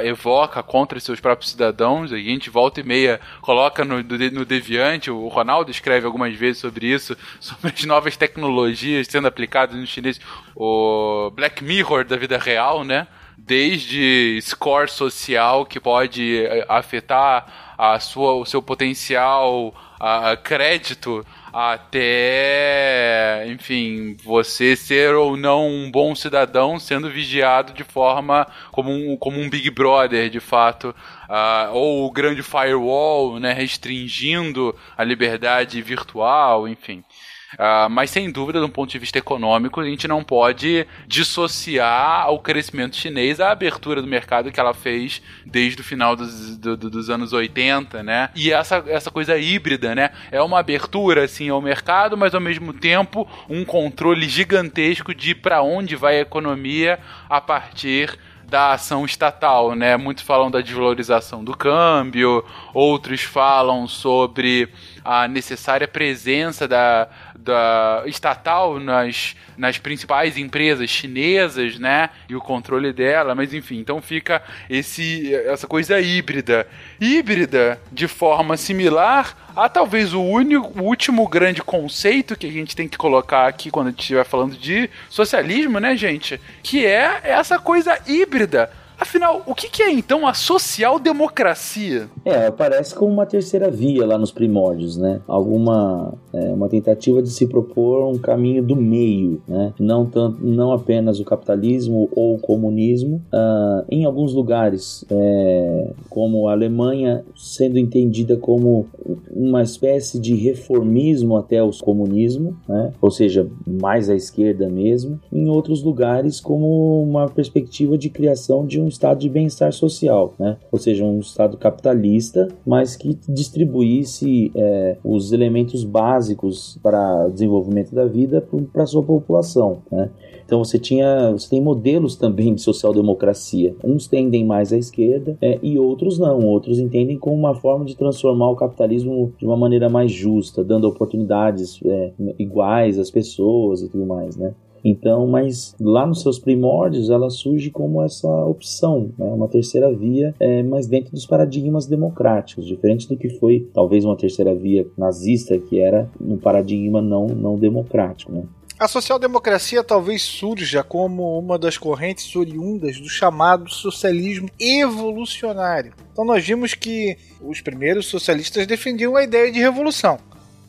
[0.03, 2.11] evoca contra seus próprios cidadãos.
[2.13, 6.87] A gente volta e meia coloca no, no Deviante, o Ronaldo escreve algumas vezes sobre
[6.87, 10.19] isso, sobre as novas tecnologias sendo aplicadas no chinês.
[10.55, 13.07] O Black Mirror da vida real, né?
[13.37, 21.25] Desde score social que pode eh, afetar a sua, o seu potencial a crédito
[21.57, 29.15] até, enfim, você ser ou não um bom cidadão sendo vigiado de forma como um,
[29.15, 30.93] como um Big Brother, de fato,
[31.29, 37.05] uh, ou o grande firewall, né, restringindo a liberdade virtual, enfim.
[37.53, 42.39] Uh, mas sem dúvida, um ponto de vista econômico, a gente não pode dissociar o
[42.39, 47.09] crescimento chinês a abertura do mercado que ela fez desde o final dos, do, dos
[47.09, 48.29] anos 80, né?
[48.35, 50.09] E essa, essa coisa híbrida, né?
[50.31, 55.61] É uma abertura, assim, ao mercado, mas ao mesmo tempo um controle gigantesco de para
[55.61, 56.99] onde vai a economia
[57.29, 58.17] a partir
[58.47, 59.97] da ação estatal, né?
[59.97, 64.69] Muitos falam da desvalorização do câmbio, outros falam sobre
[65.05, 67.07] a necessária presença da,
[67.37, 72.09] da estatal nas, nas principais empresas chinesas, né?
[72.27, 76.67] E o controle dela, mas enfim, então fica esse essa coisa híbrida.
[76.99, 82.75] Híbrida de forma similar a talvez o único o último grande conceito que a gente
[82.75, 86.41] tem que colocar aqui quando a gente estiver falando de socialismo, né, gente?
[86.63, 92.09] Que é essa coisa híbrida Afinal, o que, é então a social-democracia?
[92.23, 95.21] É, aparece como uma terceira via lá nos primórdios, né?
[95.27, 99.73] Alguma é, uma tentativa de se propor um caminho do meio, né?
[99.79, 103.21] Não tanto, não apenas o capitalismo ou o comunismo.
[103.33, 108.87] Uh, em alguns lugares, é, como a Alemanha, sendo entendida como
[109.29, 112.93] uma espécie de reformismo até o comunismo, né?
[113.01, 115.19] Ou seja, mais à esquerda mesmo.
[115.31, 120.33] Em outros lugares, como uma perspectiva de criação de um um estado de bem-estar social,
[120.39, 120.57] né?
[120.71, 127.93] ou seja, um estado capitalista, mas que distribuísse é, os elementos básicos para o desenvolvimento
[127.93, 129.79] da vida para a sua população.
[129.91, 130.09] Né?
[130.45, 133.75] Então você tinha, você tem modelos também de social-democracia.
[133.83, 136.39] Uns tendem mais à esquerda é, e outros não.
[136.45, 140.87] Outros entendem como uma forma de transformar o capitalismo de uma maneira mais justa, dando
[140.87, 144.53] oportunidades é, iguais às pessoas e tudo mais, né?
[144.85, 149.25] Então, mas lá nos seus primórdios ela surge como essa opção, né?
[149.25, 154.15] uma terceira via, é, mas dentro dos paradigmas democráticos, diferente do que foi talvez uma
[154.15, 158.31] terceira via nazista, que era um paradigma não, não democrático.
[158.31, 158.43] Né?
[158.77, 165.93] A social-democracia talvez surja como uma das correntes oriundas do chamado socialismo evolucionário.
[166.11, 170.19] Então nós vimos que os primeiros socialistas defendiam a ideia de revolução.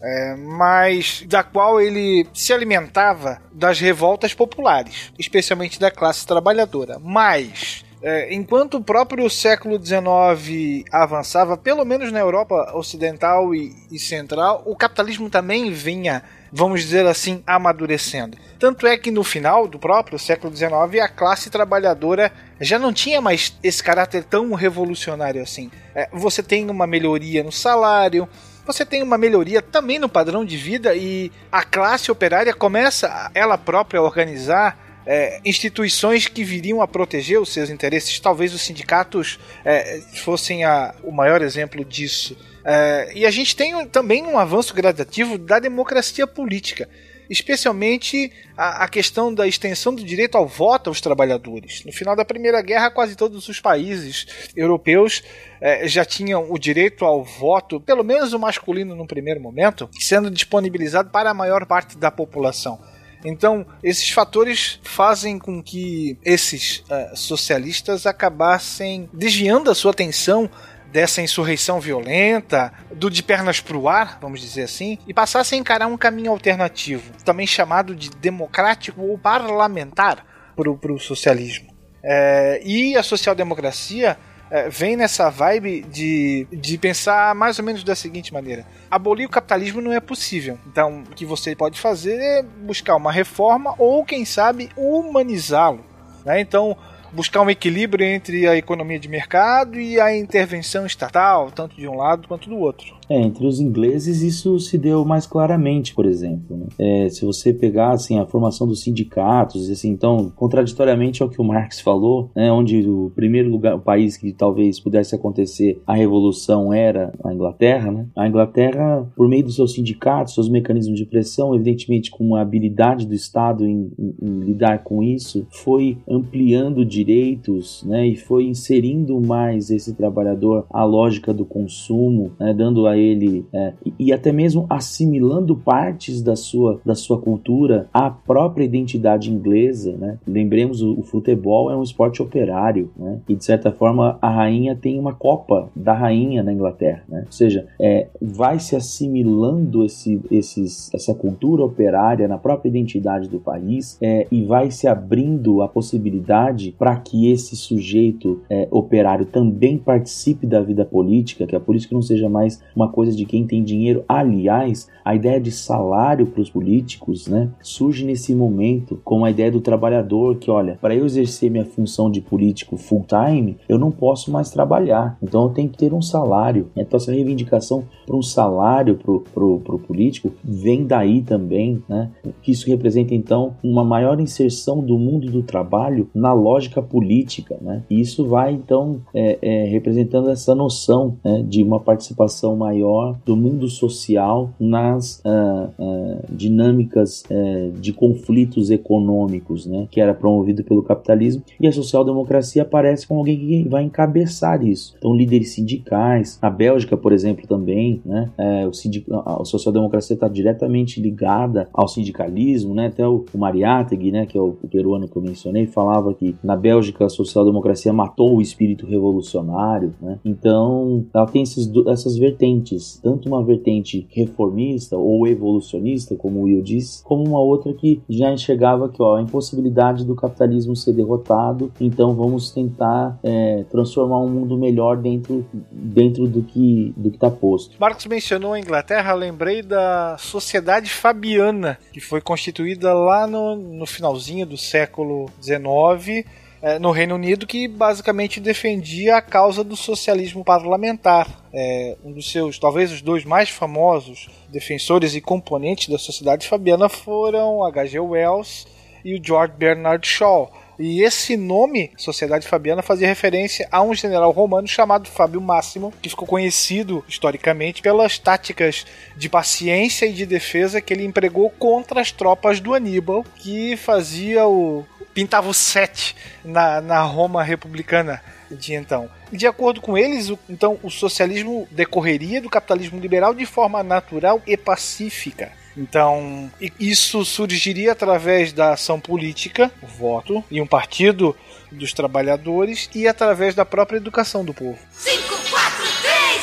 [0.09, 6.99] É, mas da qual ele se alimentava das revoltas populares, especialmente da classe trabalhadora.
[7.01, 13.99] Mas é, enquanto o próprio século XIX avançava, pelo menos na Europa Ocidental e, e
[13.99, 16.23] Central, o capitalismo também vinha
[16.53, 18.39] vamos dizer assim, amadurecendo.
[18.59, 23.21] Tanto é que no final do próprio século XIX, a classe trabalhadora já não tinha
[23.21, 25.71] mais esse caráter tão revolucionário assim.
[25.95, 28.27] É, você tem uma melhoria no salário,
[28.67, 33.57] você tem uma melhoria também no padrão de vida e a classe operária começa ela
[33.57, 34.77] própria a organizar
[35.07, 38.19] é, instituições que viriam a proteger os seus interesses.
[38.19, 42.37] Talvez os sindicatos é, fossem a, o maior exemplo disso.
[42.65, 46.89] É, e a gente tem também um avanço gradativo da democracia política
[47.29, 51.85] especialmente a, a, questão da extensão do direito ao voto aos trabalhadores.
[51.85, 54.27] No final da Primeira Guerra, quase todos os países
[54.57, 55.23] europeus
[55.61, 60.31] eh, já tinham o direito ao voto, pelo menos o masculino no primeiro momento, sendo
[60.31, 62.79] disponibilizado para a maior parte da população.
[63.25, 70.49] Então, esses fatores fazem com que esses uh, socialistas acabassem desviando a sua atenção
[70.93, 75.87] dessa insurreição violenta, do de pernas pro ar, vamos dizer assim, e passassem a encarar
[75.87, 80.25] um caminho alternativo, também chamado de democrático ou parlamentar
[80.57, 81.75] para o socialismo.
[82.03, 84.17] É, e a social-democracia
[84.51, 89.31] é, vem nessa vibe de, de pensar mais ou menos da seguinte maneira: abolir o
[89.31, 90.59] capitalismo não é possível.
[90.67, 95.85] Então, o que você pode fazer é buscar uma reforma ou, quem sabe, humanizá-lo.
[96.25, 96.41] Né?
[96.41, 96.77] Então,
[97.17, 101.97] buscar um equilíbrio entre a economia de mercado e a intervenção estatal, tanto de um
[101.97, 102.95] lado quanto do outro.
[103.09, 106.57] É, entre os ingleses isso se deu mais claramente, por exemplo.
[106.57, 106.67] Né?
[106.79, 111.45] É, se você pegar assim, a formação dos sindicatos, assim, então, contraditoriamente ao que o
[111.45, 116.73] Marx falou, né, onde o primeiro lugar, o país que talvez pudesse acontecer a revolução
[116.73, 118.07] era a Inglaterra, né?
[118.17, 123.07] a Inglaterra, por meio dos seus sindicatos, seus mecanismos de pressão, evidentemente com a habilidade
[123.07, 129.21] do Estado em, em, em lidar com isso, foi ampliando direitos né, e foi inserindo
[129.21, 134.67] mais esse trabalhador à lógica do consumo, né, dando a ele é, e, até mesmo
[134.69, 139.97] assimilando partes da sua, da sua cultura à própria identidade inglesa.
[139.97, 140.19] Né?
[140.27, 143.21] Lembremos, o, o futebol é um esporte operário né?
[143.29, 147.03] e, de certa forma, a rainha tem uma Copa da Rainha na Inglaterra.
[147.09, 147.23] Né?
[147.27, 153.39] Ou seja, é, vai se assimilando esse, esses, essa cultura operária na própria identidade do
[153.39, 159.77] país é, e vai se abrindo a possibilidade para que esse sujeito é, operário também
[159.77, 163.45] participe da vida política, que isso que não seja mais uma uma coisa de quem
[163.45, 164.05] tem dinheiro.
[164.09, 169.51] Aliás, a ideia de salário para os políticos né, surge nesse momento com a ideia
[169.51, 173.91] do trabalhador que, olha, para eu exercer minha função de político full time, eu não
[173.91, 175.19] posso mais trabalhar.
[175.23, 176.71] Então eu tenho que ter um salário.
[176.77, 182.11] Então essa reivindicação para um salário para o político vem daí também, né?
[182.43, 187.83] Que isso representa então uma maior inserção do mundo do trabalho na lógica política, né?
[187.91, 193.37] E isso vai então é, é, representando essa noção né, de uma participação maior do
[193.37, 200.83] mundo social nas uh, uh, dinâmicas uh, de conflitos econômicos, né, que era promovido pelo
[200.83, 204.95] capitalismo, e a social-democracia aparece como alguém que vai encabeçar isso.
[204.99, 208.31] Então, líderes sindicais, a Bélgica, por exemplo, também, né,
[208.69, 209.07] o sindic...
[209.13, 214.41] a social-democracia está diretamente ligada ao sindicalismo, né, até o, o Mariátegui, né, que é
[214.41, 219.95] o, peruano que eu mencionei, falava que na Bélgica a social-democracia matou o espírito revolucionário,
[220.01, 226.41] né, então ela tem esses, essas vertentes vertentes, tanto uma vertente reformista ou evolucionista, como
[226.41, 230.77] o Will disse, como uma outra que já enxergava que ó, a impossibilidade do capitalismo
[230.77, 237.09] ser derrotado, então vamos tentar é, transformar um mundo melhor dentro, dentro do que do
[237.09, 237.77] está posto.
[237.87, 244.45] Marcos mencionou a Inglaterra, lembrei da Sociedade Fabiana, que foi constituída lá no, no finalzinho
[244.45, 246.27] do século XIX
[246.61, 251.29] é, no Reino Unido que basicamente defendia a causa do socialismo parlamentar.
[251.55, 256.89] É, um dos seus, talvez os dois mais famosos defensores e componentes da sociedade fabiana
[256.89, 258.01] foram H.G.
[258.01, 258.67] Wells
[259.05, 260.53] e o George Bernard Shaw.
[260.79, 266.11] E esse nome, Sociedade Fabiana, fazia referência a um general romano chamado Fábio Máximo, que
[266.11, 268.85] ficou conhecido historicamente pelas táticas
[269.17, 274.47] de paciência e de defesa que ele empregou contra as tropas do Aníbal, que fazia
[274.47, 274.85] o,
[275.15, 279.09] pintava o 7 na, na Roma republicana de então.
[279.33, 284.57] De acordo com eles, então o socialismo decorreria do capitalismo liberal de forma natural e
[284.57, 285.51] pacífica.
[285.77, 286.51] Então,
[286.81, 291.37] isso surgiria através da ação política, o voto, e um partido
[291.71, 294.79] dos trabalhadores, e através da própria educação do povo.
[294.93, 296.43] 5, 4, 3,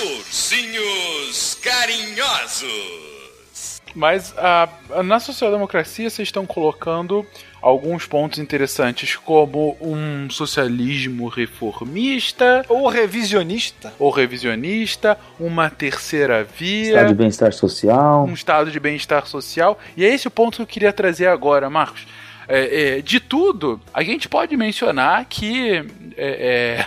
[0.00, 0.18] 2, 1.
[0.18, 3.05] Ursinhos carinhosos.
[3.96, 4.68] Mas ah,
[5.02, 7.26] na social-democracia vocês estão colocando
[7.62, 13.94] alguns pontos interessantes, como um socialismo reformista Ou revisionista.
[13.98, 16.88] ou revisionista, uma terceira via.
[16.90, 18.24] Estado de bem-estar social.
[18.26, 19.78] um estado de bem-estar social.
[19.96, 22.06] E é esse o ponto que eu queria trazer agora, Marcos.
[22.46, 25.84] É, é, de tudo, a gente pode mencionar que,
[26.16, 26.86] é, é,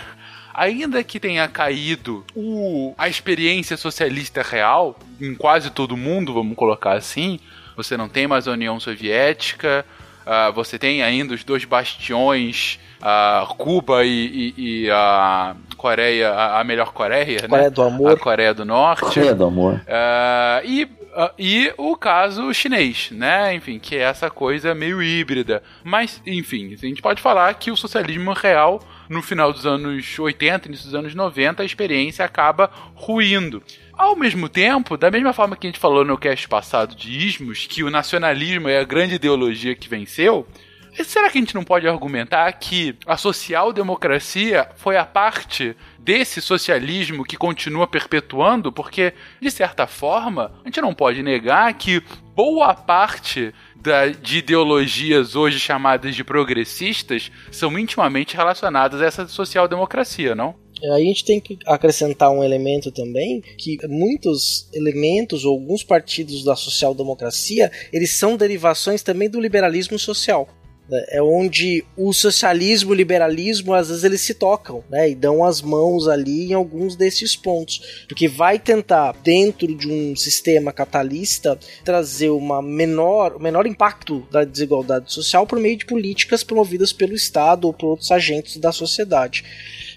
[0.60, 6.92] ainda que tenha caído o- a experiência socialista real em quase todo mundo, vamos colocar
[6.92, 7.40] assim,
[7.76, 9.84] você não tem mais a União Soviética,
[10.26, 16.60] ah, você tem ainda os dois bastiões, ah, Cuba e, e- e a Coreia, a,
[16.60, 17.48] a melhor Coreia, né?
[17.48, 18.12] Coreia do Amor.
[18.12, 19.00] A Coreia do Norte.
[19.14, 19.80] Coreia do amor.
[19.88, 23.54] Ah, e, ah, e o caso chinês, né?
[23.54, 25.62] Enfim, que é essa coisa meio híbrida.
[25.82, 28.80] Mas, enfim, a gente pode falar que o socialismo real,
[29.10, 33.60] no final dos anos 80, início dos anos 90, a experiência acaba ruindo.
[33.92, 37.66] Ao mesmo tempo, da mesma forma que a gente falou no cast passado de ismos,
[37.66, 40.46] que o nacionalismo é a grande ideologia que venceu,
[41.04, 47.24] Será que a gente não pode argumentar que a social-democracia foi a parte desse socialismo
[47.24, 48.72] que continua perpetuando?
[48.72, 52.02] Porque, de certa forma, a gente não pode negar que
[52.34, 60.34] boa parte da- de ideologias hoje chamadas de progressistas são intimamente relacionadas a essa social-democracia,
[60.34, 60.54] não?
[60.82, 66.42] Aí a gente tem que acrescentar um elemento também, que muitos elementos ou alguns partidos
[66.42, 70.48] da social-democracia, eles são derivações também do liberalismo social.
[71.10, 75.10] É onde o socialismo e o liberalismo, às vezes, eles se tocam, né?
[75.10, 78.04] E dão as mãos ali em alguns desses pontos.
[78.08, 84.44] Porque vai tentar, dentro de um sistema capitalista, trazer uma menor, o menor impacto da
[84.44, 89.44] desigualdade social por meio de políticas promovidas pelo Estado ou por outros agentes da sociedade.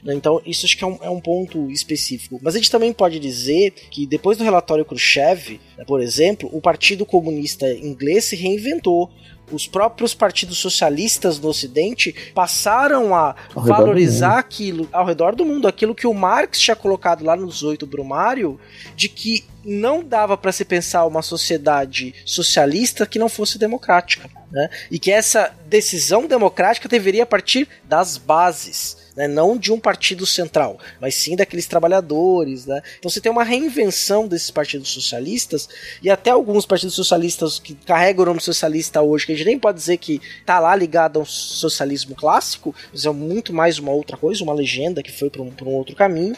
[0.03, 0.13] né?
[0.13, 2.39] Então, isso acho que é um, é um ponto específico.
[2.41, 6.61] Mas a gente também pode dizer que depois do relatório Khrushchev, né, por exemplo, o
[6.61, 9.09] Partido Comunista Inglês se reinventou.
[9.51, 15.93] Os próprios partidos socialistas no Ocidente passaram a valorizar aquilo ao redor do mundo, aquilo
[15.93, 18.59] que o Marx tinha colocado lá no 18 Brumário,
[18.95, 24.69] de que não dava para se pensar uma sociedade socialista que não fosse democrática, né?
[24.89, 29.27] E que essa decisão democrática deveria partir das bases, né?
[29.27, 32.81] Não de um partido central, mas sim daqueles trabalhadores, né?
[32.99, 35.69] Então você tem uma reinvenção desses partidos socialistas
[36.01, 39.59] e até alguns partidos socialistas que carregam o nome socialista hoje, que a gente nem
[39.59, 44.17] pode dizer que tá lá ligado ao socialismo clássico, mas é muito mais uma outra
[44.17, 46.35] coisa, uma legenda que foi para um, um outro caminho.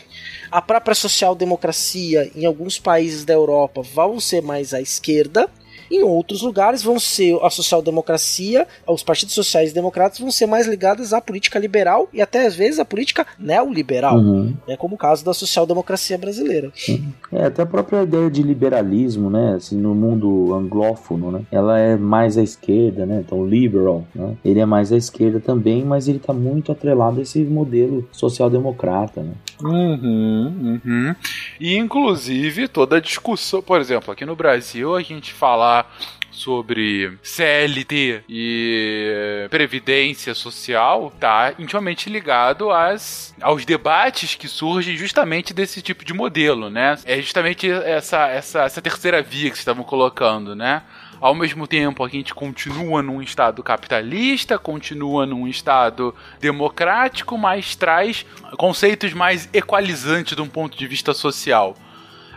[0.51, 5.49] A própria social-democracia em alguns países da Europa vão ser mais à esquerda.
[5.89, 11.13] Em outros lugares vão ser a social-democracia, os partidos sociais democratas vão ser mais ligados
[11.13, 14.53] à política liberal e até às vezes à política neoliberal, Uhum.
[14.67, 16.71] né, como o caso da social-democracia brasileira.
[17.31, 21.95] É, até a própria ideia de liberalismo, né, assim, no mundo anglófono, né, ela é
[21.95, 26.19] mais à esquerda, né, então liberal, né, ele é mais à esquerda também, mas ele
[26.19, 29.33] tá muito atrelado a esse modelo social-democrata, né.
[29.61, 31.15] Uhum, uhum.
[31.59, 35.33] E inclusive toda a discussão, por exemplo, aqui no Brasil a gente
[35.75, 35.91] falar
[36.31, 45.81] sobre CLT e previdência social tá intimamente ligado às, aos debates que surgem justamente desse
[45.81, 46.97] tipo de modelo, né?
[47.05, 50.83] É justamente essa, essa, essa terceira via que vocês estavam colocando, né?
[51.21, 58.25] Ao mesmo tempo, a gente continua num estado capitalista, continua num estado democrático, mas traz
[58.57, 61.75] conceitos mais equalizantes de um ponto de vista social.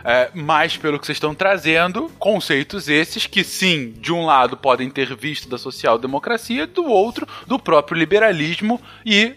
[0.03, 4.89] É, mas pelo que vocês estão trazendo, conceitos esses que sim, de um lado podem
[4.89, 9.35] ter visto da social-democracia, do outro do próprio liberalismo e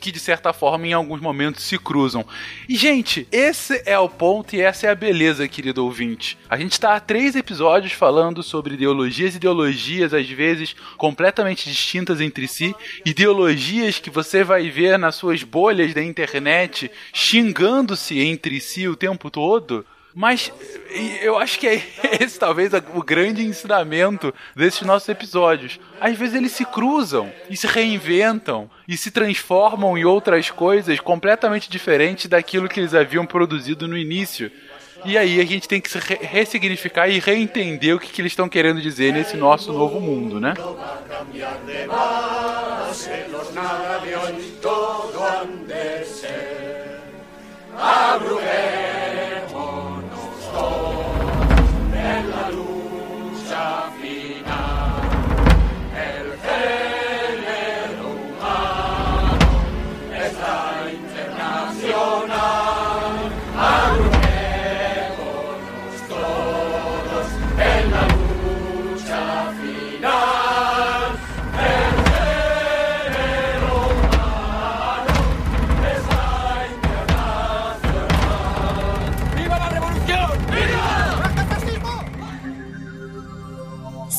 [0.00, 2.24] que de certa forma em alguns momentos se cruzam.
[2.68, 6.38] E gente, esse é o ponto e essa é a beleza, querido ouvinte.
[6.48, 12.46] A gente está há três episódios falando sobre ideologias, ideologias às vezes completamente distintas entre
[12.46, 12.74] si,
[13.04, 19.30] ideologias que você vai ver nas suas bolhas da internet xingando-se entre si o tempo
[19.30, 19.84] todo.
[20.14, 20.52] Mas
[21.22, 21.82] eu acho que é
[22.20, 25.80] esse talvez o grande ensinamento desses nossos episódios.
[26.00, 31.70] Às vezes eles se cruzam e se reinventam e se transformam em outras coisas completamente
[31.70, 34.50] diferentes daquilo que eles haviam produzido no início.
[35.04, 38.32] E aí a gente tem que se re ressignificar e reentender o que, que eles
[38.32, 40.54] estão querendo dizer nesse nosso novo mundo, né?
[50.54, 50.91] Oh.